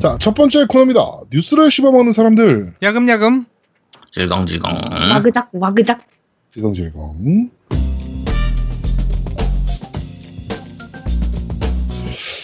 [0.00, 1.00] 자, 첫 번째 코너입니다.
[1.30, 2.72] 뉴스를 씹어먹는 사람들.
[2.82, 3.44] 야금야금.
[4.10, 4.72] 질겅질겅.
[5.12, 6.00] 와그작 와그작
[6.54, 7.50] 질겅질겅.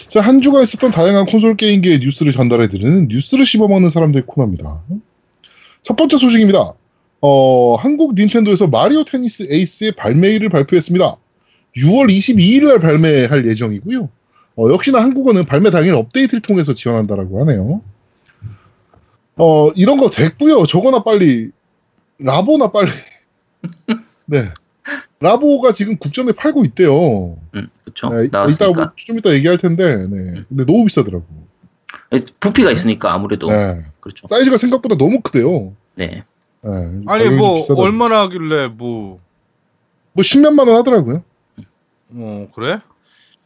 [0.07, 4.83] 자, 한 주가 있었던 다양한 콘솔 게임계의 뉴스를 전달해드리는 뉴스를 씹어먹는 사람들 코너입니다.
[5.81, 6.73] 첫 번째 소식입니다.
[7.21, 11.15] 어, 한국 닌텐도에서 마리오 테니스 에이스의 발매일을 발표했습니다.
[11.77, 14.09] 6월 22일 날 발매할 예정이고요.
[14.57, 17.81] 어, 역시나 한국어는 발매 당일 업데이트를 통해서 지원한다라고 하네요.
[19.35, 20.65] 어, 이런 거 됐고요.
[20.65, 21.51] 저거나 빨리
[22.17, 22.89] 라보나 빨리.
[24.25, 24.45] 네.
[25.19, 27.37] 라보가 지금 국전에 팔고 있대요.
[27.53, 27.67] 음.
[28.11, 28.81] 네, 이따 나왔으니까.
[28.81, 30.43] 뭐, 좀 이따 얘기할 텐데, 네.
[30.49, 31.25] 근데 너무 비싸더라고.
[32.39, 33.49] 부피가 있으니까 아무래도.
[33.49, 33.85] 네.
[33.99, 34.27] 그렇죠.
[34.27, 35.73] 사이즈가 생각보다 너무 크대요.
[35.95, 36.23] 네.
[36.61, 36.71] 네.
[37.05, 37.85] 아니 뭐좀 비싸더라고요.
[37.85, 39.19] 얼마나 하길래 뭐.
[40.13, 41.23] 뭐 십몇만 원 하더라고요.
[42.13, 42.79] 어 그래?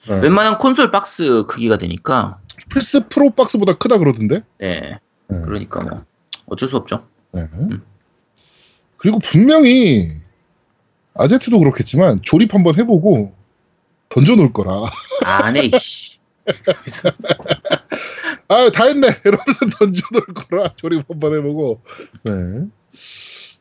[0.07, 0.19] 네.
[0.21, 2.39] 웬만한 콘솔 박스 크기가 되니까.
[2.69, 4.41] 플스 프로 박스보다 크다 그러던데.
[4.59, 4.99] 네.
[5.27, 5.41] 네.
[5.41, 6.05] 그러니까 뭐
[6.47, 7.05] 어쩔 수 없죠.
[7.31, 7.47] 네.
[8.97, 10.11] 그리고 분명히
[11.15, 13.33] 아제트도 그렇겠지만 조립 한번 해보고
[14.09, 14.71] 던져놓을 거라.
[15.23, 16.19] 안해 씨.
[18.47, 19.07] 아, 다 했네.
[19.23, 20.73] 이러면서 던져놓을 거라.
[20.75, 21.81] 조립 한번 해보고.
[22.23, 22.31] 네.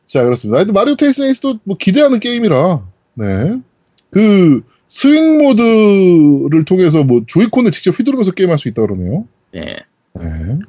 [0.05, 0.57] 자, 그렇습니다.
[0.57, 2.85] 하여튼 마리오 테니스 에이스도 뭐 기대하는 게임이라.
[3.15, 3.61] 네.
[4.09, 4.61] 그
[4.91, 9.25] 스윙 모드를 통해서 뭐 조이콘을 직접 휘두르면서 게임할 수 있다 그러네요.
[9.53, 9.77] 네.
[10.13, 10.59] 네.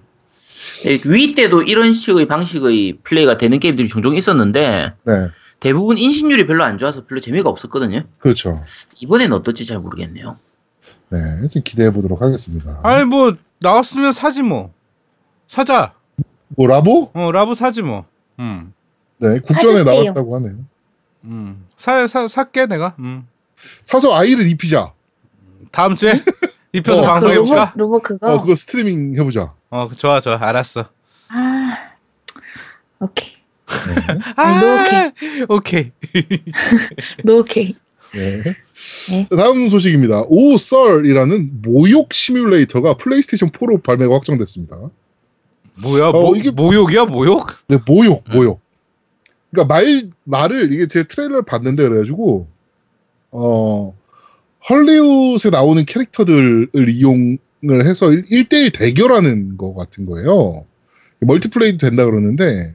[0.84, 5.28] 네, Wii 때도 이런 식의 방식의 플레이가 되는 게임들이 종종 있었는데 네.
[5.59, 8.03] 대부분 인식률이 별로 안 좋아서 별로 재미가 없었거든요.
[8.19, 8.62] 그렇죠.
[9.00, 10.39] 이번엔 어떨지 잘 모르겠네요.
[11.11, 11.48] 네.
[11.48, 12.78] 좀 기대해 보도록 하겠습니다.
[12.84, 14.73] 아니 뭐 나왔으면 사지 뭐.
[15.48, 15.95] 사자.
[16.47, 17.11] 뭐 라보?
[17.12, 18.05] 어 라보 사지 뭐.
[18.39, 18.73] 음.
[19.19, 19.41] 네.
[19.41, 19.84] 국전에 사줄게요.
[19.84, 20.55] 나왔다고 하네요.
[21.25, 21.67] 음.
[21.77, 22.95] 사, 사 살게 내가.
[23.00, 23.27] 음.
[23.84, 24.92] 사서 아이를 입히자.
[25.70, 26.12] 다음 주에
[26.72, 27.72] 입혀서 어, 방송해 그 로봇 볼까?
[27.77, 29.54] 로봇 그거 어, 그거 스트리밍 해보자.
[29.70, 30.88] 어 좋아 좋아 알았어.
[31.28, 31.77] 아
[33.00, 33.28] 오케이
[33.66, 34.19] 네.
[34.36, 35.12] 아,
[35.48, 35.92] 오케이.
[37.25, 37.75] no 오케이
[38.14, 38.42] 네.
[38.42, 39.26] 네.
[39.31, 40.25] 자, 다음 소식입니다.
[40.26, 44.76] Oh Sir이라는 모욕 시뮬레이터가 플레이스테이션 4로 발매가 확정됐습니다.
[45.82, 47.47] 뭐야 어, 모, 이게- 모욕이야 모욕?
[47.69, 48.60] 네, 모욕, 모욕.
[49.50, 52.48] 그러니까 말 말을 이게 제 트레일러를 봤는데 그래가지고
[53.32, 53.94] 어
[54.69, 57.38] 헐리우드에 나오는 캐릭터들을 이용을
[57.84, 60.65] 해서 1대1 대결하는 거 같은 거예요.
[61.20, 62.75] 멀티플레이도 된다 그러는데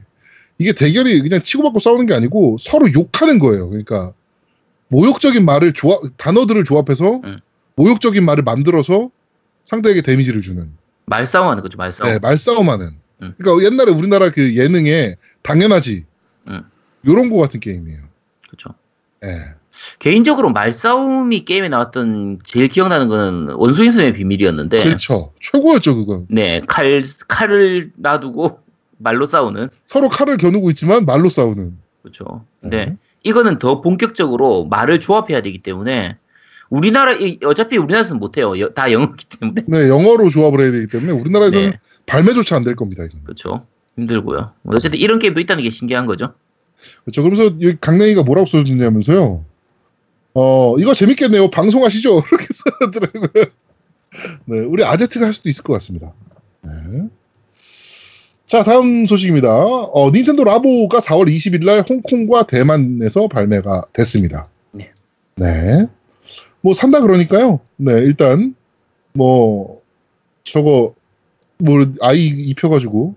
[0.58, 3.68] 이게 대결이 그냥 치고받고 싸우는 게 아니고 서로 욕하는 거예요.
[3.68, 4.12] 그러니까
[4.88, 7.38] 모욕적인 말을 조합 단어들을 조합해서 음.
[7.76, 9.10] 모욕적인 말을 만들어서
[9.64, 10.70] 상대에게 데미지를 주는
[11.06, 12.10] 말싸움하는 거죠, 말싸움.
[12.10, 12.90] 네, 말싸움하는.
[13.22, 13.32] 음.
[13.38, 16.04] 그러니까 옛날에 우리나라 그 예능에 당연하지.
[16.48, 16.64] 음.
[17.06, 18.00] 요런 거 같은 게임이에요.
[18.46, 18.74] 그렇죠.
[19.24, 19.57] 예.
[19.98, 25.32] 개인적으로 말싸움이 게임에 나왔던 제일 기억나는 거는 원숭이 섬의 비밀이었는데 그렇죠.
[25.40, 26.26] 최고였죠, 그건.
[26.28, 28.60] 네, 칼 칼을 놔두고
[28.98, 31.76] 말로 싸우는 서로 칼을 겨누고 있지만 말로 싸우는.
[32.02, 32.44] 그렇죠.
[32.60, 32.96] 근데 네.
[33.24, 36.16] 이거는 더 본격적으로 말을 조합해야 되기 때문에
[36.70, 38.58] 우리나라 이- 어차피 우리나라에서는 못해요.
[38.60, 42.76] 여- 다 영어기 때문에 네, 영어로 조합을 해야 되기 때문에 우리나라에서는 네, 발매조차 안 될
[42.76, 43.22] 겁니다, 이건.
[43.24, 43.64] 그렇죠.
[43.96, 44.52] 힘들고요.
[44.66, 46.32] 어쨌든 이런 게임도 있다는 게 신기한 거죠.
[47.04, 47.22] 그렇죠.
[47.24, 49.44] 그러면서 강냉이가 뭐라고 써줬냐면서요.
[50.40, 51.50] 어, 이거 재밌겠네요.
[51.50, 52.22] 방송하시죠.
[52.30, 53.44] 이렇게 써더라고요.
[54.44, 56.12] 네, 우리 아제트가 할 수도 있을 것 같습니다.
[56.62, 56.70] 네.
[58.46, 59.52] 자, 다음 소식입니다.
[59.52, 64.48] 어, 닌텐도 라보가 4월 20일 날 홍콩과 대만에서 발매가 됐습니다.
[64.70, 64.92] 네.
[65.34, 65.88] 네.
[66.60, 67.58] 뭐 산다 그러니까요.
[67.76, 68.54] 네, 일단
[69.14, 69.82] 뭐
[70.44, 70.94] 저거
[71.58, 73.16] 뭐 아이 입혀 가지고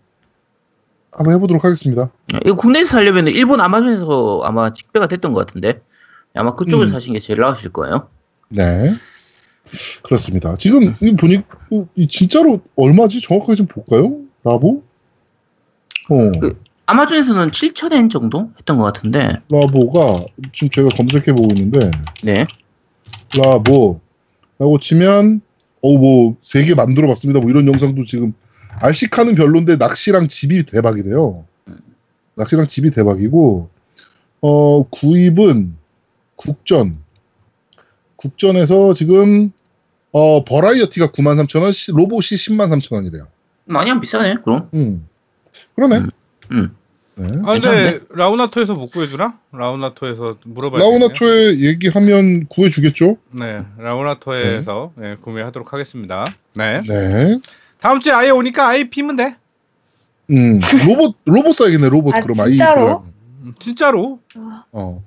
[1.11, 2.09] 한번 해 보도록 하겠습니다.
[2.45, 5.81] 이거 국내에서 살려면 일본 아마존에서 아마 직배가 됐던 것 같은데
[6.33, 6.93] 아마 그쪽에서 음.
[6.93, 8.07] 사신 게 제일 나으실 거예요.
[8.49, 8.93] 네.
[10.03, 10.55] 그렇습니다.
[10.55, 11.37] 지금 이 보니
[11.71, 13.21] 어, 이 진짜로 얼마지?
[13.21, 14.17] 정확하게 좀 볼까요?
[14.43, 14.83] 라보?
[16.09, 21.89] 어, 그- 아마존에서는 7,000엔 정도 했던 것 같은데 라보가 지금 제가 검색해 보고 있는데
[22.23, 22.45] 네.
[23.37, 25.41] 라보라고 치면
[25.81, 27.39] 어뭐 세 개 만들어 봤습니다.
[27.39, 28.33] 뭐 이런 영상도 지금
[28.81, 31.45] 알시카는 별론데 낚시랑 집이 대박이래요.
[32.35, 33.69] 낚시랑 집이 대박이고
[34.41, 35.75] 어 구입은
[36.41, 36.95] 국전
[38.15, 39.51] 국전에서 지금
[40.11, 43.27] 어 버라이어티가 93,000원, 로봇이 103,000원이래요.
[43.65, 44.37] 많이 안 비싸네.
[44.43, 44.69] 그럼.
[44.73, 45.07] 음.
[45.75, 45.97] 그러네.
[45.97, 46.09] 음.
[46.51, 46.75] 음.
[47.15, 47.27] 네.
[47.45, 47.99] 아 근데?
[48.09, 49.37] 라우나토에서 못 구해주나?
[49.51, 53.17] 라우나토에서 물어봐야 라우나토에 얘기하면 구해주겠죠?
[53.31, 56.25] 네, 라우나토에서 네, 구매하도록 하겠습니다.
[56.55, 56.81] 네.
[56.87, 57.39] 네.
[57.79, 59.35] 다음 주에 아예 오니까 아예 피면 돼.
[60.31, 62.15] 음, 로봇, 로봇 사야겠네, 로봇.
[62.15, 62.89] 아, 그럼 진짜로?
[62.89, 63.11] 아이.
[63.43, 64.19] 음, 진짜로.
[64.37, 65.03] 아, 어.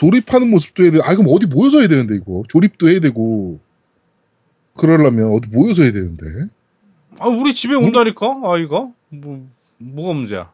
[0.00, 0.98] 조립하는 모습도 해야 돼.
[1.02, 2.42] 아, 그럼 어디 모여서 해야 되는데, 이거.
[2.48, 3.60] 조립도 해야 되고.
[4.74, 6.24] 그러려면 어디 모여서 해야 되는데.
[7.18, 10.50] 아 우리 집에 온다니까 아이가 뭐 뭐가 문제야?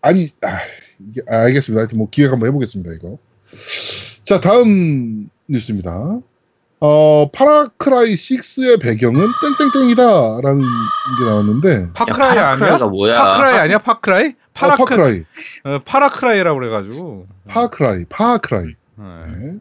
[0.00, 0.60] 아니, 아,
[0.98, 1.80] 이게, 아, 알겠습니다.
[1.80, 3.18] 하여튼 뭐 기획 한번 해보겠습니다, 이거.
[4.24, 6.20] 자, 다음 뉴스입니다.
[6.80, 9.26] 어, 파라크라이 6의 배경은
[9.58, 10.40] 땡땡땡이다.
[10.42, 10.60] 라는
[11.18, 12.78] 게 나왔는데, 파크라이 야, 아니야?
[12.78, 13.22] 뭐야?
[13.22, 13.78] 파크라이 아니야?
[13.78, 14.26] 파크라이?
[14.28, 15.22] 어, 파라크 파크라이.
[15.64, 17.26] 어, 파라크라이라고 그래가지고.
[17.48, 18.66] 파크라이, 파크라이.
[18.96, 19.04] 네.
[19.26, 19.52] 네.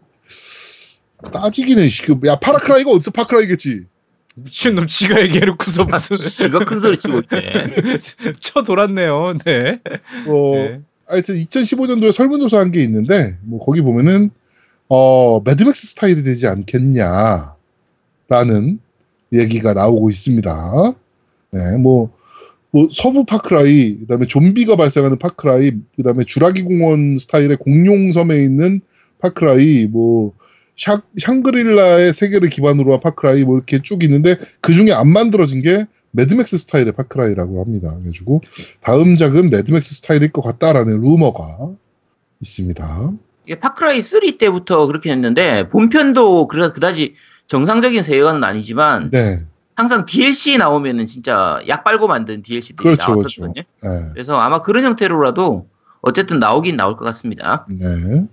[1.34, 3.84] 따지기는, 씨, 그, 야, 파라크라이가 어디서 파크라이겠지?
[4.36, 6.16] 미친놈 지가 얘기해놓고서 무슨
[6.48, 7.98] 지가 큰 소리 치고 있네.
[8.40, 9.34] 쳐 돌았네요.
[9.44, 9.82] 네.
[10.28, 10.82] 어, 네.
[11.06, 14.32] 하여튼 2015년도에 설문조사 한 게 있는데, 뭐, 거기 보면은,
[14.90, 17.54] 어, 매드맥스 스타일이 되지 않겠냐,
[18.28, 18.80] 라는
[19.32, 20.94] 얘기가 나오고 있습니다.
[21.52, 22.12] 네, 뭐,
[22.72, 28.42] 뭐, 서부 파크라이, 그 다음에 좀비가 발생하는 파크라이, 그 다음에 주라기 공원 스타일의 공룡 섬에
[28.42, 28.82] 있는
[29.20, 30.34] 파크라이, 뭐,
[30.76, 35.86] 샹, 샹그릴라의 세계를 기반으로 한 파크라이, 뭐, 이렇게 쭉 있는데, 그 중에 안 만들어진 게
[36.12, 37.96] 매드맥스 스타일의 파크라이라고 합니다.
[37.96, 38.42] 그래가지고,
[38.82, 41.70] 다음 작은 매드맥스 스타일일 것 같다라는 루머가
[42.42, 43.14] 있습니다.
[43.50, 47.16] 이게 파크라이 3 때부터 그렇게 했는데 본편도 그래 그다지
[47.48, 49.44] 정상적인 세계관은 아니지만 네,
[49.74, 53.64] 항상 DLC 나오면은 진짜 약 빨고 만든 DLC들이 그렇죠, 나왔었거든요.
[53.82, 55.68] 네, 그래서 아마 그런 형태로라도
[56.02, 57.66] 어쨌든 나오긴 나올 것 같습니다.
[57.68, 58.28] 네.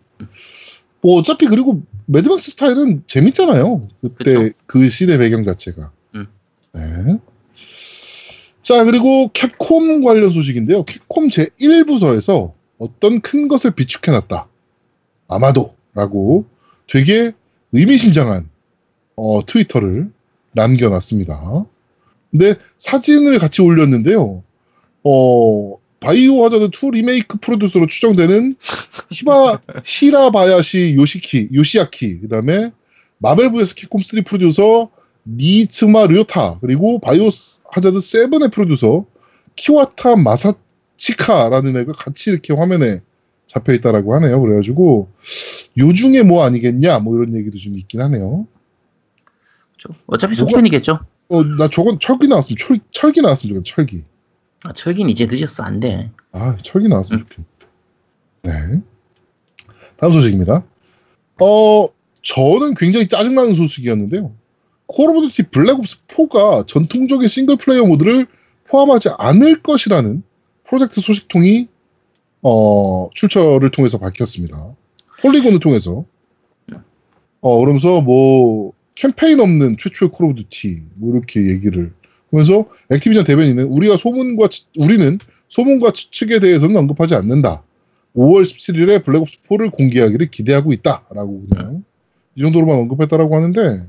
[1.01, 3.89] 뭐 어차피 그리고 Mad Max 스타일은 재밌잖아요.
[4.03, 4.51] 그때 그쵸.
[4.67, 5.93] 그 시대 배경 자체가.
[6.15, 6.27] 음.
[6.75, 7.19] 네.
[8.61, 10.85] 자 그리고 캡콤 관련 소식인데요.
[10.85, 14.49] 캡콤 제 1부서에서 어떤 큰 것을 비축해놨다.
[15.29, 16.47] 아마도라고
[16.89, 17.33] 되게
[17.73, 18.49] 의미심장한
[19.17, 20.11] 어, Twitter를
[20.53, 21.65] 남겨놨습니다.
[22.31, 24.43] 근데 사진을 같이 올렸는데요.
[25.05, 28.57] 어, 바이오 하자드 2 리메이크 프로듀서로 추정되는
[29.11, 32.71] 히바 히라바야시 요시키 요시야키 그 다음에
[33.19, 34.91] 마벨 vs 캡콤 3 프로듀서
[35.27, 37.31] 니츠마 류타 그리고 바이오
[37.71, 39.07] 하자드 7의 프로듀서
[39.57, 43.01] 키와타 마사치카라는 애가 같이 이렇게 화면에
[43.47, 44.41] 잡혀 있다라고 하네요.
[44.41, 45.09] 그래가지고
[45.79, 48.47] 요 중에 뭐 아니겠냐 뭐 이런 얘기도 좀 있긴 하네요.
[49.79, 49.99] 그렇죠?
[50.07, 51.01] 어차피 속편이겠죠.
[51.29, 54.05] 어 나 저건 철기 나왔으면 철 철기 나왔으면 좋겠다 철기.
[54.65, 56.11] 아, 철긴 이제 늦었어 안 돼.
[56.33, 57.57] 아, 철기 나왔으면 좋겠는데.
[58.43, 58.83] 네.
[59.97, 60.65] 다음 소식입니다.
[61.41, 61.89] 어,
[62.23, 64.33] 저는 굉장히 짜증나는 소식이었는데요.
[64.87, 68.27] Call of Duty Black Ops 4가 전통적인 싱글 플레이어 모드를
[68.69, 70.23] 포함하지 않을 것이라는
[70.65, 71.69] 프로젝트 소식통이
[72.43, 74.75] 어, 출처를 통해서 밝혔습니다.
[75.23, 76.05] Polygon을 통해서.
[77.41, 81.93] 어, 그러면서 뭐 캠페인 없는 최초의 Call of Duty 뭐 이렇게 얘기를
[82.31, 85.19] 하면서 Activision 대변인은 우리가 소문과 추- 우리는
[85.49, 87.63] 소문과 추측에 대해서는 언급하지 않는다.
[88.17, 91.85] 5월 17일에 Black Ops 4를 공개하기를 기대하고 있다 라고 그냥
[92.35, 93.87] 이 정도로만 언급했다라고 하는데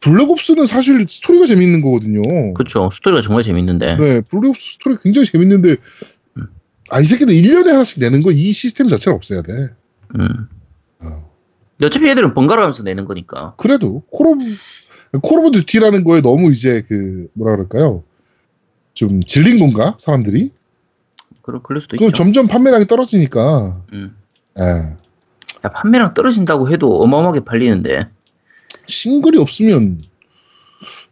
[0.00, 2.20] Black Ops는 사실 스토리가 재밌는 거거든요.
[2.54, 2.90] 그렇죠.
[2.92, 3.96] 스토리가 정말 재밌는데.
[3.96, 5.76] 네, Black Ops 스토리 굉장히 재밌는데
[6.90, 9.52] 아 이 새끼들 1년에 하나씩 내는 거 이 시스템 자체는 없애야 돼.
[10.18, 10.48] 음.
[11.00, 11.30] 어.
[11.82, 13.54] 어차피 얘들은 번갈아 가면서 내는 거니까.
[13.56, 14.44] 그래도 Call of
[15.22, 18.02] Call of Duty라는 거에 너무 이제 그 뭐라 그럴까요?
[18.94, 20.52] 좀 질린 건가 사람들이?
[21.42, 22.10] 그럴, 그럴 수도 있죠.
[22.12, 23.82] 점점 판매량이 떨어지니까.
[23.92, 24.16] 음.
[24.58, 24.62] 예.
[24.62, 28.08] 야, 판매량 떨어진다고 해도 어마어마하게 팔리는데.
[28.86, 30.02] 싱글이 없으면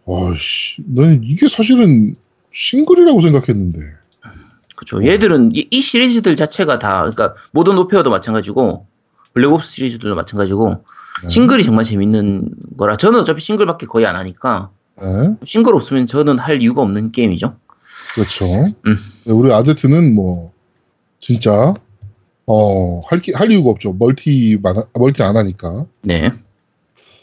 [0.04, 2.14] 와씨, 나는 이게 사실은
[2.52, 3.80] 싱글이라고 생각했는데.
[4.84, 5.06] 그렇죠.
[5.06, 8.86] 얘들은 이, 이 시리즈들 자체가 다 그러니까 Modern Warfare도 마찬가지고
[9.34, 10.84] Black Ops 시리즈들도 마찬가지고
[11.22, 11.28] 네.
[11.28, 16.62] 싱글이 정말 재밌는 거라 저는 어차피 싱글밖에 거의 안 하니까 네, 싱글 없으면 저는 할
[16.62, 17.56] 이유가 없는 게임이죠.
[18.14, 18.44] 그렇죠.
[18.86, 18.96] 음.
[19.24, 20.52] 네, 우리 아제트는 뭐
[21.18, 21.74] 진짜
[22.46, 23.92] 어할 할 이유가 없죠.
[23.94, 24.58] 멀티
[24.94, 25.86] 멀티 안 하니까.
[26.02, 26.30] 네.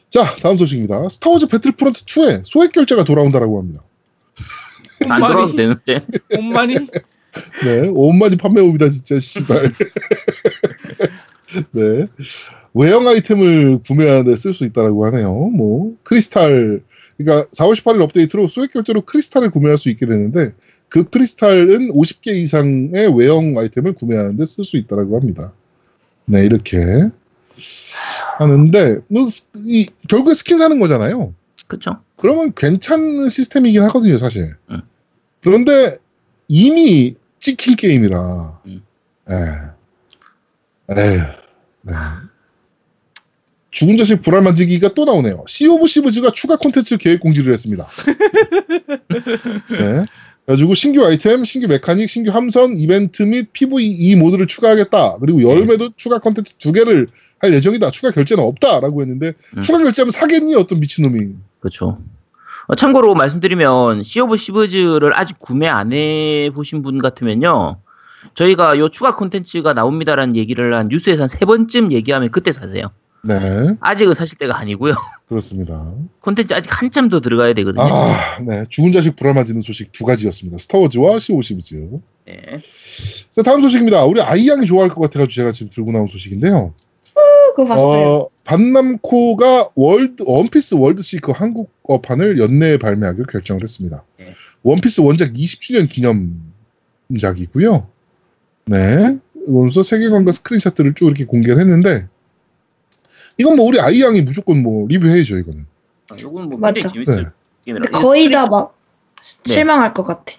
[0.09, 1.07] 자, 다음 소식입니다.
[1.07, 3.81] Star Wars Battlefront 2에 소액 결제가 돌아온다라고 합니다.
[5.07, 6.01] 안 돌아도 되는데.
[6.37, 6.75] 엄마니?
[7.63, 9.71] 네, 온마디 판매업이다 진짜 씨발.
[11.71, 12.07] 네.
[12.73, 15.33] 외형 아이템을 구매하는데 쓸 수 있다라고 하네요.
[15.33, 16.81] 뭐 크리스탈
[17.17, 20.53] 그러니까 4월 18일 업데이트로 소액 결제로 크리스탈을 구매할 수 있게 되는데
[20.89, 25.53] 그 크리스탈은 50개 이상의 외형 아이템을 구매하는데 쓸 수 있다라고 합니다.
[26.25, 27.09] 네, 이렇게
[28.37, 29.27] 하는데 뭐,
[29.63, 31.33] 이, 결국에 스킨 사는 거잖아요.
[31.67, 31.97] 그렇죠.
[32.17, 34.55] 그러면 괜찮은 시스템이긴 하거든요, 사실.
[34.71, 34.81] 응.
[35.41, 35.97] 그런데
[36.47, 38.61] 이미 찍힌 게임이라.
[38.67, 38.81] 응.
[39.29, 39.35] 에.
[40.93, 41.17] 에.
[41.81, 41.93] 네.
[43.71, 45.43] 죽은 자식 불알 만지기가 또 나오네요.
[45.47, 47.87] Sea of Thieves가 추가 콘텐츠 계획 공지를 했습니다.
[49.71, 50.03] 네.
[50.45, 55.17] 그래가지고 신규 아이템, 신규 mechanic, 신규 함선, 이벤트 및 PVE 모드를 추가하겠다.
[55.19, 57.07] 그리고 열매도 추가 콘텐츠 두 개를
[57.39, 57.91] 할 예정이다.
[57.91, 59.61] 추가 결제는 없다라고 했는데 음.
[59.61, 60.55] 추가 결제하면 사겠니?
[60.55, 61.29] 어떤 미친놈이.
[61.59, 61.97] 그렇죠.
[62.67, 67.77] 어, 참고로 말씀드리면 Sea of Thieves를 아직 구매 안 해보신 분 같으면요.
[68.35, 72.91] 저희가 요 추가 콘텐츠가 나옵니다라는 얘기를 한 뉴스에서 한 세 번쯤 얘기하면 그때 사세요.
[73.23, 74.93] 네, 아직은 사실 때가 아니고요.
[75.29, 75.91] 그렇습니다.
[76.21, 77.83] 콘텐츠 아직 한참 더 들어가야 되거든요.
[77.83, 78.63] 아, 네.
[78.69, 80.57] 죽은 자식 불알 만지는 소식 두 가지였습니다.
[80.57, 81.89] 스타워즈와 시오시브즈.
[82.25, 82.41] 네.
[83.31, 84.03] 자, 다음 소식입니다.
[84.05, 86.73] 우리 아이 양이 좋아할 것 같아가지고 제가 지금 들고 나온 소식인데요.
[87.55, 88.07] 그거 봤어요.
[88.07, 94.03] 어, 반남코가 World One Piece World Seeker 한국어판을 연내에 발매하기로 결정을 했습니다.
[94.17, 94.33] 네.
[94.63, 95.89] One Piece 원작 20주년
[97.09, 97.87] 기념작이고요.
[98.65, 99.17] 네.
[99.45, 102.07] 그래서 세계관과 screenshot들을 쭉 이렇게 공개를 했는데
[103.37, 105.65] 이건 뭐 우리 아이 양이 무조건 뭐 리뷰해야죠 이거는.
[106.09, 107.31] 아, 요건 뭐 재밌어요.
[107.65, 107.73] 네.
[107.73, 108.75] 근데 거의 다막
[109.43, 109.53] 네.
[109.53, 110.35] 실망할 것 같아.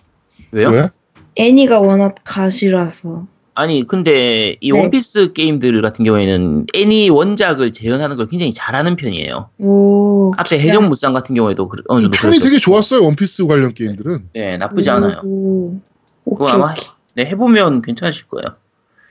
[0.50, 0.70] 왜요?
[0.70, 0.88] 왜?
[1.36, 3.26] 애니가 워낙 가시라서.
[3.54, 4.78] 아니 근데 이 네.
[4.80, 9.50] 원피스 게임들 같은 경우에는 애니 원작을 재현하는 걸 굉장히 잘하는 편이에요.
[9.58, 10.32] 오.
[10.38, 12.42] 앞에 해적무쌍 같은 경우에도 그- 어느 정도 그랬었고.
[12.44, 14.30] 되게 좋았어요 원피스 관련 게임들은.
[14.34, 15.20] 네 나쁘지 않아요.
[15.24, 15.78] 오.
[16.24, 16.84] 그거 오케이, 아마 오케이.
[17.14, 18.56] 네, 해보면 괜찮으실 거예요.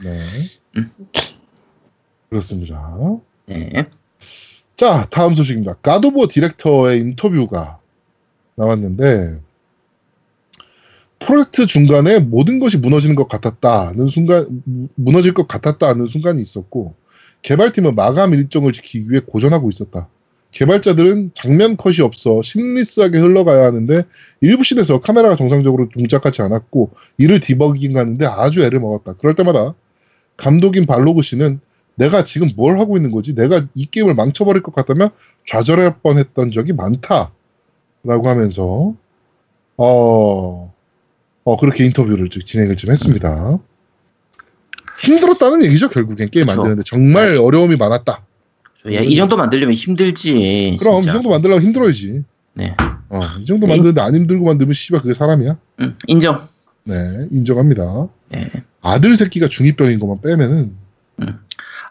[0.04, 0.10] 네.
[0.78, 0.92] 음.
[2.30, 2.96] 그렇습니다.
[3.46, 3.88] 네.
[4.76, 5.74] 자, 다음 소식입니다.
[5.84, 7.78] 가도버 디렉터의 인터뷰가
[8.56, 9.40] 나왔는데,
[11.25, 16.96] 프로젝트 중간에 모든 것이 무너지는 것 같았다는 순간, 무- 무너질 것 같았다는 순간이 있었고,
[17.44, 20.08] 개발팀은 마감 일정을 지키기 위해 고전하고 있었다.
[20.51, 24.04] 개발자들은 장면 컷이 없어 seamless하게 흘러가야 하는데
[24.42, 29.13] 일부 씬에서 카메라가 정상적으로 동작하지 않았고 이를 디버깅 하는데 아주 애를 먹었다.
[29.13, 29.74] 그럴 때마다
[30.36, 31.62] 감독인 발로그 씨는
[31.96, 33.34] 내가 지금 뭘 하고 있는 거지?
[33.34, 35.12] 내가 이 게임을 망쳐버릴 것 같다면
[35.48, 37.32] 좌절할 뻔했던 적이 많다
[38.04, 38.94] 라고 하면서
[39.78, 40.74] 어,
[41.44, 43.60] 어 그렇게 인터뷰를 쭉 진행을 좀 했습니다.
[45.00, 46.58] 힘들었다는 얘기죠 결국엔 게임 그쵸.
[46.58, 48.24] 만드는데 정말 어려움이 많았다.
[48.94, 50.78] 야, 이 정도 만들려면 힘들지.
[50.80, 51.14] 그럼 이 진짜.
[51.14, 52.24] 정도 만들려면 힘들어야지.
[52.54, 52.76] 네.
[53.10, 53.74] 어, 이 정도 네.
[53.74, 55.58] 만드는데 안 힘들고 만들면 씨발 그게 사람이야.
[55.82, 56.48] 음, 인정.
[56.84, 58.08] 네 인정합니다.
[58.30, 58.48] 네.
[58.82, 60.76] 아들 새끼가 중이병인 것만 빼면은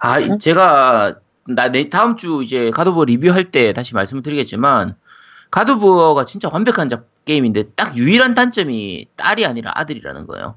[0.01, 0.39] 아, 어?
[0.39, 1.17] 제가
[1.47, 4.95] 나 내 다음 주 이제 God of War 리뷰할 때 다시 말씀을 드리겠지만
[5.51, 10.55] God of War가 진짜 완벽한 작 게임인데 딱 유일한 단점이 딸이 아니라 아들이라는 거예요.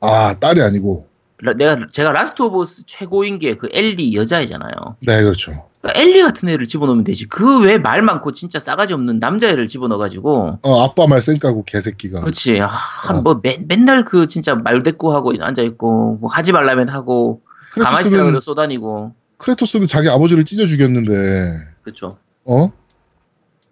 [0.00, 1.08] 아 딸이 아니고
[1.38, 4.70] 라- 내가 제가 Last of Us 최고인 게 그 엘리 여자애잖아요.
[5.00, 5.66] 네 그렇죠.
[5.80, 7.26] 그러니까 엘리 같은 애를 집어넣으면 되지.
[7.26, 12.20] 그 왜 말 많고 진짜 싸가지 없는 남자애를 집어넣어가지고 어 아빠 말 쌩까고 개새끼가.
[12.20, 12.60] 그렇지.
[12.62, 12.68] 아,
[13.10, 13.20] 어.
[13.22, 17.42] 뭐 맨, 맨날 그 진짜 말대꾸하고 앉아있고 뭐 하지 말라면 하고
[17.72, 22.16] 가만히 있으라고 크레토스는 쏘다니고 크레토스는 자기 아버지를 찢어 죽였는데 그렇죠.
[22.44, 22.72] 어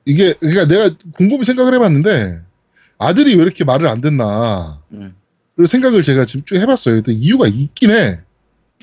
[0.05, 2.41] 이게 그러니까 내가 곰곰이 생각을 해봤는데
[2.99, 5.15] 아들이 왜 이렇게 말을 안 듣나 음.
[5.57, 7.03] 그 생각을 제가 지금 쭉 해봤어요.
[7.03, 8.21] 또 이유가 있긴 해.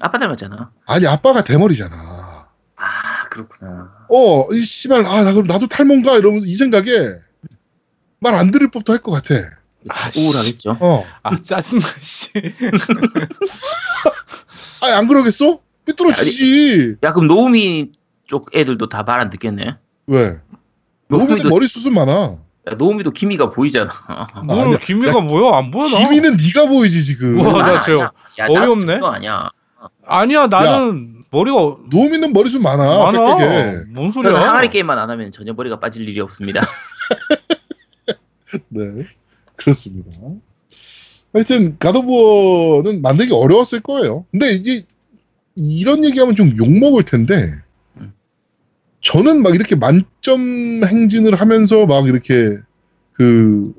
[0.02, 0.72] 아빠 닮았잖아.
[0.86, 2.48] 아니 아빠가 대머리잖아.
[2.76, 3.92] 아 그렇구나.
[4.10, 6.16] 어, 이 씨발, 아, 나도, 나도 탈모인가?
[6.18, 7.16] 이러면서 이 생각에
[8.20, 9.36] 말 안 들을 법도 할 것 같아.
[9.90, 10.26] 아, 씨.
[10.26, 10.78] 우울하겠죠.
[10.80, 11.06] 어.
[11.24, 12.30] 아 짜증나 씨.
[14.82, 15.60] 아니, 안 그러겠어?
[15.86, 16.98] 삐뚤어지지.
[17.04, 17.92] 야 그럼 노우미
[18.28, 19.78] 쪽 애들도 다 말 안 듣겠네.
[20.08, 20.40] 왜?
[21.10, 22.12] 노미도 노우미도- 머리 수순 많아.
[22.70, 23.92] 야, 노우미도 기미가 보이잖아.
[24.46, 24.80] 뭘 아니야.
[24.80, 25.98] 김미가 뭐야 안 보여 나.
[26.00, 27.40] 기미는 네가 보이지, 지금.
[27.40, 27.74] 어, 나.
[27.74, 28.12] 야,
[28.48, 29.00] 나도 어이없네.
[29.04, 29.50] 아니야.
[30.06, 31.58] 아니야 나는 머리가
[31.92, 32.98] 노미는 머리숱 많아.
[33.12, 33.38] 많아.
[33.38, 33.76] 빽빽해.
[33.92, 34.34] 뭔 소리야?
[34.34, 36.62] 항아리 게임만 안 하면 전혀 머리가 빠질 일이 없습니다.
[38.70, 39.06] 네.
[39.56, 40.10] 그렇습니다.
[41.34, 44.26] 하여튼, 가도버는 만들기 어려웠을 거예요.
[44.32, 44.84] 근데 이제,
[45.56, 47.62] 이런 얘기하면 좀 욕먹을 텐데, 음.
[49.10, 52.60] 저는 막 이렇게 만점 행진을 하면서 막 이렇게,
[53.14, 53.74] 그,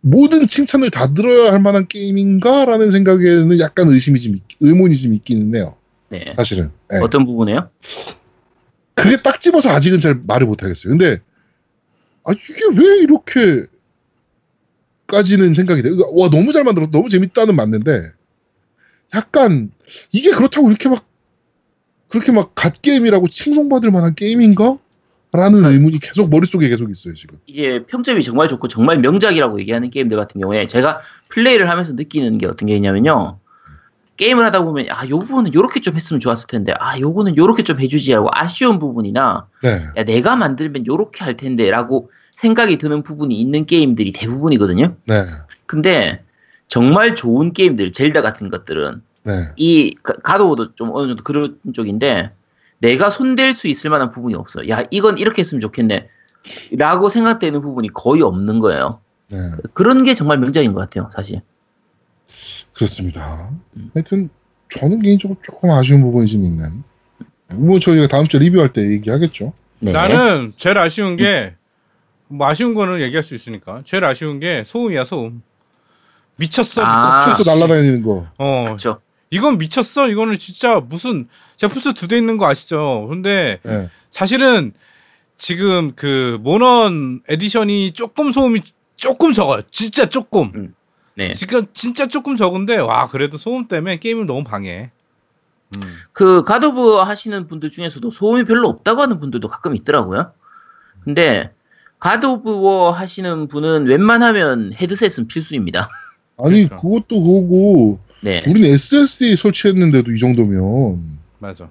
[0.00, 5.54] 모든 칭찬을 다 들어야 할 만한 게임인가라는 생각에는 약간 의심이 좀, 있- 의문이 좀 있기는
[5.54, 5.76] 해요.
[6.08, 6.24] 네.
[6.32, 6.70] 사실은.
[6.90, 6.98] 네.
[6.98, 7.68] 어떤 부분에요?
[8.94, 10.92] 그게 딱 집어서 아직은 잘 말을 못 하겠어요.
[10.92, 11.18] 근데,
[12.24, 13.66] 아, 이게 왜 이렇게,
[15.06, 15.98] 까지는 생각이 돼요.
[16.14, 16.90] 와, 너무 잘 만들었다.
[16.90, 18.12] 너무 재밌다는 맞는데,
[19.14, 19.70] 약간,
[20.10, 21.06] 이게 그렇다고 이렇게 막,
[22.14, 24.78] 그렇게 막 갓게임이라고 칭송받을 만한 게임인가?
[25.32, 25.68] 라는 아.
[25.68, 27.40] 의문이 계속 머릿속에 계속 있어요, 지금.
[27.46, 32.46] 이제 평점이 정말 좋고 정말 명작이라고 얘기하는 게임들 같은 경우에 제가 플레이를 하면서 느끼는 게
[32.46, 33.40] 어떤 게 있냐면요.
[34.16, 37.80] 게임을 하다 보면 아, 요 부분은 요렇게 좀 했으면 좋았을 텐데 아, 요거는 요렇게 좀
[37.80, 39.82] 해주지 하고 아쉬운 부분이나 네.
[39.96, 44.94] 야, 내가 만들면 요렇게 할 텐데 라고 생각이 드는 부분이 있는 게임들이 대부분이거든요.
[45.06, 45.24] 네.
[45.66, 46.22] 근데
[46.68, 49.48] 정말 좋은 게임들, 젤다 같은 것들은 네.
[49.56, 52.30] 이 가- 가도도 좀 어느 정도 그런 쪽인데
[52.78, 54.68] 내가 손댈 수 있을 만한 부분이 없어.
[54.68, 56.08] 야, 이건 이렇게 했으면 좋겠네.
[56.72, 59.00] 라고 생각되는 부분이 거의 없는 거예요.
[59.30, 59.38] 네.
[59.72, 61.40] 그런 게 정말 명작인 것 같아요, 사실.
[62.74, 63.50] 그렇습니다.
[63.76, 63.90] 음.
[63.94, 64.28] 하여튼,
[64.70, 66.82] 저는 개인적으로 조금 아쉬운 부분이 좀 있는.
[67.54, 69.52] 뭐, 저희가 다음 주에 리뷰할 때 얘기하겠죠.
[69.80, 69.92] 네.
[69.92, 71.54] 나는 제일 아쉬운 게
[72.26, 73.82] 뭐 아쉬운 거는 얘기할 수 있으니까.
[73.84, 75.42] 제일 아쉬운 게 소음이야 소음.
[76.36, 77.26] 미쳤어 아.
[77.26, 77.36] 미쳤어.
[77.44, 78.26] 플스 날아다니는 거.
[78.38, 79.00] 어 그렇죠.
[79.34, 80.08] 이건 미쳤어.
[80.08, 81.26] 이거는 진짜 무슨
[81.56, 83.08] 제가 플스 2대 있는 거 아시죠?
[83.10, 83.90] 근데 예.
[84.08, 84.72] 사실은
[85.36, 88.60] 지금 그 모넌 edition이 조금 소음이
[88.94, 89.62] 조금 적어요.
[89.72, 90.72] 진짜 조금.
[91.16, 91.32] 네.
[91.32, 94.92] 지금 진짜 조금 적은데 와 그래도 소음 때문에 게임을 너무 방해.
[95.76, 95.82] 음.
[96.12, 100.32] 그 God of War 하시는 분들 중에서도 소음이 별로 없다고 하는 분들도 가끔 있더라고요.
[101.02, 101.50] 근데
[101.98, 105.88] 가도브워 하시는 분은 웬만하면 헤드셋은 필수입니다.
[106.38, 106.76] 아니 그렇죠.
[106.76, 108.42] 그것도 그거고 네.
[108.46, 111.70] 우리는 SSD 설치했는데도 이 정도면 맞아.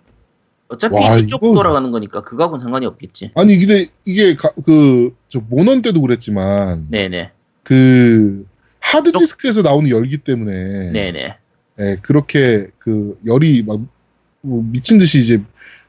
[0.67, 3.31] 어차피 와, 이쪽 이건- 돌아가는 거니까 그거하고는 상관이 없겠지.
[3.35, 7.31] 아니 근데 이게 그저 모넌 때도 그랬지만 네네.
[7.63, 8.45] 그
[8.79, 11.35] 하드 디스크에서 나오는 열기 때문에 네네.
[11.79, 15.41] 예, 그렇게 그 열이 막뭐 미친 듯이 이제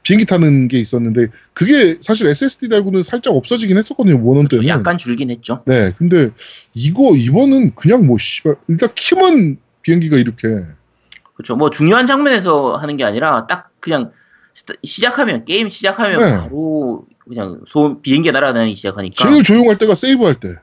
[0.02, 4.66] 비행기 타는 게 있었는데 그게 사실 SSD 달고는 살짝 없어지긴 했었거든요 모넌 때는.
[4.68, 5.62] 약간 줄긴 했죠.
[5.66, 6.30] 네, 근데
[6.74, 10.48] 이거 이번은 그냥 뭐 씨발 일단 키면 비행기가 이렇게
[11.34, 11.54] 그렇죠.
[11.56, 14.10] 뭐 중요한 장면에서 하는 게 아니라 딱 그냥
[14.82, 16.38] 시작하면 게임 시작하면 네.
[16.38, 19.28] 바로 그냥 소음 비행기 날아다니기 시작하니까.
[19.28, 20.54] 제일 조용할 때가 세이브할 때.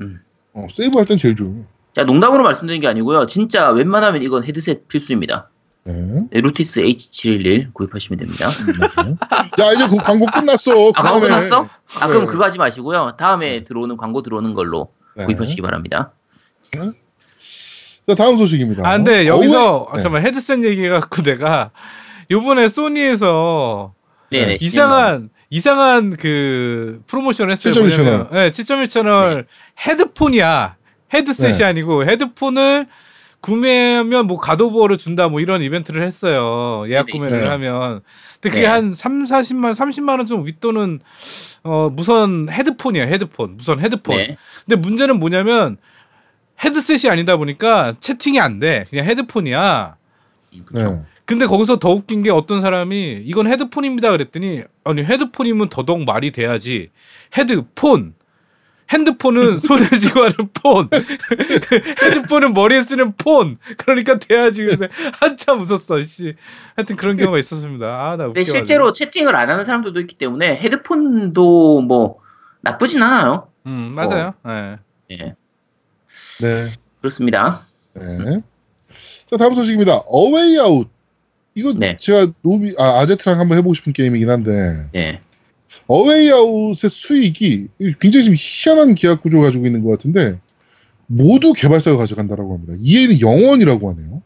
[0.00, 0.20] 음.
[0.52, 1.64] 어, 세이브할 땐 제일 조용해.
[1.94, 3.26] 자 농담으로 말씀드린 게 아니고요.
[3.26, 5.48] 진짜 웬만하면 이건 헤드셋 필수입니다.
[5.84, 6.26] 네.
[6.30, 8.46] 네, 루티스 H711 구입하시면 됩니다.
[8.46, 10.72] 야 이제 그 광고 끝났어.
[10.94, 11.20] 아, 광고.
[11.20, 11.68] 끝났어?
[12.00, 12.32] 아, 그럼 네.
[12.32, 13.16] 그거 하지 마시고요.
[13.16, 15.26] 다음에 들어오는 광고 들어오는 걸로 네.
[15.26, 16.12] 구입하시기 바랍니다.
[18.08, 18.86] 자 다음 소식입니다.
[18.86, 20.00] 아 근데 여기서 네.
[20.02, 21.70] 잠깐 헤드셋 얘기해갖고 내가
[22.30, 23.94] 요번에 소니에서
[24.30, 24.58] 네네.
[24.60, 27.72] 이상한 이상한 그 프로모션을 했어요.
[27.72, 28.26] 7.1 뭐냐면, 채널.
[28.32, 29.46] 네, 7.1 채널
[29.86, 30.76] 헤드폰이야.
[31.14, 31.64] 헤드셋이 네.
[31.64, 32.86] 아니고 헤드폰을
[33.40, 36.84] 구매하면 뭐 가도부어를 준다 뭐 이런 이벤트를 했어요.
[36.88, 37.52] 예약 네, 구매를 있어요.
[37.52, 38.00] 하면.
[38.40, 38.66] 근데 그게 네.
[38.66, 41.00] 한 3, 40만, 30만 원 좀 윗돈은
[41.62, 43.04] 어 무선 헤드폰이야.
[43.06, 43.56] 헤드폰.
[43.56, 44.16] 무선 헤드폰.
[44.16, 44.36] 네.
[44.66, 45.76] 근데 문제는 뭐냐면
[46.62, 48.86] 헤드셋이 아니다 보니까 채팅이 안 돼.
[48.90, 49.96] 그냥 헤드폰이야.
[50.66, 50.90] 그렇죠.
[50.92, 51.02] 네.
[51.26, 56.90] 근데 거기서 더 웃긴 게 어떤 사람이 이건 헤드폰입니다 그랬더니 아니 헤드폰이면 더더욱 말이 돼야지
[57.36, 58.14] 헤드폰
[58.92, 60.90] 핸드폰은 손에 쥐고 하는 폰
[62.04, 66.34] 헤드폰은 머리에 쓰는 폰 그러니까 돼야지 근데 한참 웃었어 씨
[66.76, 71.80] 하여튼 그런 경우가 있었습니다 아나 근데 웃겨 실제로 채팅을 안 하는 사람들도 있기 때문에 헤드폰도
[71.80, 72.18] 뭐
[72.60, 73.48] 나쁘진 않아요.
[73.66, 74.76] 음 맞아요 예.
[75.10, 75.16] 예.
[75.16, 75.34] 네.
[77.00, 77.66] 그렇습니다.
[77.94, 78.40] 네.
[79.26, 79.96] 자 다음 소식입니다.
[80.06, 80.88] 어웨이 아웃.
[81.54, 81.96] 이거 네.
[81.96, 85.20] 제가 노비 아 아제트랑 한번 해보고 싶은 게임이긴 한데 예.
[85.86, 87.68] 어웨이 아웃의 수익이
[88.00, 90.40] 굉장히 좀 희한한 계약 구조 를 가지고 있는 것 같은데
[91.06, 92.74] 모두 개발사가 가져간다라고 합니다.
[92.80, 94.22] EA는 영원이라고 하네요.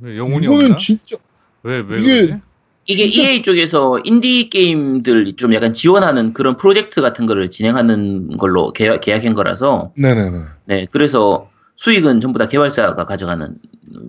[0.00, 1.16] 왜 영혼이 이거는 없나 진짜
[1.62, 2.42] 왜 왜 이게- 그러지
[2.88, 9.02] 이게 EA 쪽에서 인디 게임들 좀 약간 지원하는 그런 프로젝트 같은 거를 진행하는 걸로 계약,
[9.02, 10.38] 계약한 거라서 네네네.
[10.64, 13.56] 네 그래서 수익은 전부 다 개발사가 가져가는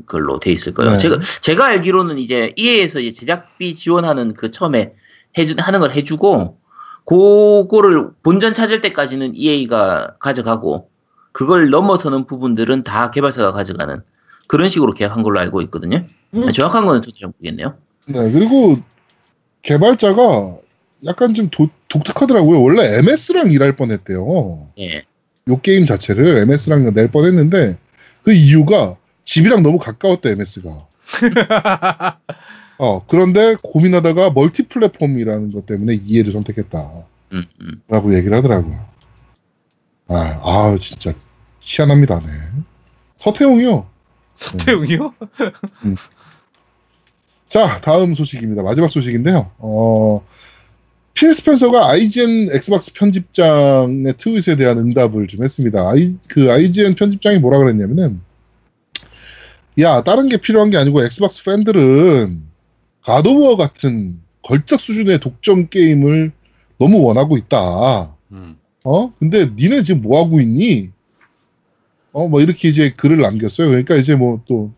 [0.05, 0.93] 걸로 돼 있을 거예요.
[0.93, 0.97] 네.
[0.97, 4.93] 제가 제가 알기로는 이제 EA에서 이제 제작비 지원하는 그 처음에
[5.37, 6.57] 해주 하는 걸 해주고
[7.03, 10.89] 그거를 본전 찾을 때까지는 EA가 가져가고
[11.33, 14.01] 그걸 넘어서는 부분들은 다 개발사가 가져가는
[14.47, 16.05] 그런 식으로 계약한 걸로 알고 있거든요.
[16.33, 16.49] 음.
[16.53, 17.75] 정확한 거는 저도 잘 모르겠네요.
[18.09, 18.77] 네 그리고
[19.61, 20.57] 개발자가
[21.05, 22.61] 약간 좀 도- 독특하더라고요.
[22.61, 24.67] 원래 MS랑 일할 뻔했대요.
[24.79, 25.03] 예.
[25.47, 27.77] 요 게임 자체를 MS랑 낼 뻔했는데
[28.23, 30.87] 그 이유가 집이랑 너무 가까웠대 MS가.
[32.79, 37.81] 어 그런데 고민하다가 멀티 플랫폼이라는 것 때문에 EA를 선택했다라고 음, 음.
[38.13, 38.87] 얘기를 하더라고요.
[40.07, 41.13] 아, 아 진짜
[41.61, 42.21] 희한합니다.
[42.21, 42.27] 네.
[43.17, 43.85] 서태웅이요.
[44.35, 45.13] 서태웅이요
[47.49, 48.61] 자 다음 소식입니다.
[48.61, 49.51] 마지막 소식인데요.
[49.57, 50.23] 어,
[51.15, 55.89] 필 스펜서가 IGN 엑스박스 편집장의 트윗에 대한 응답을 좀 했습니다.
[55.89, 58.21] 아이, 그 IGN 편집장이 뭐라 그랬냐면은
[59.79, 62.43] 야 다른 게 필요한 게 아니고 엑스박스 팬들은
[63.01, 66.31] 가도워 같은 걸작 수준의 독점 게임을
[66.77, 68.15] 너무 원하고 있다.
[68.31, 68.57] 음.
[68.83, 69.11] 어?
[69.17, 70.91] 근데 니네 지금 뭐 하고 있니?
[72.11, 73.69] 어, 뭐 이렇게 이제 글을 남겼어요.
[73.69, 74.71] 그러니까 이제 뭐 또,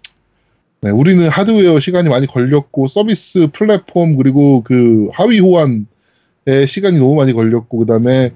[0.82, 5.86] 네, 우리는 하드웨어 시간이 많이 걸렸고, 서비스 플랫폼, 그리고 그 하위 호환에
[6.68, 8.32] 시간이 너무 많이 걸렸고, 그 다음에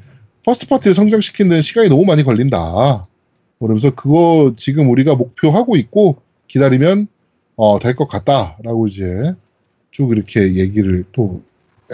[0.46, 3.08] first party를 성장시키는 시간이 너무 많이 걸린다.
[3.60, 7.08] 그러면서 그거 지금 우리가 목표하고 있고, 기다리면,
[7.56, 9.34] 어, 될 것 같다라고 이제
[9.90, 11.42] 쭉 이렇게 얘기를 또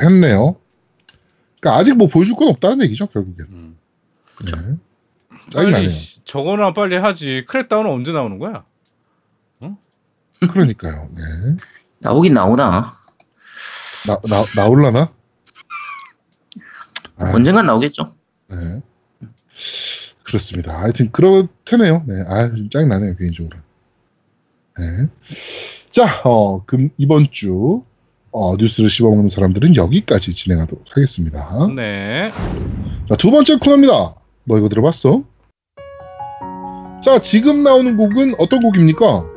[0.01, 0.55] 했네요.
[1.61, 3.47] 그러니까 아직 뭐 보여줄 건 없다는 얘기죠, 결국엔.
[3.51, 3.77] 음.
[4.35, 4.57] 그쵸.
[4.57, 4.63] 네.
[5.51, 5.89] 짜증 빨리 나네요.
[6.25, 8.65] 저거나 빨리 하지 크랙다운은 언제 나오는 거야
[10.47, 11.09] 그러니까요.
[11.15, 11.21] 네.
[11.99, 12.93] 나오긴 나오나
[14.07, 15.11] 나, 나, 나올라나?
[17.17, 18.15] 아, 언젠간 나오겠죠.
[18.49, 18.81] 네.
[20.23, 20.79] 그렇습니다.
[20.79, 22.03] 하여튼 그렇다네요.
[22.07, 22.23] 네.
[22.27, 23.57] 아, 좀 짜증나네요, 개인적으로.
[24.79, 25.07] 네.
[25.91, 27.83] 자, 어, 금, 이번 주,
[28.31, 31.67] 어, 뉴스를 씹어먹는 사람들은 여기까지 진행하도록 하겠습니다.
[31.75, 32.31] 네.
[33.09, 34.15] 자, 두 번째 코너입니다.
[34.45, 35.23] 너 이거 들어봤어?
[37.03, 39.30] 자, 지금 나오는 곡은 어떤 곡입니까?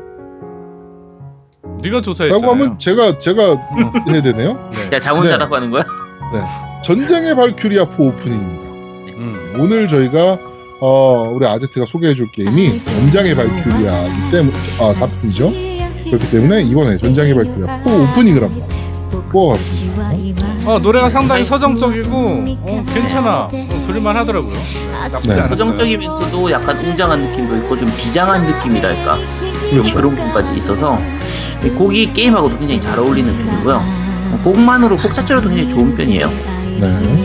[1.84, 2.40] 네가 조사했잖아요.
[2.40, 4.70] 라고 하면 제가, 제가 음, 해야 되네요.
[4.72, 4.96] 네.
[4.96, 5.84] 야 자문자답 하는 거야?
[6.82, 8.64] 전쟁의 발큐리아 4 오프닝입니다.
[9.16, 9.56] 음.
[9.58, 10.38] 오늘 저희가
[10.80, 16.04] 어, 우리 아제트가 소개해줄 게임이 전장의 발큐리아이기 때문에 아 4편이죠.
[16.06, 18.60] 그렇기 때문에 이번에 전장의 발큐리아 4 오프닝을 한번
[19.30, 20.04] 뽑아봤습니다.
[20.66, 23.48] 어 노래가 상당히 서정적이고 어, 괜찮아.
[23.52, 24.54] 어, 들을만 하더라고요.
[24.54, 25.34] 나쁘지 네.
[25.34, 25.48] 않았어요.
[25.48, 29.94] 서정적이면서도 약간 웅장한 느낌도 있고 좀 비장한 느낌이랄까 좀 그렇죠.
[29.94, 30.98] 그런 부분까지 있어서
[31.64, 33.76] 이 곡이 게임하고도 굉장히 잘 어울리는 편이고요.
[33.76, 36.28] 어, 곡만으로 곡 자체로도 굉장히 좋은 편이에요.
[36.80, 37.24] 네.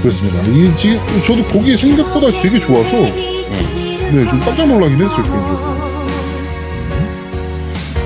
[0.00, 0.40] 그렇습니다.
[0.42, 4.10] 이 지금 저도 곡이 생각보다 되게 좋아서 네.
[4.12, 5.78] 네, 좀 깜짝 놀라긴 했어요, 개인적으로.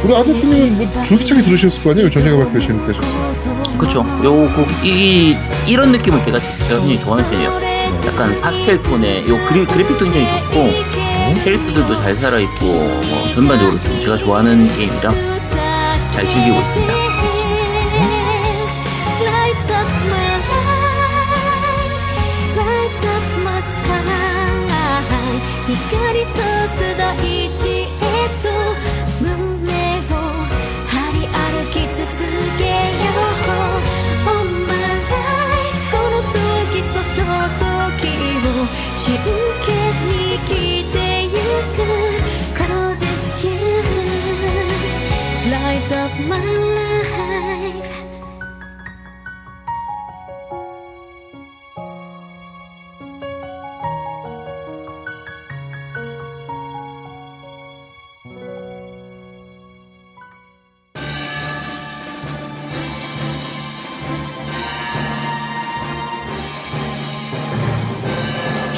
[0.04, 2.10] 우리 아제트님은 뭐 줄기차게 들으셨을 거 아니에요?
[2.10, 3.78] 전쟁의 발표에 재밌게 하셨어요.
[3.78, 4.04] 그렇죠.
[4.24, 5.36] 요곡 이
[5.68, 7.72] 이런 느낌을 제가 제가 굉장히 좋아하는 편이에요.
[8.06, 11.11] 약간 파스텔 톤의 요 그리, 그래픽도 굉장히 좋고
[11.44, 15.10] 캐릭터들도 잘 살아있고 뭐 전반적으로 좀 제가 좋아하는 게임이라
[16.12, 17.01] 잘 즐기고 있습니다.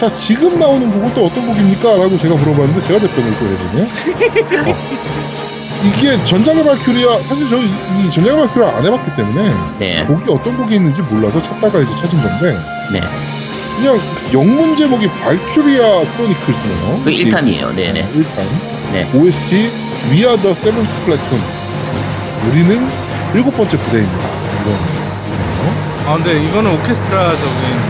[0.04, 1.96] 자 지금 나오는 곡은 또 어떤 곡입니까?
[1.96, 4.76] 라고 제가 물어봤는데 제가 답변을 또 해주네 어.
[5.82, 10.58] 이게 전장의 발큐리아 사실 저는 이, 이 전장의 발큐리아 안 해봤기 때문에 네, 곡이 어떤
[10.58, 12.58] 곡이 있는지 몰라서 찾다가 이제 찾은 건데
[12.92, 13.00] 네.
[13.78, 13.98] 그냥
[14.34, 17.74] 영문 제목이 발큐리아 크로니클스네요 그 1탄이에요.
[17.74, 18.06] 네, 네.
[18.12, 19.10] 1탄 네.
[19.14, 19.70] OST
[20.10, 21.42] We Are the Seventh Platoon
[22.50, 22.86] 우리는
[23.34, 25.04] 일곱 번째 부대입니다 이런
[26.06, 27.48] 아 근데 이거는 오케스트라적인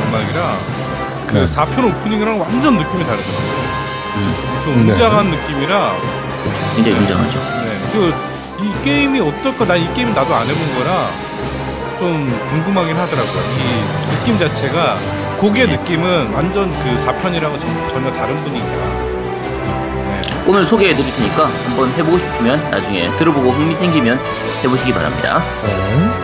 [0.08, 0.73] 음악이라 그
[1.34, 1.44] 네.
[1.46, 3.64] 4편 오프닝이랑 완전 느낌이 다르더라고요.
[4.16, 4.92] 음, 좀 네.
[4.92, 5.92] 웅장한 느낌이라
[6.76, 7.38] 굉장히 웅장하죠.
[7.38, 7.92] 네.
[7.92, 9.64] 그 이 게임이 어떨까?
[9.66, 11.08] 난 이 게임 나도 안 해본 거라
[11.98, 13.40] 좀 궁금하긴 하더라고요.
[13.58, 14.96] 이 느낌 자체가
[15.38, 15.76] 곡의 네.
[15.76, 18.64] 느낌은 완전 그 4편이랑은 전혀 다른 분위기야.
[20.04, 20.22] 네.
[20.46, 24.18] 오늘 소개해 드릴 테니까 한번 해보고 싶으면 나중에 들어보고 흥미 생기면
[24.62, 25.42] 해보시기 바랍니다.
[25.64, 26.23] 네.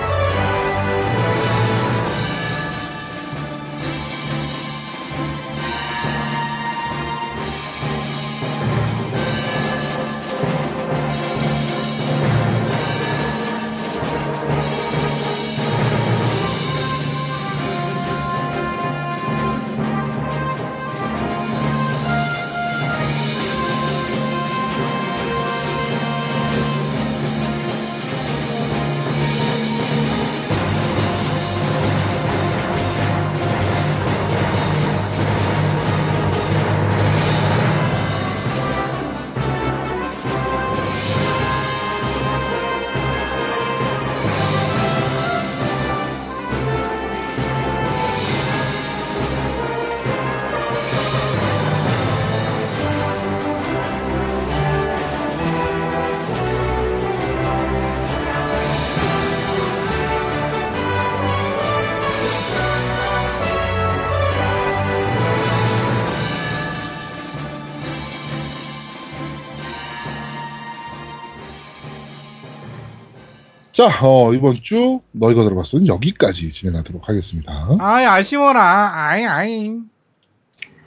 [73.81, 77.67] 자, 어, 이번 주 너희가 들어봤으는 여기까지 진행하도록 하겠습니다.
[77.81, 78.93] 아이 아쉬워라.
[78.95, 79.73] 아이 아이.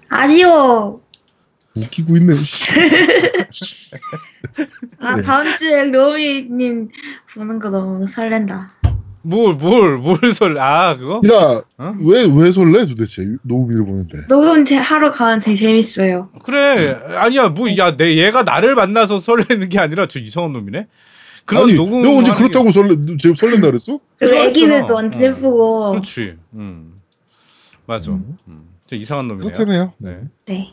[0.10, 1.01] 아쉬워.
[1.75, 2.36] 웃기고 있네.
[2.36, 3.89] 씨.
[4.99, 5.23] 아, 네.
[5.23, 6.89] 다음 주에 로미님
[7.34, 8.73] 보는 거 너무 설렌다.
[9.23, 10.60] 뭘 뭘 뭘 설?
[10.60, 11.19] 아 그거?
[11.34, 11.95] 야, 어?
[11.99, 13.25] 왜, 왜 설레 도대체?
[13.41, 14.27] 노우미를 보는데.
[14.27, 16.29] 녹음 제 하러 가면 되게 재밌어요.
[16.43, 20.86] 그래 아니야 뭐 야 내 얘가 나를 만나서 설레는 게 아니라 저 이상한 놈이네.
[21.45, 23.99] 그런 아니, 녹음 내가 언제 하는 게- 그렇다고 설레, 제 설렌다 그랬어?
[24.17, 24.93] 그리고 애기들도.
[24.93, 25.25] 완전 어.
[25.25, 25.89] 예쁘고.
[25.91, 26.38] 그렇지.
[26.53, 27.01] 음
[27.86, 28.12] 맞아.
[28.12, 28.38] 음.
[28.47, 28.69] 음.
[28.88, 29.51] 저 이상한 놈이네요.
[29.51, 29.93] 그렇다네요.
[29.97, 30.19] 네.
[30.45, 30.69] 네.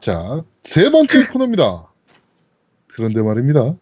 [0.00, 1.86] 자, 세 번째 코너입니다.
[2.94, 3.74] 그런데 말입니다.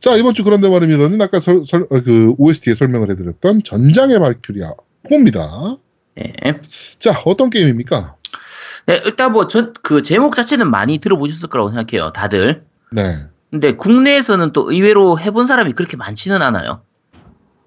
[0.00, 4.74] 자, 이번 주 그런데 말입니다는 아까 설, 설- 어, 그 OST에 설명을 해드렸던 전장의 발큐리아
[5.04, 5.78] 4입니다.
[6.14, 6.32] 네.
[6.98, 8.14] 자, 어떤 게임입니까?
[8.86, 12.64] 네, 일단 뭐 전 그 제목 자체는 많이 들어보셨을 거라고 생각해요, 다들.
[12.92, 13.26] 네.
[13.50, 16.82] 근데 국내에서는 또 의외로 해본 사람이 그렇게 많지는 않아요.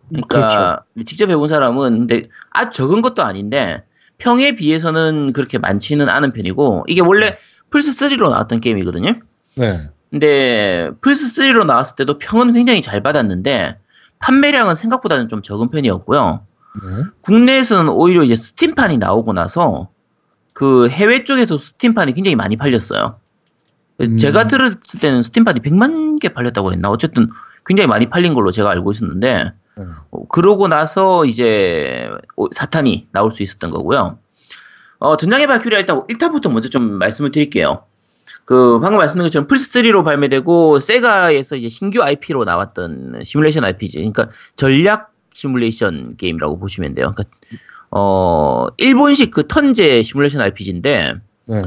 [0.10, 3.84] 그러니까 직접 해본 사람은 근데 아주 적은 것도 아닌데
[4.17, 7.38] 평에 비해서는 그렇게 많지는 않은 편이고 이게 원래
[7.69, 9.13] 플스 3로 나왔던 게임이거든요.
[9.56, 9.80] 네.
[10.10, 13.77] 근데 플스 3로 나왔을 때도 평은 굉장히 잘 받았는데
[14.19, 16.45] 판매량은 생각보다는 좀 적은 편이었고요.
[16.75, 17.03] 네.
[17.21, 19.89] 국내에서는 오히려 이제 스팀판이 나오고 나서
[20.58, 23.20] 그 해외 쪽에서 스팀판이 굉장히 많이 팔렸어요.
[24.02, 24.17] 음.
[24.17, 26.89] 제가 들었을 때는 스팀판이 100만 개 팔렸다고 했나?
[26.89, 27.28] 어쨌든
[27.63, 29.84] 굉장히 많이 팔린 걸로 제가 알고 있었는데 네.
[30.10, 34.17] 어, 그러고 나서 이제 오- 4탄이 나올 수 있었던 거고요.
[34.98, 37.84] 어, 전장의 발큐리아 일단 1탄부터 먼저 좀 말씀을 드릴게요.
[38.46, 45.13] 그 방금 말씀드린 것처럼 플스3로 발매되고 세가에서 이제 신규 IP로 나왔던 시뮬레이션 RPG, 그러니까 전략
[45.36, 47.13] 시뮬레이션 게임이라고 보시면 돼요.
[47.15, 47.26] 그러니까
[47.91, 51.13] 어 일본식 그 턴제 시뮬레이션 RPG인데
[51.45, 51.62] 네.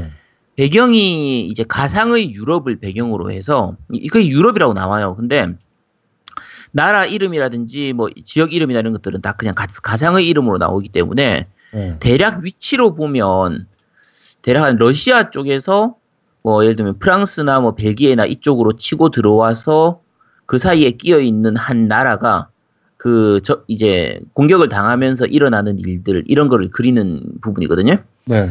[0.55, 5.15] 배경이 이제 가상의 유럽을 배경으로 해서 이- 그게 유럽이라고 나와요.
[5.15, 5.47] 근데
[6.71, 11.97] 나라 이름이라든지 뭐 지역 이름이나 이런 것들은 다 그냥 가, 가상의 이름으로 나오기 때문에 네.
[11.99, 13.67] 대략 위치로 보면
[14.41, 15.95] 대략 한 러시아 쪽에서
[16.43, 20.01] 뭐 예를 들면 프랑스나 뭐 벨기에나 이쪽으로 치고 들어와서
[20.45, 22.49] 그 사이에 끼어 있는 한 나라가
[23.01, 27.97] 그 저 이제 공격을 당하면서 일어나는 일들 이런 거를 그리는 부분이거든요.
[28.25, 28.49] 네.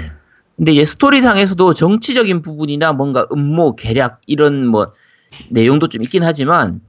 [0.57, 4.93] 근데 이제 스토리상에서도 정치적인 부분이나 뭔가 음모, 계략 이런 뭐
[5.51, 6.81] 내용도 좀 있긴 하지만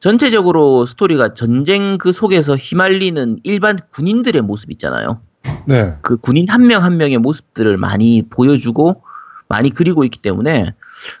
[0.00, 5.20] 전체적으로 스토리가 전쟁 그 속에서 휘말리는 일반 군인들의 모습 있잖아요.
[5.66, 5.92] 네.
[6.00, 9.02] 그 군인 한 명한 명의 모습들을 많이 보여주고
[9.48, 10.72] 많이 그리고 있기 때문에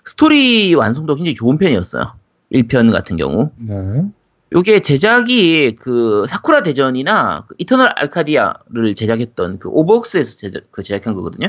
[0.06, 2.14] 스토리 완성도 굉장히 좋은 편이었어요.
[2.50, 3.50] 1편 같은 경우.
[3.58, 4.06] 네.
[4.54, 11.48] 요게 제작이 그 사쿠라 대전이나 그 이터널 알카디아를 제작했던 그 오버웍스에서 제작, 그 제작한 거거든요.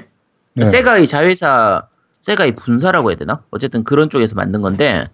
[0.53, 0.65] 네.
[0.65, 1.87] 세가의 자회사,
[2.21, 3.43] 세가의 분사라고 해야 되나?
[3.51, 5.09] 어쨌든 그런 쪽에서 만든 건데,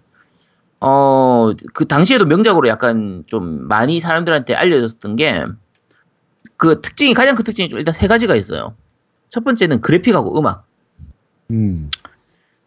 [0.80, 5.44] 어, 그 당시에도 명작으로 약간 좀 많이 사람들한테 알려졌던 게,
[6.56, 8.74] 그 특징이, 가장 큰 특징이 좀 일단 세 가지가 있어요.
[9.28, 10.64] 첫 번째는 그래픽하고 음악.
[11.50, 11.90] 음.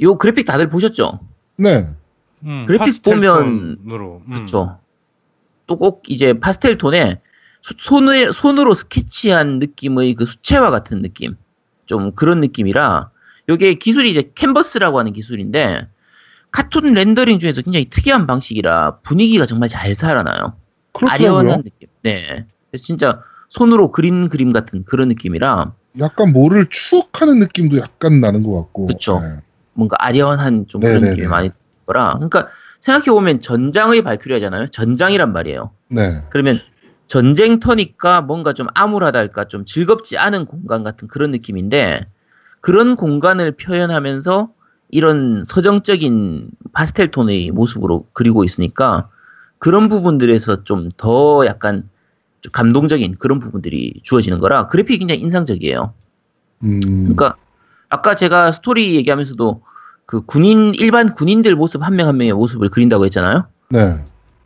[0.02, 1.20] 요 그래픽 다들 보셨죠?
[1.56, 1.88] 네.
[2.44, 4.22] 음, 그래픽 보면- 톤으로.
[4.28, 4.34] 음.
[4.34, 4.80] 그렇죠.
[5.74, 7.20] 또 꼭 이제 파스텔 톤에
[7.62, 11.36] 수- 손을 손으로 스케치한 느낌의 그 수채화 같은 느낌,
[11.86, 13.10] 좀 그런 느낌이라
[13.50, 15.88] 요게 기술이 이제 캔버스라고 하는 기술인데
[16.52, 20.54] 카툰 렌더링 중에서 굉장히 특이한 방식이라 분위기가 정말 잘 살아나요.
[21.10, 21.88] 아련한 느낌.
[22.04, 22.46] 네.
[22.82, 28.88] 진짜 손으로 그린 그림 같은 그런 느낌이라 약간 뭐를 추억하는 느낌도 약간 나는 것 같고.
[28.88, 29.20] 그쵸.
[29.20, 29.42] 네.
[29.74, 31.02] 뭔가 아련한 좀 그런.
[31.02, 31.50] 느낌이 많이
[31.86, 32.14] 들거라.
[32.16, 32.48] 그러니까
[32.84, 34.68] 생각해 보면 전장의 발큐리아잖아요.
[34.68, 35.72] 전장이란 말이에요.
[35.88, 36.22] 네.
[36.30, 36.60] 그러면
[37.08, 42.06] 전쟁터니까 뭔가 좀 암울하달까 좀 즐겁지 않은 공간 같은 그런 느낌인데
[42.60, 44.50] 그런 공간을 표현하면서
[44.90, 49.08] 이런 서정적인 파스텔 톤의 모습으로 그리고 있으니까
[49.60, 51.88] 그런 부분들에서 좀 더 약간
[52.42, 55.94] 좀 감동적인 그런 부분들이 주어지는 거라 그래픽이 굉장히 인상적이에요.
[56.66, 56.82] 음.
[56.82, 57.38] 그러니까
[57.88, 59.62] 아까 제가 스토리 얘기하면서도
[60.06, 63.46] 그 군인 일반 군인들 모습 한 명 한 명의 모습을 그린다고 했잖아요.
[63.70, 63.96] 네.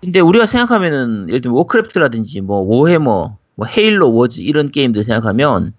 [0.02, 5.74] 근데 우리가 생각하면은 예를 들면 워크래프트라든지 뭐 워해머, 뭐 헤일로 워즈 이런 게임들 생각하면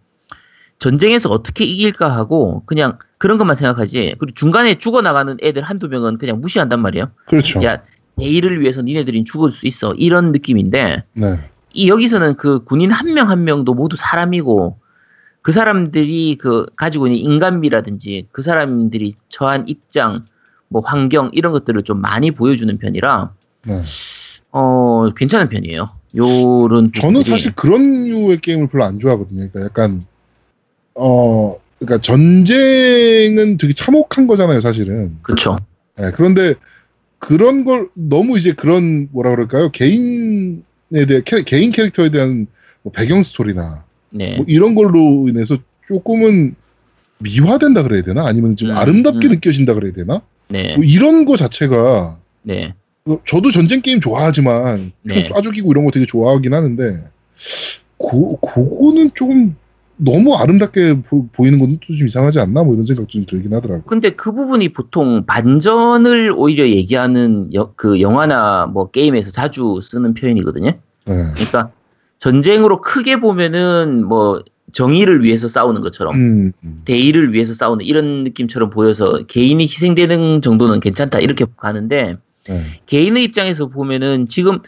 [0.79, 4.14] 전쟁에서 어떻게 이길까 하고 그냥 그런 것만 생각하지.
[4.19, 7.11] 그리고 중간에 죽어 나가는 애들 한두 명은 그냥 무시한단 말이에요.
[7.27, 7.62] 그렇죠.
[7.64, 7.83] 야
[8.17, 11.51] 내일을 위해서 니네들이 죽을 수 있어 이런 느낌인데 네.
[11.73, 14.79] 이 여기서는 그 군인 한 명한 명도 모두 사람이고
[15.49, 20.27] 그 사람들이 그 가지고 있는 인간미라든지 그 사람들이 처한 입장
[20.69, 23.33] 뭐 환경 이런 것들을 좀 많이 보여주는 편이라
[23.65, 23.81] 네.
[24.53, 25.89] 어 괜찮은 편이에요.
[26.15, 27.23] 요런 저는.
[27.23, 29.49] 사실 그런 류의 게임을 별로 안 좋아하거든요.
[29.51, 30.05] 그러니까 약간
[30.95, 35.17] 어 그러니까 전쟁은 되게 참혹한 거잖아요, 사실은.
[35.23, 35.57] 그렇죠.
[35.97, 36.57] 네, 그런데
[37.19, 39.71] 그런 걸 너무 이제 그런 뭐라 그럴까요?
[39.71, 40.61] 개인에
[41.09, 42.49] 대해 캐- 개인 캐릭터에 대한
[42.83, 44.37] 뭐 배경 스토리나 네.
[44.37, 46.55] 뭐 이런 걸로 인해서 조금은
[47.18, 48.27] 미화된다 그래야 되나?
[48.27, 49.31] 아니면 좀 음, 아름답게 음.
[49.33, 50.21] 느껴진다 그래야 되나?
[50.49, 50.77] 네.
[50.77, 52.75] 뭐 이런 거 자체가 네.
[53.07, 55.23] 어, 저도 전쟁 게임 좋아하지만 총 네.
[55.29, 56.99] 쏴 죽이고 이런 거 되게 좋아하긴 하는데
[57.97, 59.57] 고, 그거는 조금
[59.97, 63.83] 너무 아름답게 보, 이는 건 좀 이상하지 않나 뭐 이런 생각 좀 들긴 하더라고.
[63.85, 70.71] 근데 그 부분이 보통 반전을 오히려 얘기하는 여- 그 영화나 뭐 게임에서 자주 쓰는 표현이거든요.
[71.07, 71.14] 네.
[71.35, 71.73] 그러니까
[72.19, 76.83] 전쟁으로 크게 보면은 뭐 정의를 위해서 싸우는 것처럼 음, 음.
[76.85, 82.17] 대의를 위해서 싸우는 이런 느낌처럼 보여서 개인이 희생되는 정도는 괜찮다 이렇게 가는데
[82.49, 82.63] 네.
[82.87, 84.59] 개인의 입장에서 보면은 지금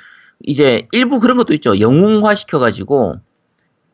[0.43, 1.79] 이제 일부 그런 것도 있죠.
[1.81, 3.15] 영웅화 시켜가지고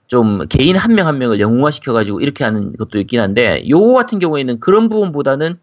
[0.06, 4.60] 좀 개인 한 명한 명을 영웅화 시켜가지고 이렇게 하는 것도 있긴 한데 요거 같은 경우에는
[4.60, 5.56] 그런 부분보다는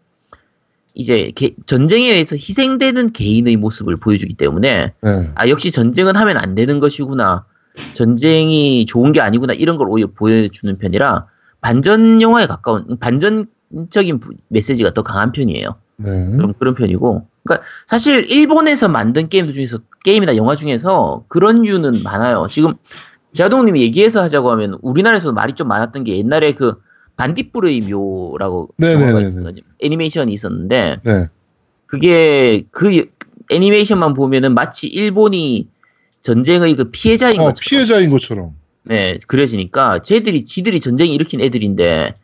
[0.92, 5.30] 이제 개- 전쟁에 의해서 희생되는 개인의 모습을 보여주기 때문에 네.
[5.34, 7.46] 아 역시 전쟁은 하면 안 되는 것이구나
[7.92, 11.26] 전쟁이 좋은 게 아니구나 이런 걸 오히려 보여주는 편이라
[11.60, 15.74] 반전 영화에 가까운 반전적인 부- 메시지가 더 강한 편이에요.
[15.96, 16.08] 네.
[16.36, 17.26] 그런 그런 편이고.
[17.44, 22.46] 그러니까 사실 일본에서 만든 게임들 중에서 게임이나 영화 중에서 그런 류는 많아요.
[22.50, 22.74] 지금
[23.32, 26.74] 제아동님이 얘기해서 하자고 하면 우리나라에서 말이 좀 많았던 게 옛날에 그
[27.16, 29.02] 반딧불의 묘라고 네네네네.
[29.02, 29.62] 영화가 있었거든요.
[29.80, 31.26] 애니메이션이 있었는데 네.
[31.86, 33.04] 그게 그
[33.50, 35.68] 애니메이션만 보면은 마치 일본이
[36.24, 38.52] 전쟁의 그 피해자인 어, 것처럼 피해자인 것처럼.
[38.82, 42.14] 네, 그려지니까 쟤들이 지들이 전쟁 일으킨 애들인데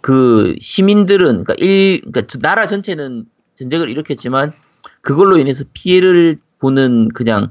[0.00, 3.24] 그 시민들은 그러니까 일 그러니까 저 나라 전체는
[3.56, 4.52] 전쟁을 일으켰지만
[5.00, 7.48] 그걸로 인해서 피해를 보는 그냥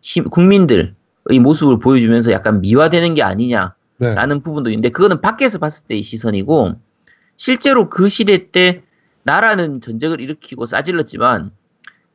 [0.00, 0.92] 시, 국민들의
[1.40, 4.42] 모습을 보여주면서 약간 미화되는 게 아니냐라는 네.
[4.42, 6.74] 부분도 있는데 그거는 밖에서 봤을 때의 시선이고
[7.36, 8.82] 실제로 그 시대 때
[9.22, 11.50] 나라는 전쟁을 일으키고 싸질렀지만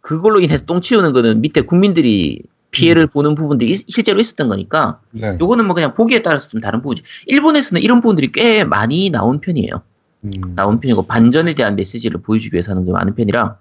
[0.02, 5.38] 그걸로 인해서 똥 치우는 거는 밑에 국민들이 피해를 보는 부분들이 있- 실제로 있었던 거니까 네.
[5.40, 7.04] 요거는 뭐 그냥 보기에 따라서 좀 다른 부분이지.
[7.28, 9.82] 일본에서는 이런 부분들이 꽤 많이 나온 편이에요.
[10.26, 10.32] 음.
[10.56, 13.58] 나온 편이고 반전에 대한 메시지를 보여주기 위해서 하는 게 많은 편이라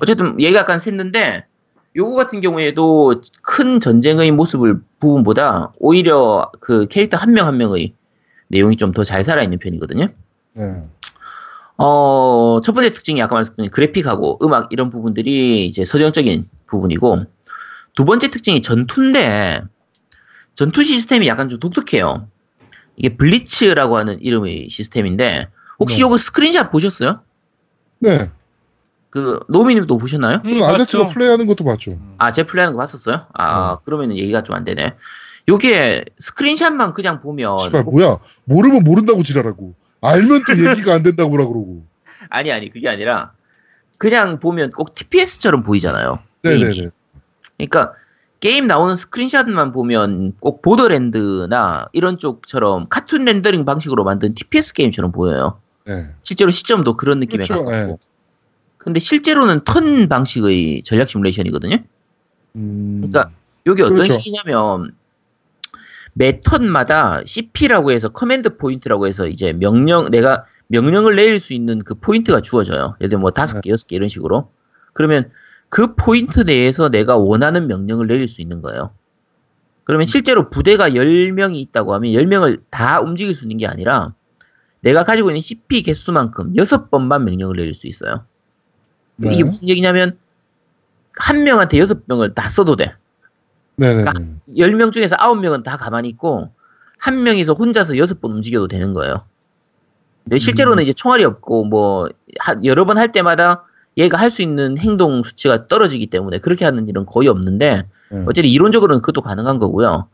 [0.00, 1.44] 어쨌든 얘기가 약간 샜는데
[1.96, 7.94] 요거 같은 경우에도 큰 전쟁의 모습을 부분보다 오히려 그 캐릭터 한명한 명의
[8.48, 10.08] 내용이 좀 더 잘 살아있는 편이거든요.
[10.54, 10.82] 네.
[11.76, 17.24] 어, 첫 번째 특징이 아까 말씀드린 그래픽하고 음악 이런 부분들이 이제 서정적인 부분이고
[17.94, 19.62] 두 번째 특징이 전투인데
[20.54, 22.28] 전투 시스템이 약간 좀 독특해요.
[22.96, 25.48] 이게 블리츠라고 하는 이름의 시스템인데
[25.80, 26.02] 혹시 네.
[26.02, 27.20] 요거 스크린샷 보셨어요?
[27.98, 28.30] 네.
[29.10, 30.40] 그 노미님도 보셨나요?
[30.44, 31.14] 음, 그 아제트가 맞죠.
[31.14, 31.98] 플레이하는 것도 봤죠.
[32.18, 33.26] 아, 제 플레이하는 거 봤었어요?
[33.32, 33.82] 아, 네.
[33.84, 34.94] 그러면 얘기가 좀 안 되네.
[35.48, 38.16] 요게 screenshot만 그냥 보면 씨발 뭐야?
[38.44, 41.84] 모르면 모른다고 지랄하고 알면 또 얘기가 안 된다고 뭐라 그러고.
[42.30, 43.32] 아니 아니 그게 아니라
[43.98, 46.18] 그냥 보면 꼭 TPS처럼 보이잖아요.
[46.42, 46.88] 게임이.
[47.56, 47.94] 그러니까
[48.40, 55.58] 게임 나오는 screenshot만 보면 꼭 보더랜드나 이런 쪽처럼 카툰 렌더링 방식으로 만든 TPS 게임처럼 보여요.
[55.86, 56.06] 네.
[56.22, 57.92] 실제로 시점도 그런 느낌에 그렇죠, 가깝고.
[57.92, 57.96] 예.
[58.78, 61.78] 근데 실제로는 턴 방식의 전략 시뮬레이션이거든요.
[62.56, 62.96] 음.
[63.00, 63.30] 그러니까
[63.66, 64.18] 여기 어떤 그렇죠.
[64.18, 64.94] 식이냐면
[66.12, 71.94] 매 턴마다 CP라고 해서 command point라고 해서 이제 명령 내가 명령을 내릴 수 있는 그
[71.94, 72.96] 포인트가 주어져요.
[73.00, 74.50] 예를 들면 뭐 다섯 개, 여섯 개 이런 식으로.
[74.92, 75.30] 그러면
[75.74, 78.92] 그 포인트 내에서 내가 원하는 명령을 내릴 수 있는 거예요.
[79.82, 84.14] 그러면 실제로 부대가 10명이 있다고 하면 10명을 다 움직일 수 있는 게 아니라
[84.82, 88.24] 내가 가지고 있는 CP 개수만큼 6번만 명령을 내릴 수 있어요.
[89.16, 89.34] 네.
[89.34, 90.16] 이게 무슨 얘기냐면
[91.18, 92.94] 한 명한테 6명을 다 써도 돼.
[93.74, 94.04] 네네네.
[94.56, 96.52] 10명 중에서 9명은 다 가만히 있고
[96.98, 99.24] 한 명이서 혼자서 6번 움직여도 되는 거예요.
[100.22, 100.84] 근데 실제로는 음.
[100.84, 102.08] 이제 총알이 없고 뭐
[102.38, 103.64] 하- 여러 번 할 때마다
[103.96, 108.22] 얘가 할 수 있는 행동 수치가 떨어지기 때문에 그렇게 하는 일은 거의 없는데 네.
[108.26, 110.08] 어쨌든 이론적으로는 그것도 가능한 거고요.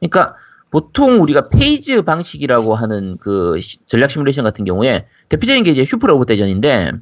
[0.00, 0.34] 그러니까
[0.70, 6.06] 보통 우리가 phase 방식이라고 하는 그 시- 전략 시뮬레이션 같은 경우에 대표적인 게 이제 슈퍼
[6.08, 6.92] 로봇 대전인데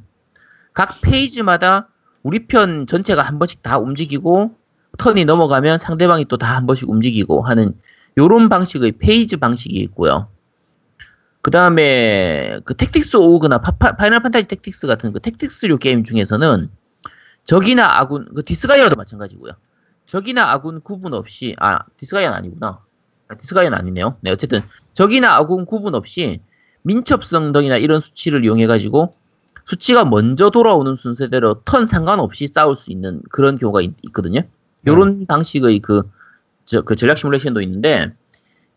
[0.73, 1.89] 각 phase마다
[2.23, 4.51] 우리 편 전체가 한 번씩 다 움직이고
[4.97, 7.73] 턴이 넘어가면 상대방이 또 다 한 번씩 움직이고 하는
[8.17, 10.27] 요런 방식의 phase 방식이 있고요.
[11.43, 16.69] 그 다음에 그 택틱스 오우거나 파, 파이널 판타지 택틱스 같은 그 택틱스류 게임 중에서는
[17.43, 19.51] 적이나 아군, 그 디스가이아도 마찬가지고요.
[20.05, 22.79] 적이나 아군 구분 없이, 아, 디스가이아는 아니구나.
[23.27, 24.15] 아, 디스가이아는 아니네요.
[24.21, 24.61] 네, 어쨌든
[24.93, 26.39] 적이나 아군 구분 없이
[26.83, 29.13] 민첩성 등이나 이런 수치를 이용해가지고
[29.65, 34.43] 수치가 먼저 돌아오는 순서대로 턴 상관없이 싸울 수 있는 그런 경우가 있, 거든요
[34.87, 36.09] 요런 방식의 그,
[36.63, 38.13] 저, 그 전략 시뮬레이션도 있는데,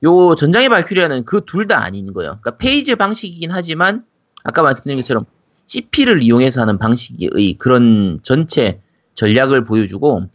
[0.04, 2.38] 요 전장의 발큐리아는 그 둘 다 아닌 거예요.
[2.40, 4.04] 그러니까 페이지 방식이긴 하지만,
[4.44, 5.24] 아까 말씀드린 것처럼
[5.66, 8.80] CP를 이용해서 하는 방식의 그런 전체
[9.14, 10.28] 전략을 보여주고,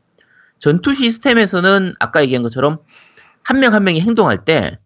[0.60, 2.80] 전투 시스템에서는 아까 얘기한 것처럼
[3.44, 4.78] 한 명한 명이 행동할 때,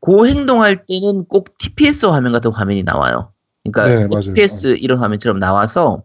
[0.00, 3.32] 그 행동할 때는 꼭 TPS 화면 같은 화면이 나와요.
[3.64, 4.20] 그러니까 네.
[4.20, 6.04] TPS 이런 화면처럼 나와서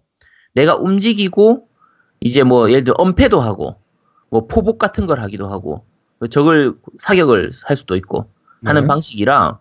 [0.53, 1.67] 내가 움직이고
[2.21, 3.75] 이제 뭐 예를 들어 엄폐도 하고
[4.29, 5.92] 뭐 포복 같은 걸 하기도 하고 그
[6.29, 8.29] 적을 사격을 할 수도 있고
[8.63, 8.87] 하는 네.
[8.87, 9.59] 방식이라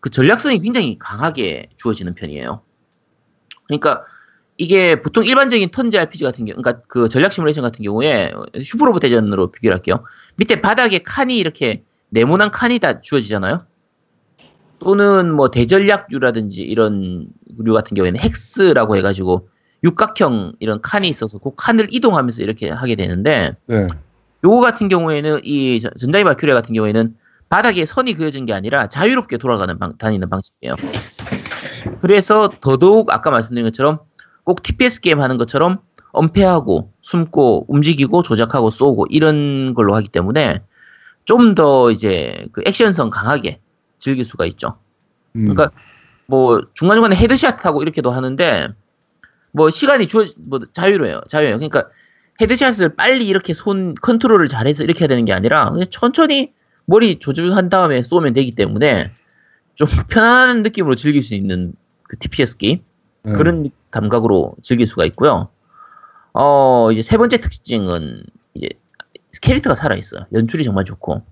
[0.00, 2.60] 그 전략성이 굉장히 강하게 주어지는 편이에요.
[3.66, 4.04] 그러니까
[4.56, 8.32] 이게 보통 일반적인 턴제 RPG 같은 경우, 그러니까 그 전략 시뮬레이션 같은 경우에
[8.62, 10.04] 슈퍼로봇 대전으로 비교를 할게요.
[10.36, 13.58] 밑에 바닥에 칸이 이렇게 네모난 칸이 다 주어지잖아요.
[14.78, 19.48] 또는 뭐 대전략류라든지 이런 류 같은 경우에는 헥스라고 해가지고
[19.82, 23.88] 육각형 이런 칸이 있어서 그 칸을 이동하면서 이렇게 하게 되는데 네.
[24.44, 27.16] 요거 같은 경우에는 이 전- 전자기 발큐리 같은 경우에는
[27.48, 30.74] 바닥에 선이 그려진 게 아니라 자유롭게 돌아가는 방, 다니는 방식이에요.
[32.00, 33.98] 그래서 더더욱 아까 말씀드린 것처럼
[34.44, 35.78] 꼭 TPS 게임 하는 것처럼
[36.12, 40.60] 엄폐하고 숨고 움직이고 조작하고 쏘고 이런 걸로 하기 때문에
[41.24, 43.60] 좀 더 이제 그 액션성 강하게
[43.98, 44.76] 즐길 수가 있죠.
[45.36, 45.54] 음.
[45.54, 45.70] 그러니까
[46.26, 48.68] 뭐 중간중간에 헤드샷하고 이렇게도 하는데
[49.52, 51.22] 뭐 시간이 주어 뭐 자유로워요.
[51.28, 51.56] 자유예요.
[51.56, 51.88] 그러니까
[52.40, 56.52] 헤드샷을 빨리 이렇게 손 컨트롤을 잘해서 이렇게 해야 되는 게 아니라 그냥 천천히
[56.86, 59.12] 머리 조준한 다음에 쏘면 되기 때문에
[59.74, 61.74] 좀 편안한 느낌으로 즐길 수 있는
[62.04, 62.80] 그 TPS 게임
[63.22, 63.32] 네.
[63.32, 65.48] 그런 감각으로 즐길 수가 있고요.
[66.32, 68.24] 어 이제 세 번째 특징은
[68.54, 68.68] 이제
[69.40, 70.26] 캐릭터가 살아 있어요.
[70.32, 71.22] 연출이 정말 좋고.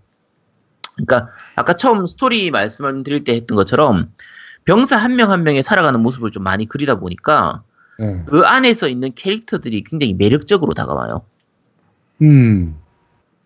[0.95, 4.13] 그러니까 아까 처음 스토리 말씀을 드릴 때 했던 것처럼
[4.65, 7.63] 병사 한 명한 명의 살아가는 모습을 좀 많이 그리다 보니까
[8.03, 8.23] 네.
[8.27, 11.23] 그 안에서 있는 캐릭터들이 굉장히 매력적으로 다가와요.
[12.23, 12.75] 음.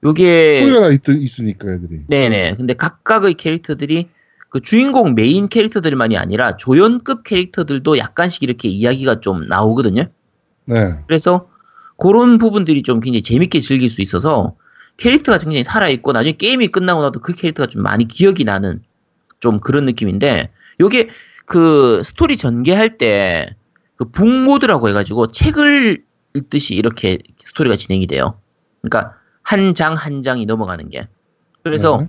[0.03, 2.07] 요게 스토리가 있, 있으니까 애들이.
[2.09, 2.55] 네네.
[2.57, 4.09] 근데 각각의 캐릭터들이
[4.49, 10.07] 그 주인공 메인 캐릭터들만이 아니라 조연급 캐릭터들도 약간씩 이렇게 이야기가 좀 나오거든요.
[10.65, 10.93] 네.
[11.07, 11.49] 그래서
[11.99, 14.57] 그런 부분들이 좀 굉장히 재밌게 즐길 수 있어서
[14.97, 18.81] 캐릭터가 굉장히 살아있고 나중에 게임이 끝나고 나도 그 캐릭터가 좀 많이 기억이 나는
[19.41, 20.51] 좀 그런 느낌인데
[20.81, 21.11] 요게
[21.45, 23.55] 그 스토리 전개할 때
[23.97, 28.39] 그 book mode라고 해가지고 책을 읽듯이 이렇게 스토리가 진행이 돼요.
[28.83, 31.09] 그러니까 한 장 한 장이 넘어가는 게.
[31.63, 32.09] 그래서 네.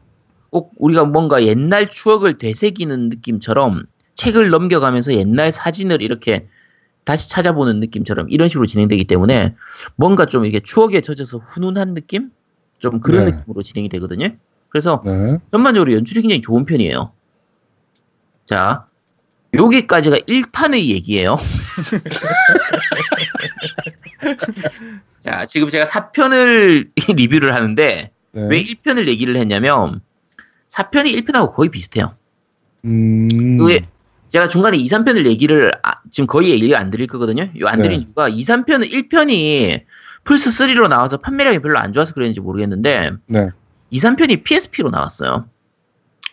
[0.49, 3.83] 꼭 우리가 뭔가 옛날 추억을 되새기는 느낌처럼
[4.15, 6.47] 책을 넘겨가면서 옛날 사진을 이렇게
[7.03, 9.55] 다시 찾아보는 느낌처럼 이런 식으로 진행되기 때문에
[9.95, 12.31] 뭔가 좀 이렇게 추억에 젖어서 훈훈한 느낌?
[12.79, 13.31] 좀 그런 네.
[13.31, 14.29] 느낌으로 진행이 되거든요.
[14.69, 15.37] 그래서 네.
[15.51, 17.11] 전반적으로 연출이 굉장히 좋은 편이에요.
[18.45, 18.87] 자,
[19.53, 21.37] 여기까지가 1탄의 얘기예요.
[25.19, 28.47] 자, 지금 제가 4편을 리뷰를 하는데 네.
[28.49, 30.01] 왜 1편을 얘기를 했냐면
[30.69, 32.15] 4편이 1편하고 거의 비슷해요.
[32.85, 33.57] 음.
[33.57, 33.87] 그게
[34.29, 37.49] 제가 중간에 2, 3편을 얘기를 아- 지금 거의 얘기가 안 드릴 거거든요.
[37.59, 38.05] 요안 드린 네.
[38.05, 39.83] 이유가 2, 3편은 1편이
[40.25, 43.49] 플스 3로 나와서 판매량이 별로 안 좋아서 그랬는지 모르겠는데 네.
[43.91, 45.47] 2, 3편이 PSP로 나왔어요.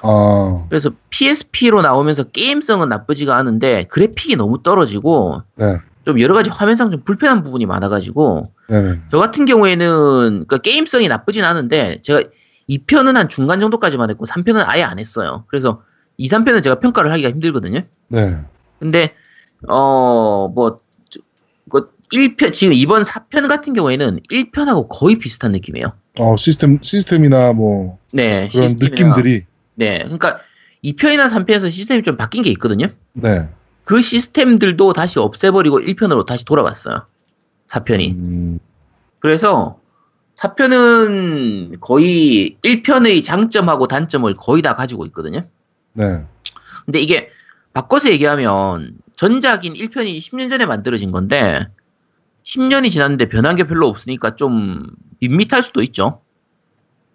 [0.02, 0.66] 아.
[0.68, 5.76] 그래서 PSP로 나오면서 게임성은 나쁘지가 않은데 그래픽이 너무 떨어지고 네.
[6.04, 8.98] 좀 여러 가지 화면상 좀 불편한 부분이 많아가지고 네네.
[9.10, 12.22] 저 같은 경우에는 그 게임성이 나쁘진 않은데 제가
[12.68, 15.44] 2편은 한 중간 정도까지만 했고 3편은 아예 안 했어요.
[15.48, 15.82] 그래서
[16.16, 17.80] 2, 3편은 제가 평가를 하기가 힘들거든요.
[18.08, 18.38] 네.
[18.78, 19.14] 근데
[19.68, 20.78] 어뭐
[21.70, 25.92] 그 1편 지금 이번 4편 같은 경우에는 1편하고 거의 비슷한 느낌이에요.
[26.18, 29.46] 어, 시스템, 시스템이나 뭐, 네, 그런 시스템이나- 느낌들이.
[29.74, 30.40] 네, 그러니까
[30.84, 32.86] 2편이나 3편에서 시스템이 좀 바뀐 게 있거든요.
[33.12, 33.48] 네.
[33.84, 37.06] 그 시스템들도 다시 없애버리고 1편으로 다시 돌아갔어요.
[37.68, 38.12] 4편이.
[38.12, 38.58] 음,
[39.20, 39.78] 그래서
[40.36, 45.46] 4편은 거의 1편의 장점하고 단점을 거의 다 가지고 있거든요.
[45.92, 46.24] 네.
[46.84, 47.28] 근데 이게
[47.72, 51.66] 바꿔서 얘기하면 전작인 1편이 10년 전에 만들어진 건데
[52.44, 56.20] 10년이 지났는데 변한 게 별로 없으니까 좀 밋밋할 수도 있죠.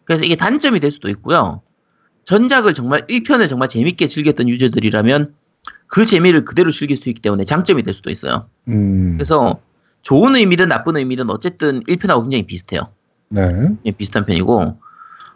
[0.05, 1.61] 그래서 이게 단점이 될 수도 있고요.
[2.25, 5.33] 전작을 정말 1편을 정말 재밌게 즐겼던 유저들이라면
[5.87, 8.47] 그 재미를 그대로 즐길 수 있기 때문에 장점이 될 수도 있어요.
[8.67, 9.59] 음, 그래서
[10.03, 12.89] 좋은 의미든 나쁜 의미든 어쨌든 1편하고 굉장히 비슷해요.
[13.29, 13.69] 네.
[13.85, 14.77] 예, 비슷한 편이고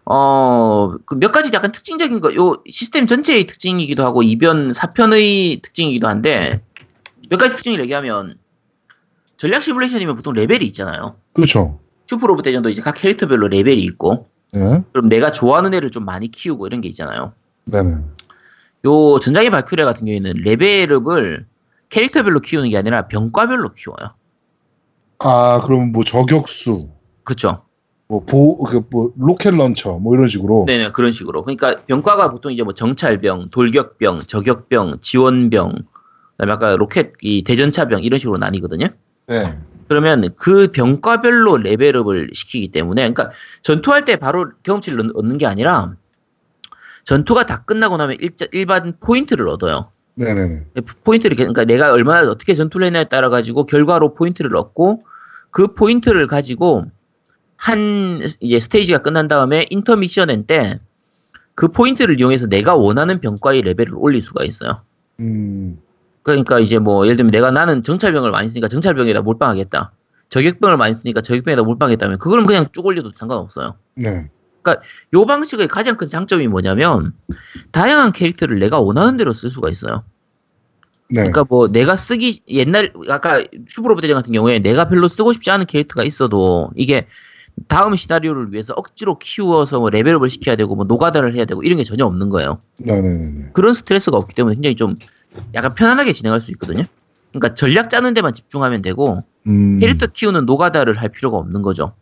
[0.06, 6.08] 어, 그 몇 가지 약간 특징적인 거, 요 시스템 전체의 특징이기도 하고 이변 4편의 특징이기도
[6.08, 6.62] 한데
[7.30, 8.36] 몇 가지 특징을 얘기하면
[9.38, 11.16] 전략 시뮬레이션이면 보통 레벨이 있잖아요.
[11.34, 11.80] 그렇죠.
[12.08, 14.84] 슈퍼 로봇 대전도 이제 각 캐릭터별로 레벨이 있고 네.
[14.92, 17.34] 그럼 내가 좋아하는 애를 좀 많이 키우고 이런 게 있잖아요.
[17.66, 17.98] 네네.
[18.86, 21.46] 요 전작의 발큐리아 같은 경우에는 level up을
[21.90, 24.12] 캐릭터별로 키우는 게 아니라 병과별로 키워요.
[25.20, 26.90] 아, 그럼 뭐 저격수,
[27.24, 27.64] 그쵸?
[28.08, 30.66] 뭐 보, 그, 뭐, 로켓 launcher, 뭐 이런 식으로.
[30.68, 35.76] 네네 그런 식으로 그러니까 병과가 보통 이제 뭐 정찰병, 돌격병, 저격병, 지원병,
[36.38, 38.88] 그다음에 아까 로켓 이 대전차병 이런 식으로 나뉘거든요.
[39.28, 39.58] 네.
[39.88, 43.32] 그러면 그 병과별로 level up을 시키기 때문에 그러니까
[43.62, 45.96] 전투할 때 바로 경험치를 얻- 얻는 게 아니라
[47.04, 49.90] 전투가 다 끝나고 나면 일자, 일반 포인트를 얻어요.
[50.16, 50.66] 네네네.
[51.04, 55.04] 포인트를 그러니까 내가 얼마나 어떻게 전투를 했냐에 따라 가지고 결과로 포인트를 얻고
[55.50, 56.86] 그 포인트를 가지고
[57.58, 64.44] 한 이제 스테이지가 끝난 다음에 인터미션엔 때그 포인트를 이용해서 내가 원하는 병과의 레벨을 올릴 수가
[64.44, 64.82] 있어요.
[65.20, 65.80] 음,
[66.24, 69.92] 그러니까 이제 뭐 예를 들면 내가 나는 정찰병을 많이 쓰니까 정찰병에다 몰빵하겠다.
[70.30, 73.76] 저격병을 많이 쓰니까 저격병에다 몰빵하겠다면 그거는 그냥 쭉 올려도 상관없어요.
[73.96, 74.30] 네.
[75.14, 77.14] 요 방식의 가장 큰 장점이 뭐냐면
[77.72, 80.04] 다양한 캐릭터를 내가 원하는 대로 쓸 수가 있어요.
[81.10, 81.16] 네.
[81.20, 85.66] 그러니까 뭐 내가 쓰기 옛날 아까 슈퍼로봇 대전 같은 경우에 내가 별로 쓰고 싶지 않은
[85.66, 87.08] 캐릭터가 있어도 이게
[87.68, 91.84] 다음 시나리오를 위해서 억지로 키워서 뭐 레벨업을 시켜야 되고 뭐 노가다를 해야 되고 이런 게
[91.84, 92.62] 전혀 없는 거예요.
[92.80, 93.50] 네 네 네.
[93.54, 94.96] 그런 스트레스가 없기 때문에 굉장히 좀
[95.54, 96.86] 약간 편안하게 진행할 수 있거든요.
[97.32, 99.80] 그러니까 전략 짜는 데만 집중하면 되고 음.
[99.80, 101.94] 캐릭터 키우는 노가다를 할 필요가 없는 거죠.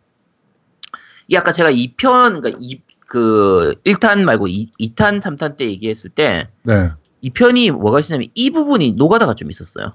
[1.28, 6.50] 이 아까 제가 2편 그러니까 이, 그 1탄 말고 2, 2탄 3탄 때 얘기했을 때
[6.64, 6.90] 네.
[7.22, 9.94] 이 편이 뭐가 있냐면 이 부분이 노가다가 좀 있었어요.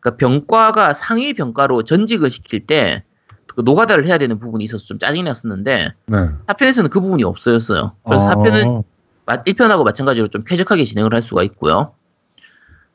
[0.00, 3.04] 그러니까 병과가 상위 병과로 전직을 시킬 때
[3.54, 6.16] 그 노가다를 해야 되는 부분이 있어서 좀 짜증이 났었는데 네.
[6.46, 7.92] 4편에서는 그 부분이 없어졌어요.
[8.04, 8.84] 그래서 아, 4편은
[9.26, 11.92] 1편하고 마찬가지로 좀 쾌적하게 진행을 할 수가 있고요.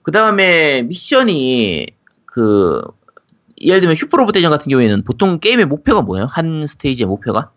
[0.09, 1.85] 그 다음에 미션이
[2.25, 2.81] 그
[3.61, 6.25] 예를 들면 슈퍼로봇 대전 같은 경우에는 보통 게임의 목표가 뭐예요?
[6.27, 7.51] 한 스테이지의 목표가?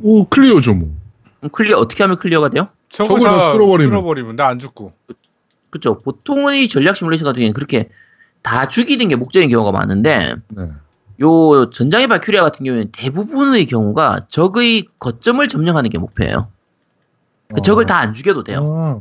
[0.00, 0.94] 오 clear죠 뭐.
[1.50, 2.68] clear 어떻게 하면 clear가 돼요?
[2.90, 3.88] 저걸 다 다 쓸어버리면.
[3.90, 4.92] 쓸어버리면 나 안 죽고.
[5.70, 6.00] 그렇죠.
[6.02, 7.88] 보통의 전략 시뮬레이션 같은 경우에는 그렇게
[8.42, 10.62] 다 죽이는 게 목적인 경우가 많은데 네.
[11.20, 16.46] 요 전장의 발큐리아 같은 경우에는 대부분의 경우가 적의 거점을 점령하는 게 목표예요.
[17.52, 18.60] 그 적을 다 안 죽여도 돼요.
[18.62, 19.00] 아,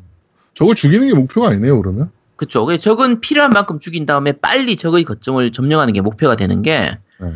[0.58, 2.10] 저걸 죽이는 게 목표가 아니네요 그러면.
[2.36, 2.66] 그쵸.
[2.66, 7.34] 그 적은 필요한 만큼 죽인 다음에 빨리 적의 거점을 점령하는 게 목표가 되는 게 네.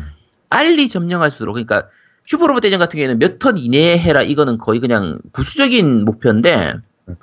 [0.48, 1.88] 빨리 점령할수록 그러니까
[2.26, 6.74] 슈퍼로봇 대전 같은 경우에는 몇 턴 이내에 해라 이거는 거의 그냥 부수적인 목표인데
[7.06, 7.14] 네.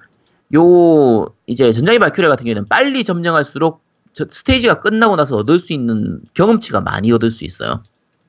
[0.56, 3.82] 요 이제 전장의 발큐리아 같은 경우에는 빨리 점령할수록
[4.14, 7.84] 저 스테이지가 끝나고 나서 얻을 수 있는 경험치가 많이 얻을 수 있어요.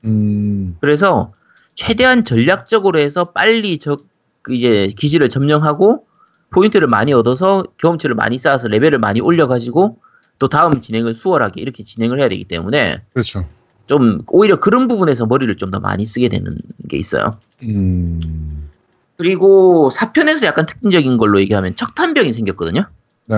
[0.05, 0.77] 음.
[0.79, 1.33] 그래서
[1.75, 6.05] 최대한 전략적으로 해서 빨리 적그 이제 기지를 점령하고
[6.51, 9.97] 포인트를 많이 얻어서 경험치를 많이 쌓아서 레벨을 많이 올려가지고
[10.37, 13.47] 또 다음 진행을 수월하게 이렇게 진행을 해야 되기 때문에 그렇죠.
[13.87, 16.57] 좀 오히려 그런 부분에서 머리를 좀 더 많이 쓰게 되는
[16.89, 17.37] 게 있어요.
[17.63, 18.69] 음.
[19.17, 22.85] 그리고 4편에서 약간 특징적인 걸로 얘기하면 척탄병이 생겼거든요.
[23.25, 23.35] 네.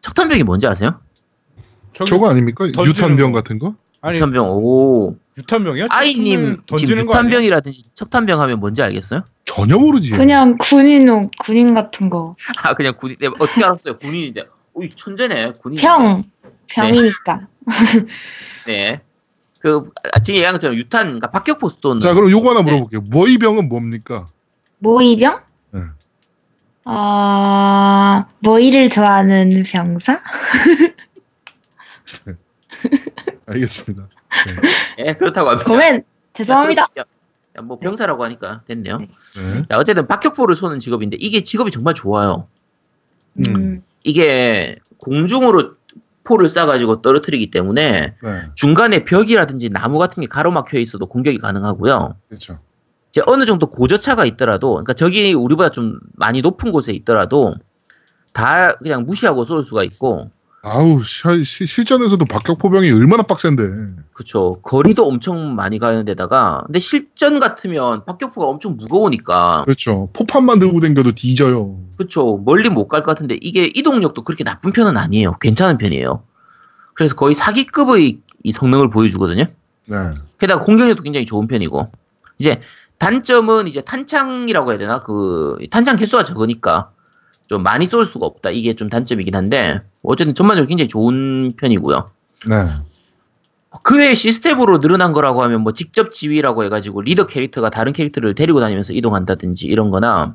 [0.00, 1.00] 척탄병이 뭔지 아세요?
[1.92, 2.66] 저기 저거 아닙니까?
[2.66, 3.38] 유탄병 거.
[3.38, 3.74] 같은 거?
[4.02, 5.86] 아니 척탄병 오 유탄병이야?
[5.90, 7.28] 아이님 지금 던지는 거 아니야?
[7.30, 9.22] 유탄병이라든지 척탄병 하면 뭔지 알겠어요?
[9.44, 10.10] 전혀 모르지.
[10.10, 12.36] 그냥 군인 옷, 군인 같은 거.
[12.62, 13.96] 아 그냥 군인 네, 어떻게 알았어요?
[13.96, 14.44] 군인인데.
[14.74, 15.78] 오 천재네 군인.
[15.78, 16.22] 병!
[16.68, 17.46] 병이니까.
[18.66, 19.00] 네.
[19.60, 23.00] 그 아, 지금 얘기한 것처럼 유탄 그러니까 박격포 쏜자 그럼 요거 하나 물어볼게요.
[23.02, 24.26] 모이병은 뭡니까?
[24.78, 25.40] 모의병?
[25.70, 25.80] 네.
[26.84, 30.18] 아, 모의를 좋아하는 병사?
[33.52, 34.08] 알겠습니다.
[34.98, 35.64] 예, 그렇다고 합니다.
[35.64, 36.82] 그러면 죄송합니다.
[36.98, 37.04] 야,
[37.58, 38.98] 야, 뭐 병사라고 하니까 됐네요.
[38.98, 39.06] 네.
[39.68, 42.46] 자, 어쨌든 박격포를 쏘는 직업인데 이게 직업이 정말 좋아요.
[43.34, 43.44] 음.
[43.48, 43.82] 음.
[44.04, 45.74] 이게 공중으로
[46.24, 48.42] 포를 쏴가지고 떨어뜨리기 때문에 네.
[48.54, 52.16] 중간에 벽이라든지 나무 같은 게 가로막혀 있어도 공격이 가능하고요.
[52.28, 52.58] 그렇죠.
[53.10, 57.54] 이제 어느 정도 고저차가 있더라도, 그러니까 적이 우리보다 좀 많이 높은 곳에 있더라도
[58.32, 60.30] 다 그냥 무시하고 쏠 수가 있고,
[60.64, 63.62] 아우 시, 시- 실전에서도 박격포병이 얼마나 빡센데.
[64.12, 64.60] 그쵸.
[64.62, 70.08] 거리도 엄청 많이 가는 데다가, 근데 실전 같으면 박격포가 엄청 무거우니까, 그렇죠.
[70.12, 71.80] 포판만 들고 댕겨도 뒤져요.
[71.96, 72.40] 그쵸.
[72.44, 75.36] 멀리 못 갈 것 같은데, 이게 이동력도 그렇게 나쁜 편은 아니에요.
[75.40, 76.22] 괜찮은 편이에요.
[76.94, 79.44] 그래서 거의 사기급의 이 성능을 보여주거든요.
[79.86, 79.96] 네.
[80.38, 81.90] 게다가 공격력도 굉장히 좋은 편이고,
[82.38, 82.60] 이제
[82.98, 85.00] 단점은 이제 탄창이라고 해야 되나?
[85.00, 86.92] 그, 탄창 개수가 적으니까
[87.52, 88.50] 좀 많이 쏠 수가 없다.
[88.50, 92.10] 이게 좀 단점이긴 한데, 어쨌든 전반적으로 굉장히 좋은 편이고요.
[92.48, 92.56] 네.
[93.82, 98.60] 그 외에 시스템으로 늘어난 거라고 하면 뭐 직접 지휘라고 해가지고 리더 캐릭터가 다른 캐릭터를 데리고
[98.60, 100.34] 다니면서 이동한다든지 이런 거나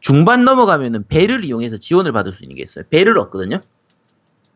[0.00, 2.86] 중반 넘어가면은 배를 이용해서 지원을 받을 수 있는 게 있어요.
[2.88, 3.60] 배를 얻거든요.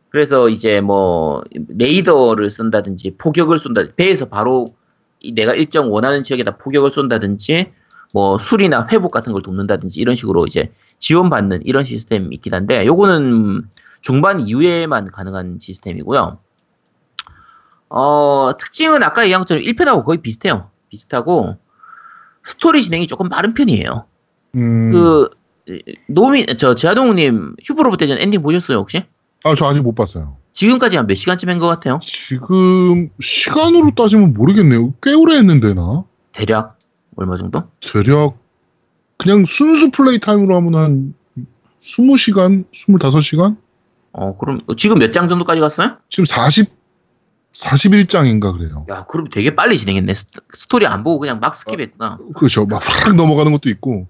[0.09, 4.74] 그래서 이제 뭐 레이더를 쓴다든지 포격을 쏜다 배에서 바로
[5.20, 7.72] 이 내가 일정 원하는 지역에다 포격을 쏜다든지
[8.12, 13.68] 뭐 술이나 회복 같은 걸 돕는다든지 이런 식으로 이제 지원받는 이런 시스템이 있긴 한데 요거는
[14.00, 16.38] 중반 이후에만 가능한 시스템이고요.
[17.90, 20.70] 어, 특징은 아까 얘기한 것처럼 1편하고 거의 비슷해요.
[20.90, 21.56] 비슷하고,
[22.44, 24.04] 스토리 진행이 조금 빠른 편이에요.
[24.56, 24.90] 음.
[24.92, 25.28] 그,
[26.09, 29.04] 노미, 저, 제아동님, 슈퍼로봇 대전 엔딩 보셨어요, 혹시?
[29.44, 30.36] 아 저 아직 못 봤어요.
[30.52, 31.98] 지금까지 한 몇 시간쯤 한 것 같아요?
[32.02, 34.94] 지금 시간으로 따지면 모르겠네요.
[35.02, 36.78] 꽤 오래 했는데 나 대략,
[37.18, 37.64] 얼마 정도?
[37.80, 38.36] 대략
[39.16, 41.14] 그냥 순수 플레이 타임으로 하면 한
[41.80, 43.56] 20시간, 25시간?
[44.12, 45.96] 어, 그럼, 지금 몇 장 정도까지 갔어요?
[46.08, 46.70] 지금 40
[47.52, 48.86] 41장인가 그래요.
[48.90, 50.14] 야, 그럼 되게 빨리 진행했네.
[50.14, 52.34] 스- 스토리 안 보고 그냥 막 skip했구나.
[52.34, 52.66] 그렇죠.
[52.66, 54.06] 막 확 넘어가는 것도 있고.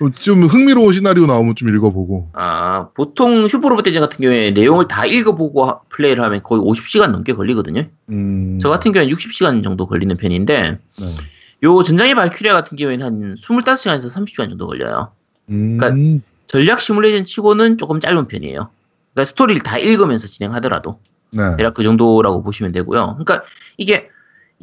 [0.00, 2.30] 어, 좀 흥미로운 시나리오 나오면 좀 읽어보고.
[2.32, 7.34] 아, 보통 슈퍼로봇 대전 같은 경우에 내용을 다 읽어보고 하- 플레이를 하면 거의 50시간 넘게
[7.34, 7.84] 걸리거든요.
[8.08, 8.58] 음.
[8.60, 11.16] 저 같은 경우는 60시간 정도 걸리는 편인데, 네.
[11.62, 15.12] 요 전장의 발큐리아 같은 경우에는 한 25시간에서 30시간 정도 걸려요.
[15.50, 18.70] 음, 그러니까 전략 시뮬레이션 치고는 조금 짧은 편이에요.
[19.12, 21.00] 그러니까 스토리를 다 읽으면서 진행하더라도
[21.30, 21.56] 네.
[21.56, 23.18] 대략 그 정도라고 보시면 되고요.
[23.18, 23.42] 그러니까
[23.76, 24.08] 이게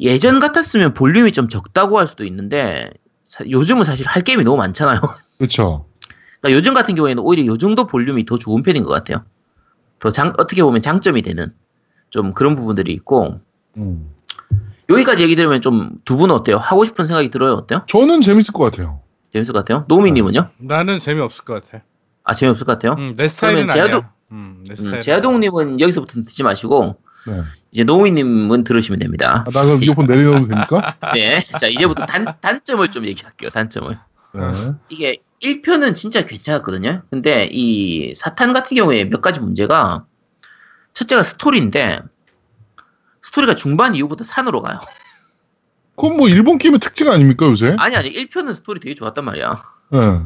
[0.00, 2.90] 예전 같았으면 볼륨이 좀 적다고 할 수도 있는데
[3.24, 5.00] 사- 요즘은 사실 할 게임이 너무 많잖아요.
[5.38, 5.86] 그렇죠.
[6.40, 9.24] 그러니까 요즘 같은 경우에는 오히려 요 정도 볼륨이 더 좋은 편인 것 같아요.
[9.98, 11.52] 더 장, 어떻게 보면 장점이 되는
[12.10, 13.40] 좀 그런 부분들이 있고
[13.76, 14.10] 음.
[14.88, 16.58] 여기까지 얘기 들으면 좀 두 분은 어때요?
[16.58, 17.54] 하고 싶은 생각이 들어요?
[17.54, 17.82] 어때요?
[17.88, 19.00] 저는 재밌을 것 같아요.
[19.32, 19.84] 재밌을 것 같아요?
[19.88, 20.50] 노미님은요?
[20.58, 21.82] 나는 재미없을 것 같아.
[22.24, 22.94] 아 재미없을 것 같아요?
[22.98, 24.10] 음, 내 스타일은 제아도- 아니야.
[24.32, 25.00] 음, 내 음, 스타일.
[25.00, 27.42] 제아동님은 여기서부터 듣지 마시고 네.
[27.72, 29.44] 이제 노미님은 들으시면 됩니다.
[29.46, 30.96] 아, 나 그럼 이어폰 내려놓으면 됩니까?
[31.14, 33.50] 네, 자 이제부터 단, 단점을 좀 얘기할게요.
[33.50, 33.98] 단점을
[34.34, 34.40] 네.
[34.88, 37.02] 이게 1편은 진짜 괜찮았거든요.
[37.10, 40.04] 근데 이 사탄 같은 경우에 몇 가지 문제가
[40.94, 42.00] 첫째가 스토리인데
[43.22, 44.78] 스토리가 중반 이후부터 산으로 가요.
[45.96, 47.74] 그건 뭐 일본 게임의 특징 아닙니까 요새?
[47.78, 49.62] 아니 아니 1편은 스토리 되게 좋았단 말이야.
[49.90, 50.20] 네.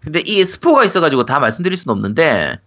[0.00, 2.58] 근데 이 스포가 있어가지고 다 말씀드릴 수는 없는데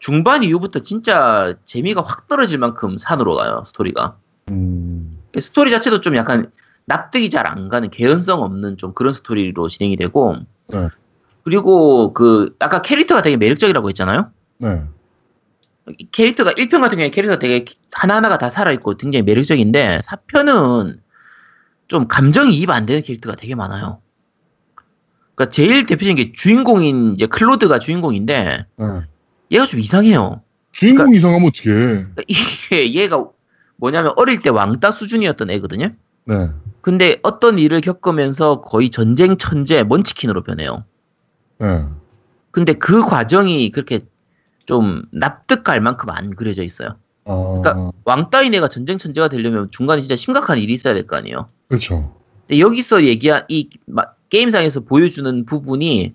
[0.00, 4.16] 중반 이후부터 진짜 재미가 확 떨어질 만큼 산으로 가요 스토리가.
[4.50, 6.50] 음, 스토리 자체도 좀 약간
[6.84, 10.36] 납득이 잘 안 가는 개연성 없는 좀 그런 스토리로 진행이 되고
[10.68, 10.88] 네.
[11.44, 14.30] 그리고 그 아까 캐릭터가 되게 매력적이라고 했잖아요.
[14.58, 14.84] 네.
[15.98, 20.98] 이 캐릭터가 1편 같은 경우에 캐릭터가 되게 하나하나가 다 살아있고 굉장히 매력적인데 4편은
[21.88, 24.00] 좀 감정이 입 안 되는 캐릭터가 되게 많아요.
[25.34, 28.86] 그러니까 제일 대표적인 게 주인공인 이제 클로드가 주인공인데 네.
[29.50, 30.42] 얘가 좀 이상해요.
[30.72, 31.74] 주인공 그러니까 이상하면 어떡해.
[31.74, 33.24] 그러니까 이게 얘가
[33.76, 35.90] 뭐냐면 어릴 때 왕따 수준이었던 애거든요.
[36.24, 36.48] 네.
[36.80, 40.84] 근데 어떤 일을 겪으면서 거의 전쟁 천재 먼치킨으로 변해요.
[41.58, 41.84] 네.
[42.50, 44.06] 근데 그 과정이 그렇게
[44.66, 46.96] 좀 납득할 만큼 안 그려져 있어요.
[47.26, 51.48] 아, 그러니까 왕따인 애가 전쟁 천재가 되려면 중간에 진짜 심각한 일이 있어야 될 거 아니에요.
[51.68, 52.14] 그렇죠.
[52.46, 56.14] 근데 여기서 얘기한 이 마- 게임상에서 보여주는 부분이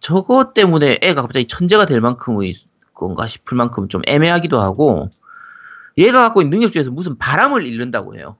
[0.00, 2.52] 저것 때문에 애가 갑자기 천재가 될 만큼의
[2.94, 5.08] 건가 싶을 만큼 좀 애매하기도 하고
[5.96, 8.36] 얘가 갖고 있는 능력 중에서 무슨 바람을 읽는다고 해요.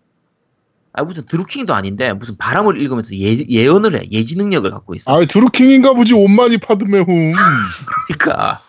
[0.93, 5.13] 아 무슨 드루킹도 아닌데 무슨 바람을 읽으면서 예, 예언을 해 예지 능력을 갖고 있어.
[5.13, 7.07] 아, 드루킹인가 보지 온마니 파드메홈.
[8.09, 8.63] 그러니까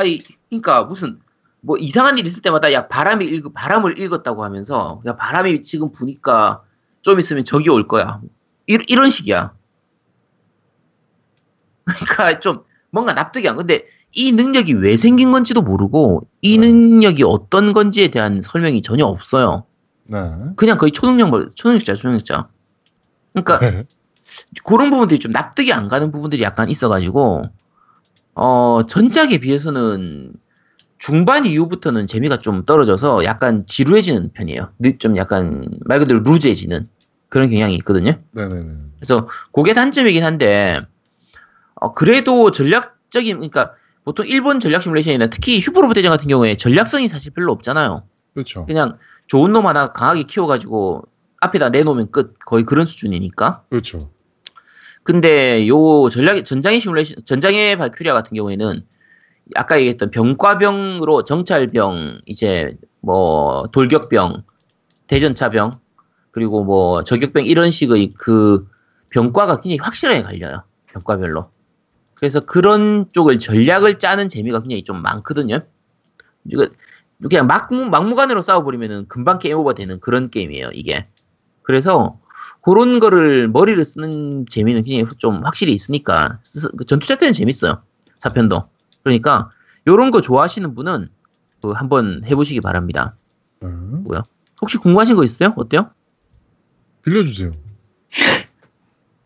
[0.00, 1.20] 아니 그러니까 무슨
[1.60, 6.62] 뭐 이상한 일 있을 때마다 야 바람이 읽 바람을 읽었다고 하면서 야 바람이 지금 부니까
[7.02, 8.20] 좀 있으면 적이 올 거야
[8.66, 9.52] 이, 이런 식이야
[11.84, 16.72] 그러니까 좀 뭔가 납득이 안 근데 이 능력이 왜 생긴 건지도 모르고 이 네.
[16.72, 19.66] 능력이 어떤 건지에 대한 설명이 전혀 없어요
[20.04, 20.18] 네.
[20.56, 22.48] 그냥 거의 초능력 초능력자 초능력자
[23.34, 23.84] 그러니까 네.
[24.64, 27.42] 그런 부분들이 좀 납득이 안 가는 부분들이 약간 있어가지고
[28.34, 30.32] 어 전작에 비해서는
[30.98, 34.70] 중반 이후부터는 재미가 좀 떨어져서 약간 지루해지는 편이에요.
[34.78, 36.88] 느- 좀 약간 말 그대로 루즈해지는
[37.28, 38.12] 그런 경향이 있거든요.
[38.32, 38.66] 네네네.
[38.96, 40.78] 그래서 그게 단점이긴 한데
[41.74, 43.72] 어, 그래도 전략적인 그러니까
[44.04, 48.02] 보통 일본 전략 시뮬레이션이나 특히 슈퍼로봇 대전 같은 경우에 전략성이 사실 별로 없잖아요.
[48.34, 48.66] 그렇죠.
[48.66, 51.04] 그냥 좋은 놈 하나 강하게 키워가지고
[51.40, 53.64] 앞에다 내놓으면 끝 거의 그런 수준이니까.
[53.70, 54.10] 그렇죠.
[55.02, 58.84] 근데 요 전략 전장의 시뮬레이션 전장의 발큐리아 같은 경우에는
[59.54, 64.44] 아까 얘기했던 병과병으로 정찰병 이제 뭐 돌격병
[65.06, 65.80] 대전차병
[66.30, 68.68] 그리고 뭐 저격병 이런 식의 그
[69.10, 70.62] 병과가 굉장히 확실하게 갈려요.
[70.92, 71.50] 병과별로.
[72.14, 75.60] 그래서 그런 쪽을 전략을 짜는 재미가 굉장히 좀 많거든요.
[76.44, 76.68] 이거
[77.28, 81.06] 그냥 막무, 막무가내로 싸워버리면은 금방 게임 오버 되는 그런 게임이에요 이게.
[81.62, 82.18] 그래서
[82.62, 87.82] 그런 거를 머리를 쓰는 재미는 굉장히 좀 확실히 있으니까 스- 그 전투 자체는 재밌어요
[88.18, 88.68] 사편도
[89.02, 89.50] 그러니까
[89.86, 91.08] 요런 거 좋아하시는 분은
[91.62, 93.16] 그 한번 해보시기 바랍니다
[93.60, 93.68] 네.
[94.60, 95.54] 혹시 궁금하신 거 있어요?
[95.56, 95.90] 어때요?
[97.02, 97.52] 빌려주세요.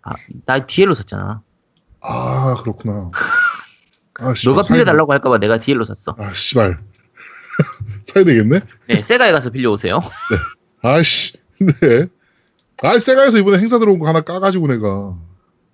[0.03, 0.12] 아,
[0.45, 1.43] 나 DL로 샀잖아
[2.01, 3.11] 아, 그렇구나.
[4.20, 6.22] 아, 씨발, 너가 빌려달라고 할까봐 내가 DL로 샀어 돼.
[6.22, 6.79] 아, 씨발.
[8.05, 8.61] 사야 되겠네?
[8.89, 10.01] 네 세가에 가서 빌려오세요
[10.83, 11.33] 아씨.
[11.59, 12.07] 네.
[12.83, 15.16] 아, 세가에서 이번에 행사 들어온 거 하나 까가지고 내가.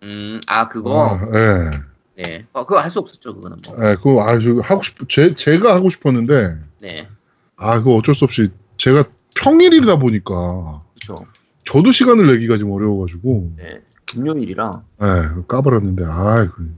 [0.02, 2.22] 음 아 그거 아, 예.
[2.22, 5.90] 네 어, 그거 할 수 없었죠 그거는 예, 그거 아주 하고 싶, 제, 제가 하고
[5.90, 7.08] 싶었는데, 뭐네
[7.56, 8.48] 아, 그거 어쩔 수 없이
[8.78, 11.26] 제가 평일이다 보니까, 그렇죠
[11.64, 13.80] 저도 시간을 내기가 좀 어려워가지고, 네
[14.12, 16.74] 금요일이라 예, 까버렸는데, 아, 그,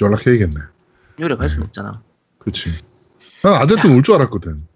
[0.00, 0.56] 연락해야겠네.
[1.16, 2.02] 금요일에 갈 수는 없잖아
[2.38, 2.68] 그치.
[3.42, 4.66] 난 아제트 올줄 알았거든.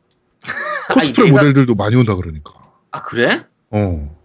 [0.95, 2.53] 코스프레 아니, 모델들도 많이 온다 그러니까.
[2.93, 3.45] 아 그래?
[3.71, 4.20] 어.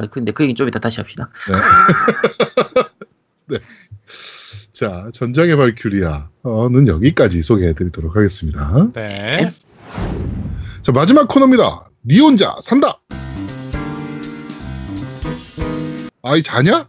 [0.00, 1.28] 아 근데 그 얘기 좀 이따 다시 합시다
[4.72, 8.88] 자, 전장의 발큐리아는 여기까지 소개해드리도록 하겠습니다.
[8.94, 9.50] 네.
[10.80, 11.90] 자, 마지막 코너입니다.
[12.06, 12.98] 니 혼자 산다!
[16.22, 16.88] 아이 자냐?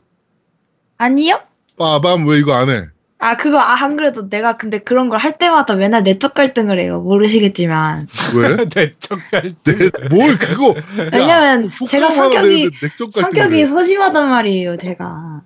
[0.97, 1.41] 아니요?
[1.78, 2.86] 빠밤 왜 이거 안 해?
[3.24, 6.99] 아 그거 아, 안 그래도 내가 근데 그런 걸 할 때마다 맨날 내적 갈등을 해요.
[7.01, 8.07] 모르시겠지만.
[8.36, 8.55] 왜?
[8.76, 9.53] 내적 갈등.
[9.63, 10.74] 내, 뭘 그거?
[11.13, 12.72] 왜냐면 제가 성격이
[13.13, 14.78] 성격이 소심하단 말이에요.
[14.80, 15.41] 제가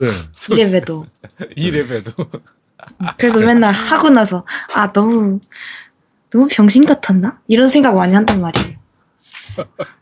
[0.00, 0.06] 네.
[0.54, 1.06] 이래봬도.
[1.56, 2.12] 이래봬도.
[3.18, 5.40] 그래서 맨날 하고 나서 아 너무
[6.30, 7.40] 너무 병신 같았나?
[7.48, 8.76] 이런 생각 많이 한단 말이에요.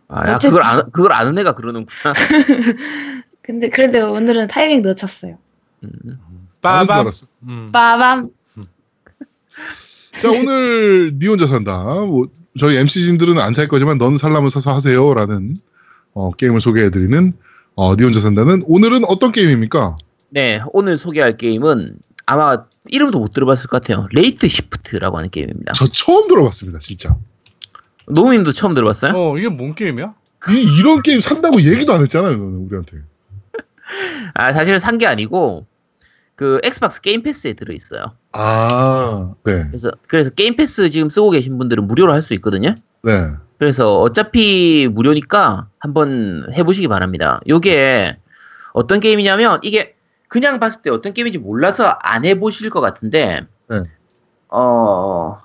[0.08, 2.12] 아, 야, 그걸 안, 그걸 아는 애가 그러는구나.
[3.40, 5.38] 근데 그래도 오늘은 타이밍 놓쳤어요.
[5.84, 5.90] 음.
[6.64, 7.12] 줄 빠밤.
[7.48, 7.68] 음.
[7.72, 8.30] 빠밤.
[10.20, 11.82] 자 오늘 니 혼자 산다.
[12.06, 15.56] 뭐 저희 MC진들은 안 살 거지만 넌 살라면 사서 하세요라는
[16.14, 17.32] 어, 게임을 소개해드리는
[17.74, 19.96] 어, 니 혼자 산다는 오늘은 어떤 게임입니까?
[20.30, 21.96] 네, 오늘 소개할 게임은
[22.26, 24.06] 아마 이름도 못 들어봤을 것 같아요.
[24.12, 25.72] 레이트 시프트라고 하는 게임입니다.
[25.74, 27.16] 저 처음 들어봤습니다, 진짜.
[28.08, 29.12] 노우님도 처음 들어봤어요?
[29.16, 30.14] 어 이게 뭔 게임이야?
[30.50, 32.98] 이, 이런 게임 산다고 얘기도 안 했잖아요, 너는 우리한테.
[34.34, 35.66] 아, 사실은 산 게 아니고
[36.36, 38.12] 그 엑스박스 게임 패스에 들어 있어요.
[38.32, 42.74] 아, 네, 그래서 그래서 게임 패스 지금 쓰고 계신 분들은 무료로 할 수 있거든요.
[43.02, 47.40] 네, 그래서 어차피 무료니까 한번 해보시기 바랍니다.
[47.48, 48.18] 요게
[48.72, 49.94] 어떤 게임이냐면 이게
[50.28, 53.82] 그냥 봤을 때 어떤 게임인지 몰라서 안 해보실 것 같은데 네.
[54.48, 55.36] 어,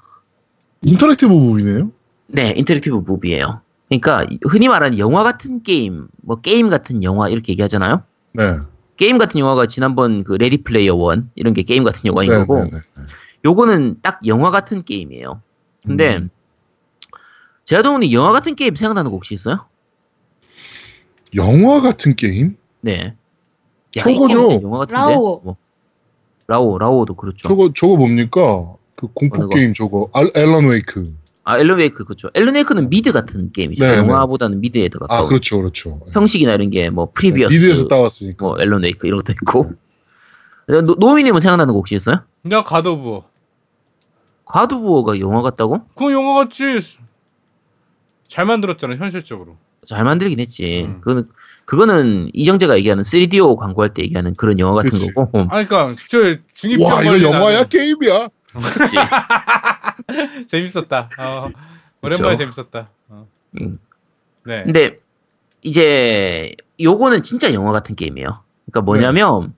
[0.81, 1.91] interactive movie네요.
[2.27, 3.61] 네, interactive movie예요.
[3.89, 8.03] 그러니까 흔히 말하는 영화 같은 게임, 뭐 게임 같은 영화 이렇게 얘기하잖아요.
[8.33, 8.59] 네,
[8.99, 12.55] 게임 같은 영화가 지난번 그 레디 플레이어 원 이런 게 게임 같은 영화인 네, 거고
[12.55, 13.03] 네, 네, 네.
[13.45, 15.41] 요거는 딱 영화 같은 게임이에요.
[15.85, 16.29] 근데 음.
[17.63, 19.65] 제아동님이 영화 같은 게임 생각나는 거 혹시 있어요?
[21.33, 22.57] 영화 같은 게임?
[22.81, 23.15] 네.
[23.95, 24.59] 야, 저거죠.
[24.63, 24.99] 영화 같은데?
[24.99, 25.41] 라오.
[25.45, 25.55] 뭐.
[26.47, 27.47] 라오, 라오도 그렇죠.
[27.47, 28.75] 저거 저거 뭡니까?
[28.95, 29.55] 그 공포 거?
[29.55, 31.15] 게임 저거 알, 앨런 웨이크.
[31.49, 32.29] 아, 앨런 웨이크 그렇죠.
[32.33, 33.83] 앨런 웨이크는 미드 같은 게임이죠.
[33.85, 35.27] 네, 영화보다는 미드에 더아 가까운.
[35.29, 35.99] 그렇죠, 그렇죠.
[36.13, 38.45] 형식이나 이런 게 뭐 previous, 미드에서 따왔으니까.
[38.45, 39.71] 뭐 앨런 웨이크 이런 것도 있고.
[40.67, 42.21] 노, 노미님은 생각나는 거 혹시 있어요?
[42.43, 43.23] 나 갓 오브.
[44.45, 45.81] 갓 오브 워가 영화 같다고?
[45.95, 46.63] 그 영화 같이
[48.27, 49.57] 잘 만들었잖아 현실적으로.
[49.87, 50.83] 잘 만들긴 했지.
[50.87, 51.01] 음.
[51.01, 51.29] 그거는
[51.65, 55.13] 그거는 이정재가 얘기하는 3DO 광고할 때 얘기하는 그런 영화 같은 그치.
[55.13, 55.39] 거고.
[55.49, 57.63] 아 그러니까 저 중이병 와 이거 영화야.
[57.65, 58.27] 게임이야?
[58.51, 58.95] 그렇지.
[60.47, 61.09] 재밌었다.
[61.19, 61.49] 어,
[62.01, 62.51] 오랜만에 그쵸.
[62.51, 62.89] 재밌었다.
[63.09, 63.27] 어.
[63.59, 63.79] 음.
[64.45, 64.63] 네.
[64.63, 64.99] 근데
[65.61, 68.43] 이제 요거는 진짜 영화 같은 게임이에요.
[68.65, 69.53] 그러니까 뭐냐면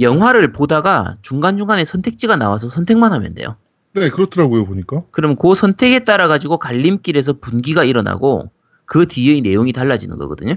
[0.00, 3.56] 영화를 보다가 중간 중간에 선택지가 나와서 선택만 하면 돼요.
[3.94, 5.02] 네 그렇더라고요 보니까.
[5.10, 8.50] 그럼 그 선택에 따라 가지고 갈림길에서 분기가 일어나고
[8.84, 10.56] 그 뒤의 내용이 달라지는 거거든요.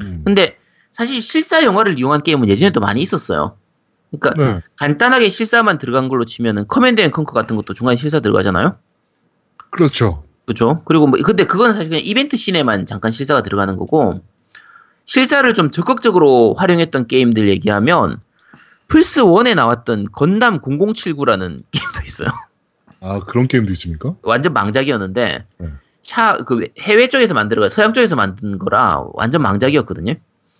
[0.00, 0.22] 음.
[0.24, 0.56] 근데
[0.90, 3.56] 사실 실사 영화를 이용한 게임은 예전에도 많이 있었어요.
[4.10, 8.76] 그러니까 네, 간단하게 실사만 들어간 걸로 치면은 커맨드 앤 컨커 같은 것도 중간에 실사 들어가잖아요.
[9.70, 10.24] 그렇죠.
[10.46, 10.82] 그렇죠.
[10.86, 14.20] 그리고 뭐 근데 그건 사실 그냥 이벤트 씬에만 잠깐 실사가 들어가는 거고
[15.04, 18.20] 실사를 좀 적극적으로 활용했던 게임들 얘기하면
[18.88, 22.28] 플스 1에 나왔던 건담 0079라는 게임도 있어요.
[23.00, 24.14] 아 그런 게임도 있습니까?
[24.22, 25.68] 완전 망작이었는데 네.
[26.00, 30.14] 차그 해외 쪽에서 만들어가 서양 쪽에서 만든 거라 완전 망작이었거든요.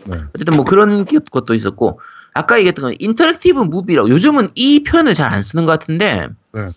[0.05, 0.17] 네.
[0.35, 2.01] 어쨌든 뭐 그런 게- 것도 있었고
[2.35, 6.71] 아까 얘기했던 건 interactive movie라고 요즘은 이 표현을 잘 안 쓰는 것 같은데 네.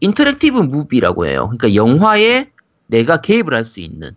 [0.00, 1.50] interactive movie라고 해요.
[1.56, 2.50] 그러니까 영화에
[2.86, 4.12] 내가 개입을 할 수 있는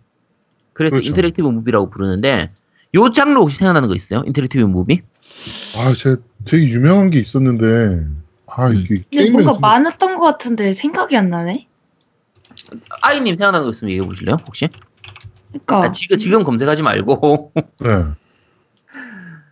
[0.72, 1.08] 그래서 그렇죠.
[1.08, 2.50] interactive movie라고 부르는데
[2.94, 4.22] 요 장르 혹시 생각나는 거 있어요?
[4.26, 5.02] interactive movie?
[5.76, 8.06] 아, 제 되게 유명한 게 있었는데
[8.46, 8.76] 아 음.
[8.76, 11.66] 이게 근데 뭔가 많았던 것 같은데 생각이 안 나네.
[13.02, 14.36] 아이님 생각나는 거 있으면 얘기해 보실래요?
[14.46, 14.68] 혹시?
[15.66, 18.04] 그러니까 아, 지금 지금 검색하지 말고 네.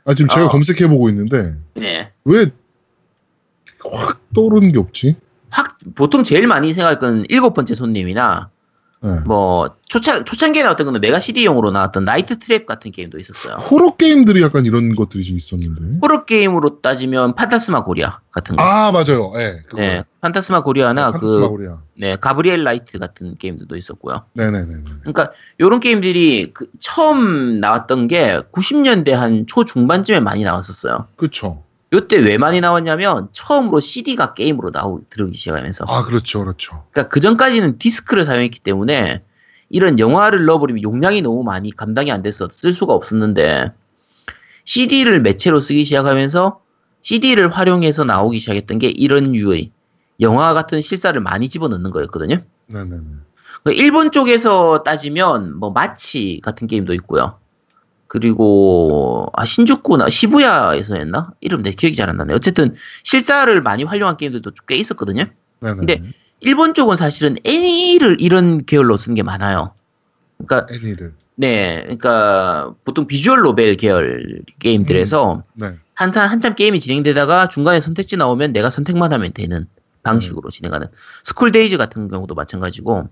[0.09, 0.49] 아 지금 제가 어.
[0.49, 2.11] 검색해 보고 있는데 네.
[2.25, 2.55] 왜 확
[4.35, 5.17] 떠오르는 게 없지?
[5.51, 8.49] 확 보통 제일 많이 생각할 건 일곱 번째 손님이나
[9.03, 9.21] 네.
[9.27, 13.55] 뭐 초창 초창기에 나왔던 거는 Mega CD용으로 나왔던 Night Trap 같은 게임도 있었어요.
[13.55, 15.99] 호러 게임들이 약간 이런 것들이 좀 있었는데.
[16.03, 18.63] 호러 게임으로 따지면 Phantasmagoria 같은 거.
[18.63, 19.33] 아 맞아요.
[19.37, 19.63] 예.
[19.67, 19.81] 그거.
[19.81, 21.81] 네, Phantasmagoria나 Phantasma 그 goria.
[21.97, 24.27] 네, Gabriel Knight 같은 게임들도 있었고요.
[24.35, 24.83] 네네네네.
[25.01, 31.07] 그러니까 요런 게임들이 그 처음 나왔던 게 90년대 한 초 중반쯤에 많이 나왔었어요.
[31.17, 31.63] 그렇죠.
[31.95, 36.85] 요때 왜 많이 나왔냐면 처음으로 CD가 게임으로 나오기 들어오기 시작하면서 아 그렇죠, 그렇죠.
[36.93, 39.23] 그러니까 그 전까지는 디스크를 사용했기 때문에
[39.71, 43.73] 이런 영화를 넣어버리면 용량이 너무 많이 감당이 안 돼서 쓸 수가 없었는데
[44.65, 46.61] CD를 매체로 쓰기 시작하면서
[47.03, 49.71] CD를 활용해서 나오기 시작했던 게 이런 유의
[50.21, 52.39] 영화 같은 실사를 많이 집어넣는 거였거든요.
[52.67, 53.05] 네네네.
[53.63, 57.39] 그러니까 일본 쪽에서 따지면 뭐 마치 같은 게임도 있고요.
[58.09, 61.33] 그리고 아 신주쿠나 시부야에서 했나?
[61.41, 62.35] 이름 내 기억이 잘 안 나네.
[62.35, 65.25] 어쨌든 실사를 많이 활용한 게임들도 꽤 있었거든요.
[65.61, 65.77] 네네.
[65.77, 66.03] 근데
[66.41, 69.73] 일본 쪽은 사실은 애니를 이런 계열로 쓴 게 많아요.
[70.39, 71.15] 그러니까 애니를.
[71.35, 75.75] 네, 그러니까 보통 visual novel 계열 게임들에서 네.
[75.95, 79.67] 한참 한참 게임이 진행되다가 중간에 선택지 나오면 내가 선택만 하면 되는
[80.05, 80.87] 방식으로 진행하는
[81.25, 83.09] School Days 같은 경우도 마찬가지고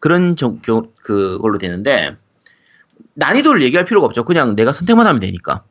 [0.00, 2.16] 그런 정- 겨- 그걸로 되는데
[3.14, 4.24] 난이도를 얘기할 필요가 없죠.
[4.24, 5.64] 그냥 내가 선택만 하면 되니까.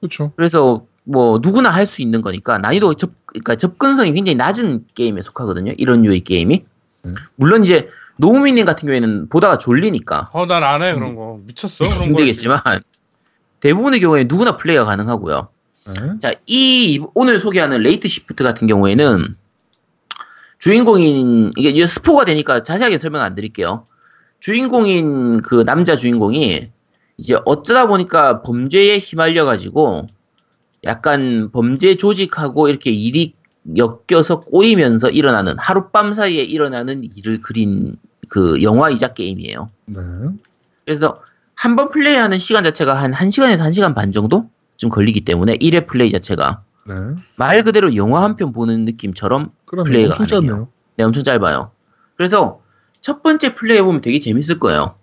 [0.00, 0.32] 그렇죠.
[0.36, 5.72] 그래서 뭐 누구나 할 수 있는 거니까 난이도 접 그러니까 접근성이 굉장히 낮은 게임에 속하거든요.
[5.76, 6.64] 이런 류의 게임이.
[7.02, 7.14] 네.
[7.36, 11.40] 물론 이제 노우미님 같은 경우에는 보다가 졸리니까 어, 난 안 해 그런 거.
[11.44, 12.04] 미쳤어 그런 거.
[12.04, 12.60] 힘들겠지만
[13.60, 15.48] 대부분의 경우에 누구나 플레이가 가능하고요.
[15.86, 15.94] 네.
[16.22, 19.36] 자, 이 오늘 소개하는 Late Shift 같은 경우에는
[20.58, 23.86] 주인공인 이게 이제 스포가 되니까 자세하게 설명 안 드릴게요.
[24.40, 26.70] 주인공인 그 남자 주인공이
[27.18, 30.06] 이제 어쩌다 보니까 범죄에 휘말려 가지고
[30.84, 33.34] 약간 범죄 조직하고 이렇게 일이
[33.76, 37.96] 엮여서 꼬이면서 일어나는 하룻밤 사이에 일어나는 일을 그린
[38.28, 39.70] 그 영화이자 게임이에요.
[39.86, 40.00] 네.
[40.84, 41.20] 그래서
[41.54, 46.10] 한 번 플레이하는 시간 자체가 한 1시간에서 1시간 반 정도 좀 걸리기 때문에 1회 플레이
[46.10, 46.94] 자체가 네.
[47.36, 49.88] 말 그대로 영화 한 편 보는 느낌처럼 그러네.
[49.88, 50.48] 플레이가 엄청 가능해요.
[50.50, 50.68] 짧네요.
[50.96, 51.70] 네, 엄청 짧아요.
[52.16, 52.60] 그래서
[53.00, 54.96] 첫 번째 플레이 해보면 되게 재밌을 거예요.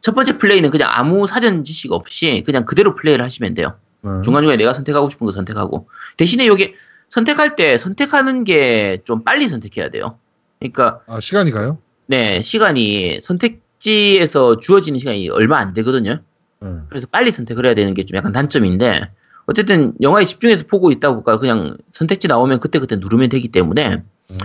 [0.00, 3.74] 첫 번째 플레이는 그냥 아무 사전 지식 없이 그냥 그대로 플레이를 하시면 돼요.
[4.02, 4.10] 네.
[4.24, 5.88] 중간중간에 내가 선택하고 싶은 거 선택하고.
[6.16, 6.74] 대신에 여기
[7.08, 10.18] 선택할 때 선택하는 게 좀 빨리 선택해야 돼요.
[10.58, 11.78] 그러니까 아, 시간이 가요?
[12.06, 16.18] 네, 시간이 선택지에서 주어지는 시간이 얼마 안 되거든요.
[16.60, 16.68] 네.
[16.88, 19.10] 그래서 빨리 선택을 해야 되는 게 좀 약간 단점인데
[19.46, 24.38] 어쨌든 영화에 집중해서 보고 있다 보니까 그냥 선택지 나오면 그때그때 누르면 되기 때문에 네.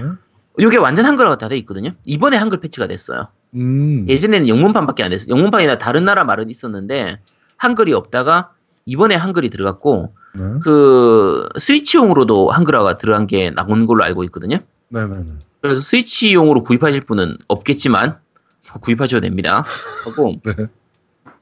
[0.60, 1.92] 이게 완전 한글화가 다 돼 있거든요.
[2.06, 3.28] 이번에 한글 패치가 됐어요.
[3.56, 4.06] 음.
[4.08, 5.30] 예전에는 영문판밖에 안 됐어요.
[5.36, 7.20] 영문판이나 다른 나라 말은 있었는데
[7.58, 8.52] 한글이 없다가
[8.86, 10.44] 이번에 한글이 들어갔고 네.
[10.62, 14.58] 그 스위치용으로도 한글화가 들어간 게 나온 걸로 알고 있거든요.
[14.90, 15.26] 네네네.
[15.62, 18.18] 그래서 스위치용으로 구입하실 분은 없겠지만
[18.82, 19.64] 구입하셔도 됩니다.
[20.06, 20.54] 하고 네.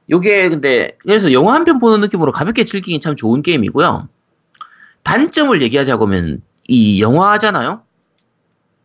[0.10, 4.08] 요게 근데 그래서 영화 한 편 보는 느낌으로 가볍게 즐기기 참 좋은 게임이고요.
[5.04, 7.82] 단점을 얘기하자고 하면 이 영화잖아요.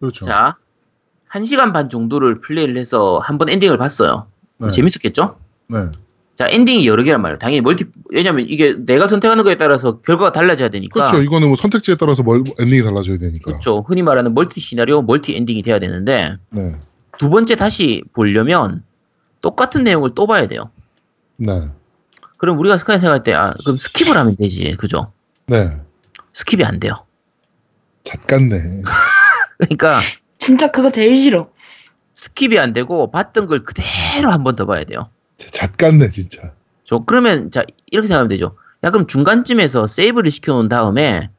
[0.01, 0.25] 그렇죠.
[0.25, 0.57] 자,
[1.31, 4.29] 1시간 반 정도를 플레이를 해서 한 번 엔딩을 봤어요.
[4.59, 4.71] 네.
[4.71, 5.37] 재밌었겠죠?
[5.69, 5.79] 네.
[6.37, 7.39] 자, 엔딩이 여러 개란 말이에요.
[7.39, 11.07] 당연히 멀티, 왜냐면 이게 내가 선택하는 거에 따라서 결과가 달라져야 되니까.
[11.07, 11.23] 그렇죠.
[11.23, 13.45] 이거는 뭐 선택지에 따라서 멀, 엔딩이 달라져야 되니까.
[13.51, 13.83] 그렇죠.
[13.89, 16.77] 흔히 말하는 멀티 시나리오, 멀티 엔딩이 돼야 되는데, 네.
[17.19, 18.85] 두 번째 다시 보려면
[19.41, 20.71] 똑같은 내용을 또 봐야 돼요.
[21.39, 21.69] 네.
[22.37, 24.77] 그럼 우리가 쉽게 생각할 때, 아, 그럼 skip을 하면 되지.
[24.77, 25.13] 그죠?
[25.47, 25.71] 네.
[26.35, 27.07] skip이 안 돼요.
[28.05, 28.83] 잣같네.
[29.59, 30.01] 그러니까
[30.37, 31.49] 진짜 그거 제일 싫어.
[32.15, 35.09] skip이 안 되고 봤던 걸 그대로 한 번 더 봐야 돼요.
[35.37, 36.53] 잣같네, 진짜.
[36.85, 38.57] 저 그러면 자 이렇게 생각하면 되죠.
[38.85, 41.31] 야 그럼 중간쯤에서 세이브를 시켜놓은 다음에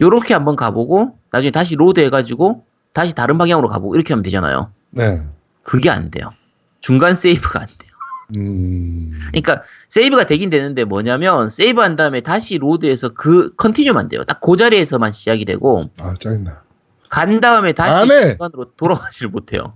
[0.00, 4.70] 요렇게 한번 가보고 나중에 다시 load 해가지고 다시 다른 방향으로 가보고 이렇게 하면 되잖아요.
[4.90, 5.22] 네.
[5.62, 6.32] 그게 안 돼요.
[6.80, 7.90] 중간 세이브가 안 돼요.
[8.36, 9.10] 음.
[9.28, 14.24] 그러니까 세이브가 되긴 되는데 뭐냐면 세이브 한 다음에 다시 load해서 그 continue만 돼요.
[14.24, 16.62] 딱 그 자리에서만 시작이 되고 아, 짜증나.
[17.08, 18.08] 간 다음에 다시!
[18.08, 19.74] 중간으로 돌아가질 못해요.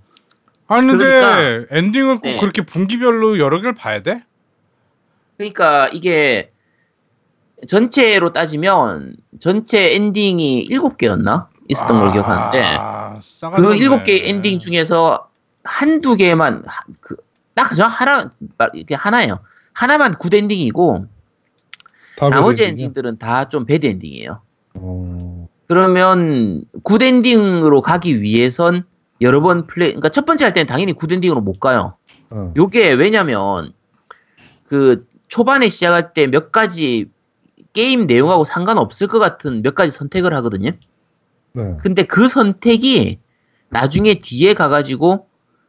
[0.67, 2.37] 아니 근데 그러니까- 엔딩을 꼭 네.
[2.39, 4.23] 그렇게 분기별로 여러 개를 봐야 돼?
[5.37, 6.51] 그러니까 이게
[7.67, 11.49] 전체로 따지면 전체 엔딩이 7개였나?
[11.69, 14.05] 있었던 걸 기억하는데 아, 그 싸가지 일곱 없네.
[14.05, 15.31] 개 엔딩 중에서
[15.65, 16.63] 한두 개만
[17.01, 19.39] 그딱저 하나 말- 이게 하나예요.
[19.73, 21.07] 하나만 good ending이고
[22.19, 22.85] 다 나머지 bad ending이야?
[22.85, 24.41] 엔딩들은 다 좀 bad ending이에요.
[24.75, 25.49] 어.
[25.67, 28.85] 그러면 good ending으로 가기 위해선
[29.21, 31.97] 여러 번 플레이 그러니까 첫 번째 할 때는 당연히 good ending으로 못 가요.
[32.31, 32.53] 어.
[32.57, 33.73] 요게 왜냐면
[34.67, 37.11] 그 초반에 시작할 때 몇 가지
[37.73, 40.71] 게임 내용하고 상관없을 것 같은 몇 가지 선택을 하거든요.
[41.53, 41.77] 네.
[41.81, 43.19] 근데 그 선택이
[43.71, 45.27] 나중에 뒤에 가가지고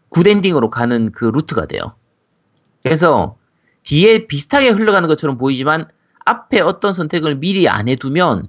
[0.09, 1.95] good ending으로 가는 그 루트가 돼요.
[2.83, 3.37] 그래서
[3.83, 5.87] 뒤에 비슷하게 흘러가는 것처럼 보이지만
[6.25, 8.47] 앞에 어떤 선택을 미리 안 해두면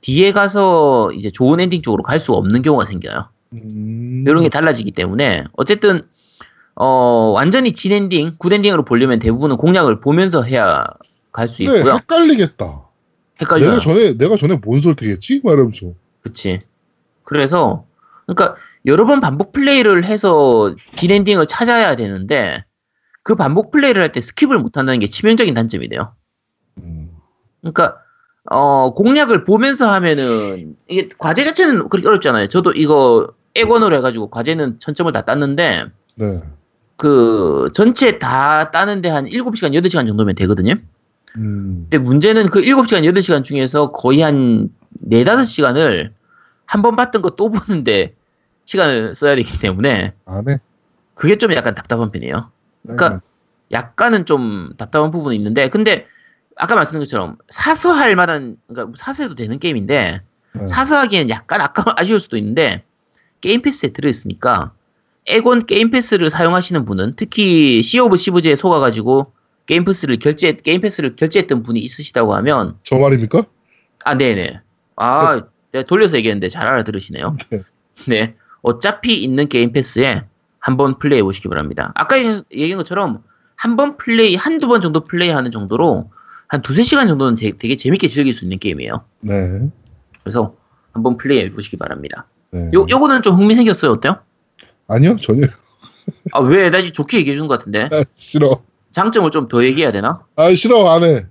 [0.00, 3.28] 뒤에 가서 이제 좋은 엔딩 쪽으로 갈 수 없는 경우가 생겨요.
[3.52, 4.24] 음.
[4.26, 6.02] 이런 게 달라지기 때문에 어쨌든
[6.74, 10.84] 어 완전히 진 엔딩, good ending으로 보려면 대부분은 공략을 보면서 해야
[11.32, 11.94] 갈수 네, 있고요.
[11.94, 12.82] 헷갈리겠다.
[13.40, 13.70] 헷갈려요.
[13.70, 15.40] 내가 전에, 내가 전에 뭔 선택했지?
[15.44, 15.92] 말하면서.
[16.22, 16.58] 그치.
[17.24, 17.84] 그래서,
[18.26, 22.64] 그러니까, 여러 번 반복 플레이를 해서 진 엔딩을 찾아야 되는데,
[23.22, 26.14] 그 반복 플레이를 할 때 skip을 못 한다는 게 치명적인 단점이 돼요.
[26.78, 27.10] 음.
[27.60, 27.98] 그러니까,
[28.50, 32.48] 어, 공략을 보면서 하면은, 이게 과제 자체는 그렇게 어렵지 않아요.
[32.48, 35.86] 저도 이거 엑원으로 해가지고 과제는 천점을 다 땄는데,
[36.16, 36.42] 네.
[36.96, 40.74] 그, 전체 다 따는데 한 7시간, 8시간 정도면 되거든요.
[41.36, 41.86] 음.
[41.90, 44.70] 근데 문제는 그 7시간, 8시간 중에서 거의 한
[45.10, 46.10] 4, 5시간을
[46.66, 48.14] 한 번 봤던 거 또 보는데
[48.64, 50.58] 시간을 써야 되기 때문에 안 해.
[51.14, 52.50] 그게 좀 약간 답답한 편이에요.
[52.82, 53.20] 그러니까
[53.70, 56.06] 약간은 좀 답답한 부분이 있는데 근데
[56.56, 60.20] 아까 말씀드린 것처럼 사서 할 만한 그러니까 사서해도 되는 게임인데
[60.54, 60.66] 네.
[60.66, 62.82] 사서 하기엔 약간 아까 아쉬울 수도 있는데
[63.40, 64.72] Game Pass에 들어있으니까
[65.26, 69.32] 엑원 Game Pass를 사용하시는 분은 특히 Sea of Thieves에 속아가지고
[69.66, 73.42] Game Pass를 결제 Game Pass를 결제했던 분이 있으시다고 하면 저 말입니까?
[74.04, 74.60] 아 네네
[74.96, 75.42] 아
[75.72, 77.36] 내가 돌려서 얘기했는데 잘 알아들으시네요.
[77.50, 77.62] 네.
[78.08, 80.22] 네 어차피 있는 게임 패스에
[80.58, 81.92] 한번 플레이해 보시기 바랍니다.
[81.96, 83.22] 아까 얘기한 것처럼
[83.56, 86.10] 한 번 플레이 한두 번 정도 플레이하는 정도로
[86.48, 89.04] 한 두세 시간 정도는 제- 되게 재밌게 즐길 수 있는 게임이에요.
[89.20, 89.68] 네.
[90.22, 90.54] 그래서
[90.92, 92.26] 한번 플레이해 보시기 바랍니다.
[92.52, 92.68] 네.
[92.74, 93.92] 요, 요거는 좀 흥미 생겼어요.
[93.92, 94.20] 어때요?
[94.88, 95.46] 아니요, 전혀.
[96.32, 96.70] 아, 왜?
[96.70, 97.88] 나 좋게 얘기해 주는 것 같은데.
[97.92, 98.62] 아, 싫어.
[98.92, 100.24] 장점을 좀 더 얘기해야 되나?
[100.36, 101.26] 아, 싫어, 안 해.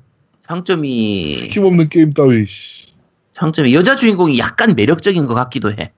[0.48, 2.94] 장점이, skip 없는 게임 따위, 씨.
[3.32, 5.92] 장점이 여자 주인공이 약간 매력적인 것 같기도 해.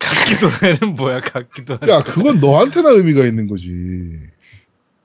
[0.00, 1.90] 같기도 해는 뭐야 같기도 해.
[1.90, 3.70] 야, 그건 너한테나 의미가 있는 거지.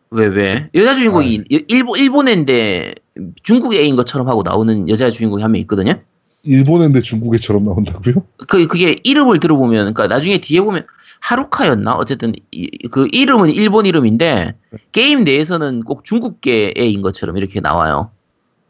[0.10, 0.70] 왜, 왜?
[0.74, 2.96] 여자 주인공이 일본, 일본 애인데
[3.44, 6.00] 중국 애인 것처럼 하고 나오는 여자 주인공이 한 명 있거든요?
[6.44, 8.24] 일본인데 중국 애처럼 나온다고요?
[8.48, 10.86] 그, 그게 이름을 들어보면, 그러니까 나중에 뒤에 보면
[11.20, 11.96] 하루카였나?
[11.96, 14.56] 어쨌든 이- 그 이름은 일본 이름인데
[14.94, 18.12] 게임 내에서는 꼭 중국계 애인 것처럼 이렇게 나와요.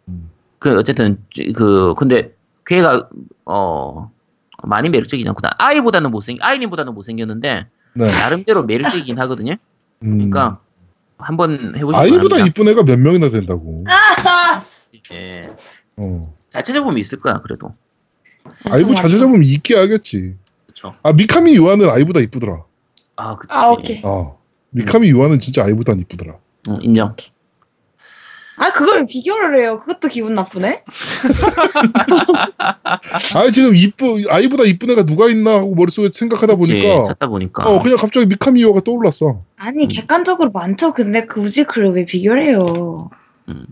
[0.08, 0.30] 음.
[0.58, 1.18] 그 어쨌든
[1.54, 2.34] 그 근데
[2.66, 3.10] 걔가
[3.46, 4.10] 어
[4.64, 5.52] 많이 매력적이지 않구나.
[5.60, 8.06] 아이보다는 못생 아이님보다는 못생겼는데 네.
[8.06, 9.56] 나름대로 매력적이긴 하거든요.
[10.02, 10.14] 음.
[10.18, 10.62] 그러니까
[11.18, 12.46] 한번 해보시기 아이보다.
[12.46, 13.84] 이쁜 애가 몇 명이나 된다고.
[15.14, 15.50] 예.
[15.98, 16.34] 어.
[16.50, 17.72] 잘 찾아보면 있을 거야 그래도.
[18.72, 20.36] 아이보 자주 잡으면 있게 하겠지.
[20.66, 20.96] 그렇죠.
[21.04, 22.64] 아, 미카미 유아는 아이보다 이쁘더라.
[23.16, 23.54] 아, 그치.
[23.54, 24.02] 아, 오케이.
[24.06, 24.34] 아.
[24.70, 26.36] 미카미 유아는 진짜 아이보다 이쁘더라.
[26.70, 27.16] 응, 인정.
[28.60, 29.80] 아 그걸 비교를 해요.
[29.80, 30.84] 그것도 기분 나쁘네.
[33.36, 37.04] 아, 지금 이쁘, 아이보다 이쁜 애가 누가 있나 하고 머릿속에 생각하다 그치, 보니까.
[37.04, 37.70] 찾다 보니까.
[37.70, 39.44] 어, 그냥 갑자기 미카미 유아가 떠올랐어.
[39.58, 39.88] 아니 음.
[39.88, 40.94] 객관적으로 많죠.
[40.94, 43.10] 근데 굳이 그걸 왜 비교를 해요?
[43.50, 43.66] 음.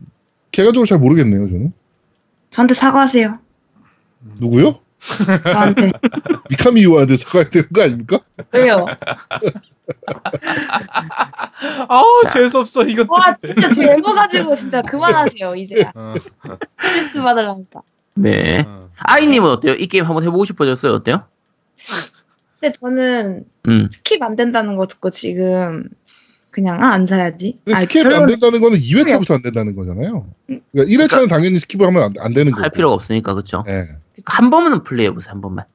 [0.52, 1.74] 개가적으로 잘 모르겠네요, 저는.
[2.52, 3.40] 저한테 사과하세요.
[4.40, 4.80] 누구요?
[5.44, 5.92] 저한테
[6.50, 8.20] 미카미 유아한테 사과해야 되는 거 아닙니까?
[8.54, 8.86] 왜요?
[11.88, 13.08] 아우 재수 없어 이것도.
[13.14, 16.14] 와 진짜 대박가지고 진짜 그만하세요 이제 어,
[16.80, 17.82] 스트레스 받으려니까.
[18.16, 18.64] 네.
[18.66, 18.90] 어.
[18.98, 19.74] 아이님은 어때요?
[19.74, 20.94] 이 게임 한번 해보고 싶어졌어요?
[20.94, 21.24] 어때요?
[22.60, 23.90] 근데 저는 음.
[23.92, 25.84] skip 안 된다는 거 듣고 지금
[26.50, 27.60] 그냥 아 안 사야지.
[27.66, 30.26] 근데 아, skip이 안 별로- 된다는 거는 2회차부터 안 된다는 거잖아요.
[30.48, 30.66] 그러니까
[31.06, 32.64] 1회차는 당연히 skip을 하면 안, 안 되는 거고.
[32.64, 33.64] 할 필요가 없으니까 그렇죠.
[33.68, 33.84] 예.
[34.26, 35.34] 한 번은 플레이해 보세요.
[35.34, 35.66] 한 번만.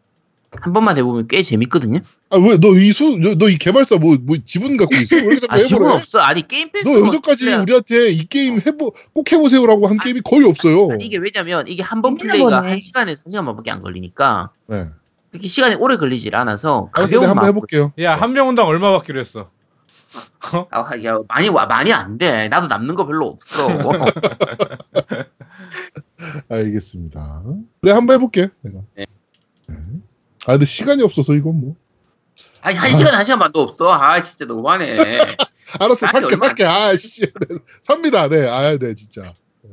[0.52, 2.00] 한 번만 해보면 꽤 재밌거든요.
[2.30, 5.14] 아, 왜, 너이 소, 너이 개발사 뭐, 뭐 지분 갖고 있어?
[5.16, 6.00] 왜 이렇게 자꾸 아 지분 해보래?
[6.02, 6.18] 없어.
[6.18, 6.84] 아니 Game Pass.
[6.88, 10.88] 너 여기까지 우리한테 이 게임 해보, 꼭 해보세요라고 한 게임이 거의 없어요.
[10.90, 12.62] 아니, 이게 왜냐면 이게 한 번 플레이가.
[12.64, 14.86] 한 시간에서 한 시간만밖에 안 걸리니까 네.
[15.30, 17.46] 그렇게 시간이 오래 걸리질 않아서 내가 한번.
[17.46, 17.92] 해볼게요.
[18.00, 19.50] 야 한 명당 얼마 받기로 했어?
[20.70, 22.48] 아, 야, 많이 와 많이 안 돼.
[22.48, 23.68] 나도 남는 거 별로 없어.
[26.48, 27.42] 알겠습니다.
[27.82, 28.48] 내가 한번 해볼게.
[28.62, 28.80] 내가.
[28.96, 29.06] 네.
[29.68, 29.76] 네.
[30.46, 31.76] 아, 근데 시간이 없어서 이건 뭐.
[32.62, 33.90] 아니 한 시간 한 시간만도 없어.
[33.92, 35.36] 아 진짜 너무하네.
[35.78, 36.64] 알았어, 살게, 살게.
[36.64, 37.22] 아, 씨.
[37.22, 38.28] 네, 삽니다.
[38.28, 39.32] 네, 아, 네, 진짜.
[39.62, 39.70] 네.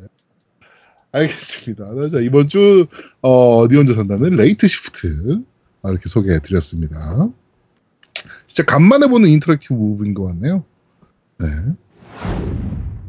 [1.11, 1.91] 알겠습니다.
[1.93, 2.85] 네, 자, 이번 주,
[3.21, 5.41] 어, 니 혼자 산다는 Late Shift.
[5.81, 7.29] 아, 이렇게 소개해 드렸습니다.
[8.47, 10.63] 진짜 간만에 보는 interactive movie인 것 같네요.
[11.39, 11.47] 네.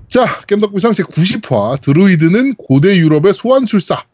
[0.06, 4.04] 자, 겜덕비상 제 90화, 드루이드는 고대 유럽의 소환술사.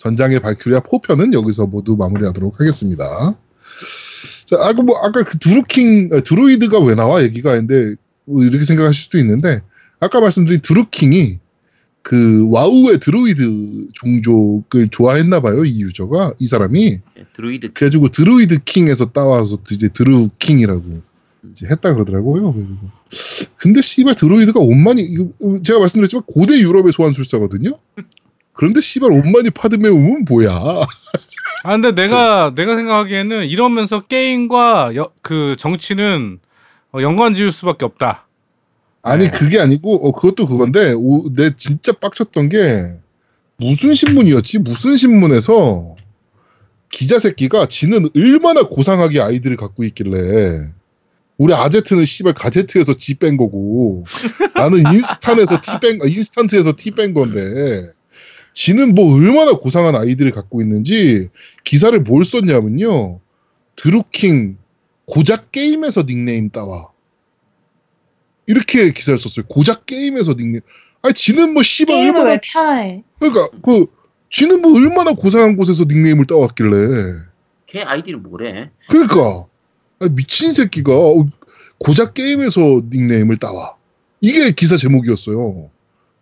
[0.00, 3.36] 전장의 발큐리아 four편은 여기서 모두 마무리하도록 하겠습니다.
[4.46, 7.22] 자, 아까 뭐, 아까 그 드루킹, 아, 드루이드가 왜 나와?
[7.22, 9.60] 얘기가 있는데, 뭐 이렇게 생각하실 수도 있는데,
[10.00, 11.38] 아까 말씀드린 드루킹이
[12.02, 17.00] 그 와우의 드루이드 종족을 좋아했나 봐요, 이 유저가, 이 사람이.
[17.34, 21.02] 드루이드 그래가지고 드루이드 킹에서 따와서 이제 드루킹이라고
[21.50, 22.54] 이제 했다 그러더라고요.
[22.54, 22.90] 그래가지고.
[23.56, 24.60] 근데 씨발 드루이드가
[24.98, 25.28] 이거
[25.62, 27.78] 제가 말씀드렸지만 고대 유럽의 소환술사거든요?
[28.60, 30.50] 그런데 씨발 옷만이 파드메움은 뭐야?
[31.64, 36.40] 아 근데 내가 내가 생각하기에는 이러면서 게임과 여- 그 정치는
[36.92, 38.26] 어, 연관 지을 수밖에 없다.
[39.00, 39.30] 아니 네.
[39.30, 42.92] 그게 아니고 어 그것도 그건데 오, 내 진짜 빡쳤던 게
[43.56, 45.96] 무슨 신문이었지 무슨 신문에서
[46.90, 50.70] 기자 새끼가 지는 얼마나 고상하게 아이디를 갖고 있길래
[51.38, 54.04] 우리 아제트는 씨발 가제트에서 지 뺀 거고
[54.54, 57.86] 나는 인스탄에서 티 뺀 인스탄트에서 티 뺀 건데
[58.52, 61.28] 지는 뭐 얼마나 고상한 아이디를 갖고 있는지
[61.64, 63.20] 기사를 뭘 썼냐면요
[63.76, 64.58] 드루킹
[65.06, 66.88] 고작 게임에서 닉네임 따와
[68.46, 69.46] 이렇게 기사를 썼어요.
[69.48, 70.60] 고작 게임에서 닉네임.
[71.02, 73.04] 아니 지는 뭐 씨발 게임을 얼마나 왜 편해?
[73.18, 73.86] 그러니까 그
[74.28, 77.30] 지는 뭐 얼마나 고상한 곳에서 닉네임을 따왔길래
[77.66, 78.70] 걔 아이디는 뭐래?
[78.88, 79.46] 그러니까
[80.00, 81.26] 아니, 미친 새끼가 어,
[81.78, 83.76] 고작 게임에서 닉네임을 따와.
[84.20, 85.70] 이게 기사 제목이었어요.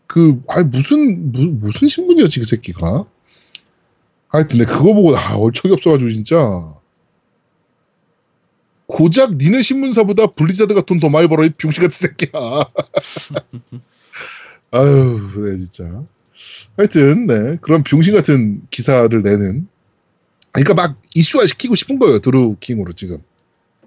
[0.09, 3.07] 그, 아 무슨, 무, 무슨 신분이었지, 그 새끼가.
[4.29, 6.37] 하여튼, 내 그거 보고, 아, 얼척이 없어가지고, 진짜.
[8.87, 12.31] 고작 니네 신문사보다 블리자드가 돈 더 많이 벌어, 이 병신 같은 새끼야.
[14.71, 16.05] 아유, 네, 진짜.
[16.77, 17.59] 하여튼, 네.
[17.61, 19.69] 그런 병신 같은 기사를 내는.
[20.53, 23.19] 그러니까 막 이슈화 시키고 싶은 거예요, 드루킹으로 지금.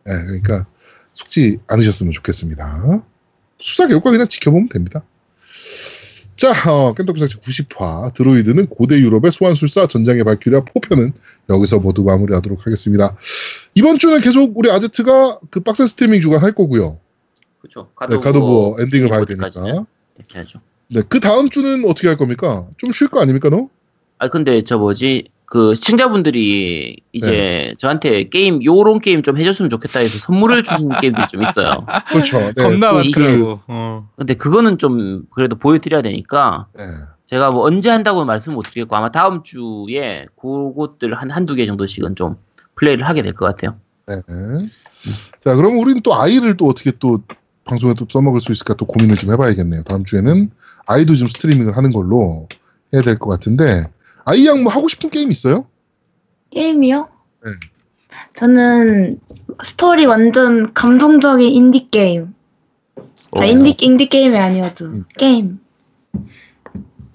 [0.06, 0.68] 네, 그러니까
[1.14, 3.04] 속지 않으셨으면 좋겠습니다.
[3.60, 5.04] 수사 결과 그냥 지켜보면 됩니다.
[6.42, 11.14] 자, 어, 깬덕비상치 90화 드로이드는 고대 유럽의 소환술사 전장의 발큐리아 포편은
[11.52, 13.16] 여기서 모두 마무리하도록 하겠습니다.
[13.76, 16.98] 이번 주는 계속 우리 아제트가 그 빡센 스트리밍 주간 할 거고요.
[17.60, 17.90] 그렇죠.
[18.10, 19.52] 네, 가도부어 엔딩을 봐야 되니까.
[20.18, 20.62] 이렇게 하죠.
[20.88, 22.66] 네, 그 다음 주는 어떻게 할 겁니까?
[22.78, 23.70] 좀 쉴 거 아닙니까, 너?
[24.18, 27.76] 아 근데 저 뭐지 그 시청자분들이 이제 네.
[27.78, 31.86] 저한테 게임 요런 게임 좀 해줬으면 좋겠다 해서 선물을 주신 게임들이 좀 있어요.
[32.08, 32.40] 그렇죠.
[32.40, 33.60] 네, 겁나 그 많더라고.
[33.68, 34.08] 어.
[34.16, 36.86] 근데 그거는 좀 그래도 보여드려야 되니까 네.
[37.26, 42.16] 제가 뭐 언제 한다고 말씀 못 드리겠고 아마 다음 주에 그것들 한 한두 개 정도씩은
[42.16, 42.38] 좀
[42.76, 43.76] 플레이를 하게 될 것 같아요.
[44.08, 44.22] 네.
[45.42, 47.24] 자, 그럼 우리는 또 아이를 또 어떻게 또
[47.66, 49.84] 방송에 또 써먹을 수 있을까 또 고민을 좀 해봐야겠네요.
[49.84, 50.50] 다음 주에는
[50.88, 52.48] 아이도 좀 스트리밍을 하는 걸로
[52.94, 53.84] 해야 될 것 같은데
[54.26, 55.66] 아이 양 뭐 하고 싶은 게임 있어요?
[56.52, 57.10] 게임이요?
[57.46, 57.52] 네.
[58.36, 59.20] 저는
[59.64, 62.34] 스토리 완전 감동적인 인디 게임.
[62.98, 65.06] 아, 어, 인디 인디 게임이 아니어도 음.
[65.18, 65.60] 게임.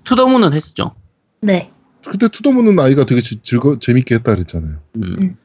[0.05, 0.95] To the Moon은 했었죠.
[1.41, 1.71] 네.
[2.05, 4.77] 그때 To the Moon은 아이가 되게 지- 즐거 재밌게 했다 그랬잖아요.
[4.97, 5.37] 음.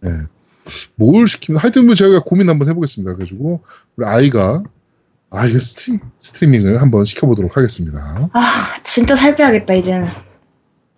[0.00, 0.10] 네.
[0.96, 3.14] 뭘 시키면 하여튼 뭐 제가 고민 한번 해보겠습니다.
[3.14, 3.62] 그래가지고
[3.96, 4.62] 우리 아이가
[5.30, 8.28] 아 이거 스트리, 스트리밍을 한번 시켜보도록 하겠습니다.
[8.32, 8.42] 아
[8.82, 10.08] 진짜 살 빼야겠다 이제는.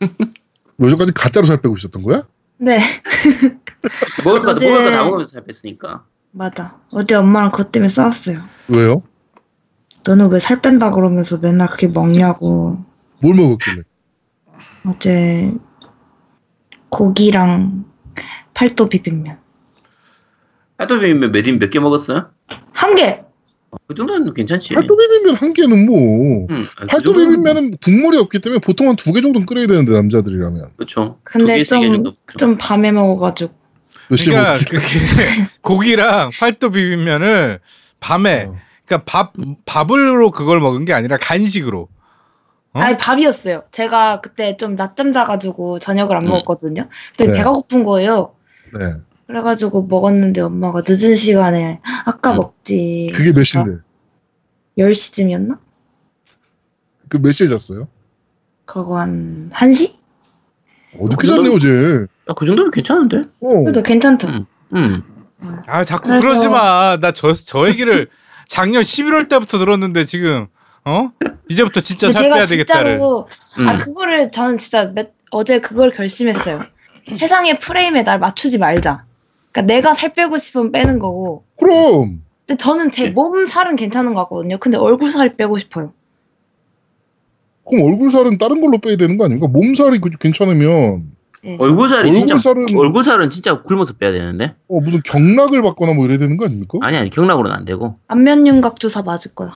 [0.81, 2.25] 요즘까지 가짜로 살 빼고 있었던 거야?
[2.59, 2.79] 네
[4.25, 6.05] 먹을 어제- 먹을 거 다 먹으면서 살 뺐으니까.
[6.31, 6.77] 맞아.
[6.91, 8.43] 어제 엄마랑 그것 때문에 싸웠어요.
[8.69, 9.03] 왜요?
[10.05, 12.79] 너는 왜 살 뺀다 그러면서 맨날 그렇게 먹냐고.
[13.21, 13.83] 뭘 먹었길래?
[14.87, 15.53] 어제
[16.89, 17.85] 고기랑
[18.55, 19.39] 팔도 비빔면
[20.79, 22.31] 하도 비빔면 몇인 몇 개 먹었어요?
[22.73, 23.22] 한 개.
[23.87, 24.75] 그 정도는 괜찮지.
[24.75, 28.97] 팔도 비빔면 한 개는 뭐 음, 아, 그 팔도 비빔면은 국물이 없기 때문에 보통 한
[28.97, 31.19] 두 개 정도는 끓여야 되는데 남자들이라면 그렇죠.
[31.25, 32.13] 근데 두 개, 세개 좀 정도.
[32.39, 33.53] 좀 밤에 먹어가지고
[34.09, 34.59] 그러니까
[35.63, 37.61] 고기랑 팔도 비빔면을
[38.01, 38.57] 밤에 어.
[38.85, 39.33] 그러니까 밥
[39.65, 41.89] 밥으로 그걸 먹은 게 아니라 간식으로.
[42.75, 42.79] 어?
[42.81, 43.65] 아니 밥이었어요.
[43.71, 46.29] 제가 그때 좀 낮잠 자가지고 저녁을 안 음.
[46.29, 46.89] 먹었거든요.
[47.17, 47.39] 근데 네.
[47.39, 48.35] 배가 고픈 거예요.
[48.79, 48.93] 네.
[49.37, 52.37] 그래가지고 먹었는데 엄마가 늦은 시간에 아까 음.
[52.37, 53.11] 먹지.
[53.15, 53.79] 그게 몇 시인데?
[54.77, 55.59] 10시쯤이었나?
[57.09, 57.89] 그 몇 시에 잤어요?
[58.67, 59.95] 그러고 한 1시?
[61.01, 62.07] 어떻게 그 잤네 어제?
[62.29, 63.23] 아, 그 정도면 괜찮은데?
[63.41, 63.63] 어.
[63.65, 64.29] 그래도 괜찮죠.
[64.29, 64.45] 음.
[64.75, 65.03] 음.
[65.67, 66.99] 아 자꾸 그래서- 그러지 마.
[67.01, 68.09] 나 저 저 얘기를
[68.47, 70.47] 작년 11월 때부터 들었는데 지금
[70.85, 71.11] 어
[71.49, 72.93] 이제부터 진짜 살 빼야 되겠다를.
[72.99, 73.29] 진짜로
[73.59, 73.69] 음.
[73.69, 76.61] 아 그거를 저는 진짜 몇, 어제 그걸 결심했어요.
[77.17, 79.05] 세상의 프레임에 날 맞추지 말자.
[79.53, 81.45] 그러니까 내가 살 빼고 싶으면 빼는 거고.
[81.59, 83.11] 그럼 근데 저는 제.
[83.11, 84.59] 몸 살은 괜찮은 것 같거든요.
[84.59, 85.93] 근데 얼굴 살 빼고 싶어요.
[87.69, 89.47] 그럼 얼굴 살은 다른 걸로 빼야 되는 거 아닙니까?
[89.47, 91.13] 몸 살이 그- 괜찮으면
[91.45, 91.57] 예.
[91.61, 94.55] 얼굴 살이 진짜 얼굴살은 얼굴 살은 진짜 굶어서 빼야 되는데.
[94.69, 96.79] 어, 무슨 경락을 받거나 뭐 이래야 되는 거 아닙니까?
[96.83, 97.99] 아니 아니 경락으로는 안 되고.
[98.09, 99.55] 안면 윤곽 주사 맞을 거야.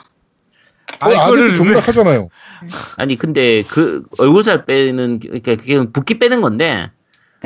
[1.01, 2.29] 아 어, 아직도 왜- 경락하잖아요.
[2.97, 6.91] 아니 근데 그 얼굴 살 빼는 게- 그러니까 그게 붓기 빼는 건데.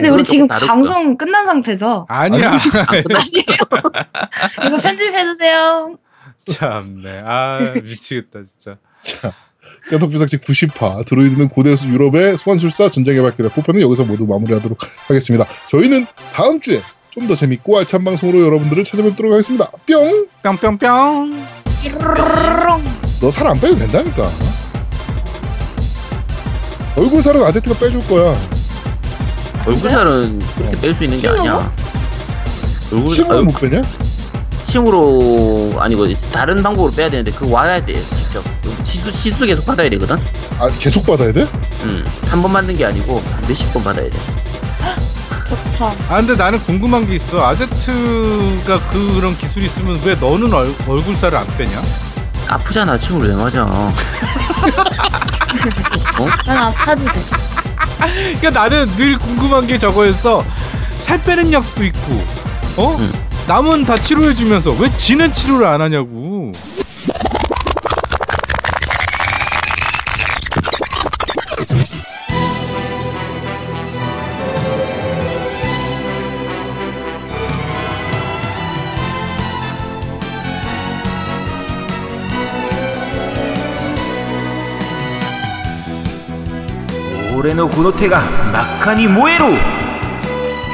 [0.00, 2.06] 근데 우리 지금 다를 방송 끝난 상태죠?
[2.08, 2.52] 아니야.
[2.52, 2.58] 아.
[4.66, 5.96] 이거 편집해주세요.
[6.46, 7.22] 참네.
[7.24, 8.76] 아 미치겠다 진짜.
[9.90, 14.78] 깨덕비상식 90화 드로이드는 고대수 유럽의 소환술사 전쟁의 발길의 포편은 여기서 모두 마무리하도록
[15.08, 15.46] 하겠습니다.
[15.68, 19.68] 저희는 다음 주에 좀 더 재밌고 알찬 방송으로 여러분들을 찾아뵙도록 하겠습니다.
[19.86, 20.28] 뿅!
[20.42, 21.34] 뿅뿅뿅.
[23.20, 24.28] 너 살 안 빼도 된다니까.
[26.96, 28.34] 얼굴 살은 아제트가 빼줄 거야.
[29.66, 31.28] 얼굴살은 그렇게 뺄 수 있는 게?
[31.28, 31.72] 아니야.
[32.92, 33.82] 얼굴 침으로 아, 못 빼냐?
[34.66, 38.42] 침으로 아니고 다른 방법으로 빼야 되는데 그거 와야 돼 직접.
[38.84, 40.16] 시수 시수 계속 받아야 되거든.
[40.58, 41.46] 아 계속 받아야 돼?
[41.82, 44.18] 음, 한번 만든 게 아니고 한 몇십 번 받아야 돼.
[45.48, 45.92] 좋다.
[46.08, 47.44] 아 근데 나는 궁금한 게 있어.
[47.46, 51.82] 아제트가 그런 기술이 있으면 왜 너는 얼, 얼굴살을 안 빼냐?
[52.48, 53.64] 아프잖아 침을 왜 맞아?
[56.46, 57.22] 난 아파도 돼.
[58.40, 60.44] 그러니까 나는 늘 궁금한 게 저거였어.
[61.00, 62.24] 살 빼는 약도 있고,
[62.76, 62.96] 어?
[62.98, 63.12] 응.
[63.46, 66.52] 남은 다 치료해주면서 왜 지는 치료를 안 하냐고.
[87.40, 89.46] 俺のこの手が真っ赤に燃えろ。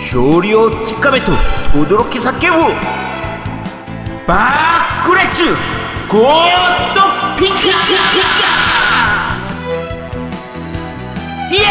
[0.01, 1.31] 勝利をつかめと
[1.73, 2.75] 驚き叫ぶ
[4.27, 4.51] バ
[5.01, 5.31] ックレッ。
[5.31, 5.55] チュ
[6.11, 6.49] ゴー
[6.93, 7.03] ド
[7.39, 7.71] ピンカピカ
[11.53, 11.63] イエ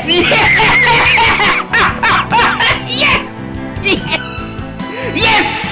[0.00, 0.12] ス。
[0.12, 0.28] イエス。
[2.86, 3.42] イエス。
[5.12, 5.66] イエス。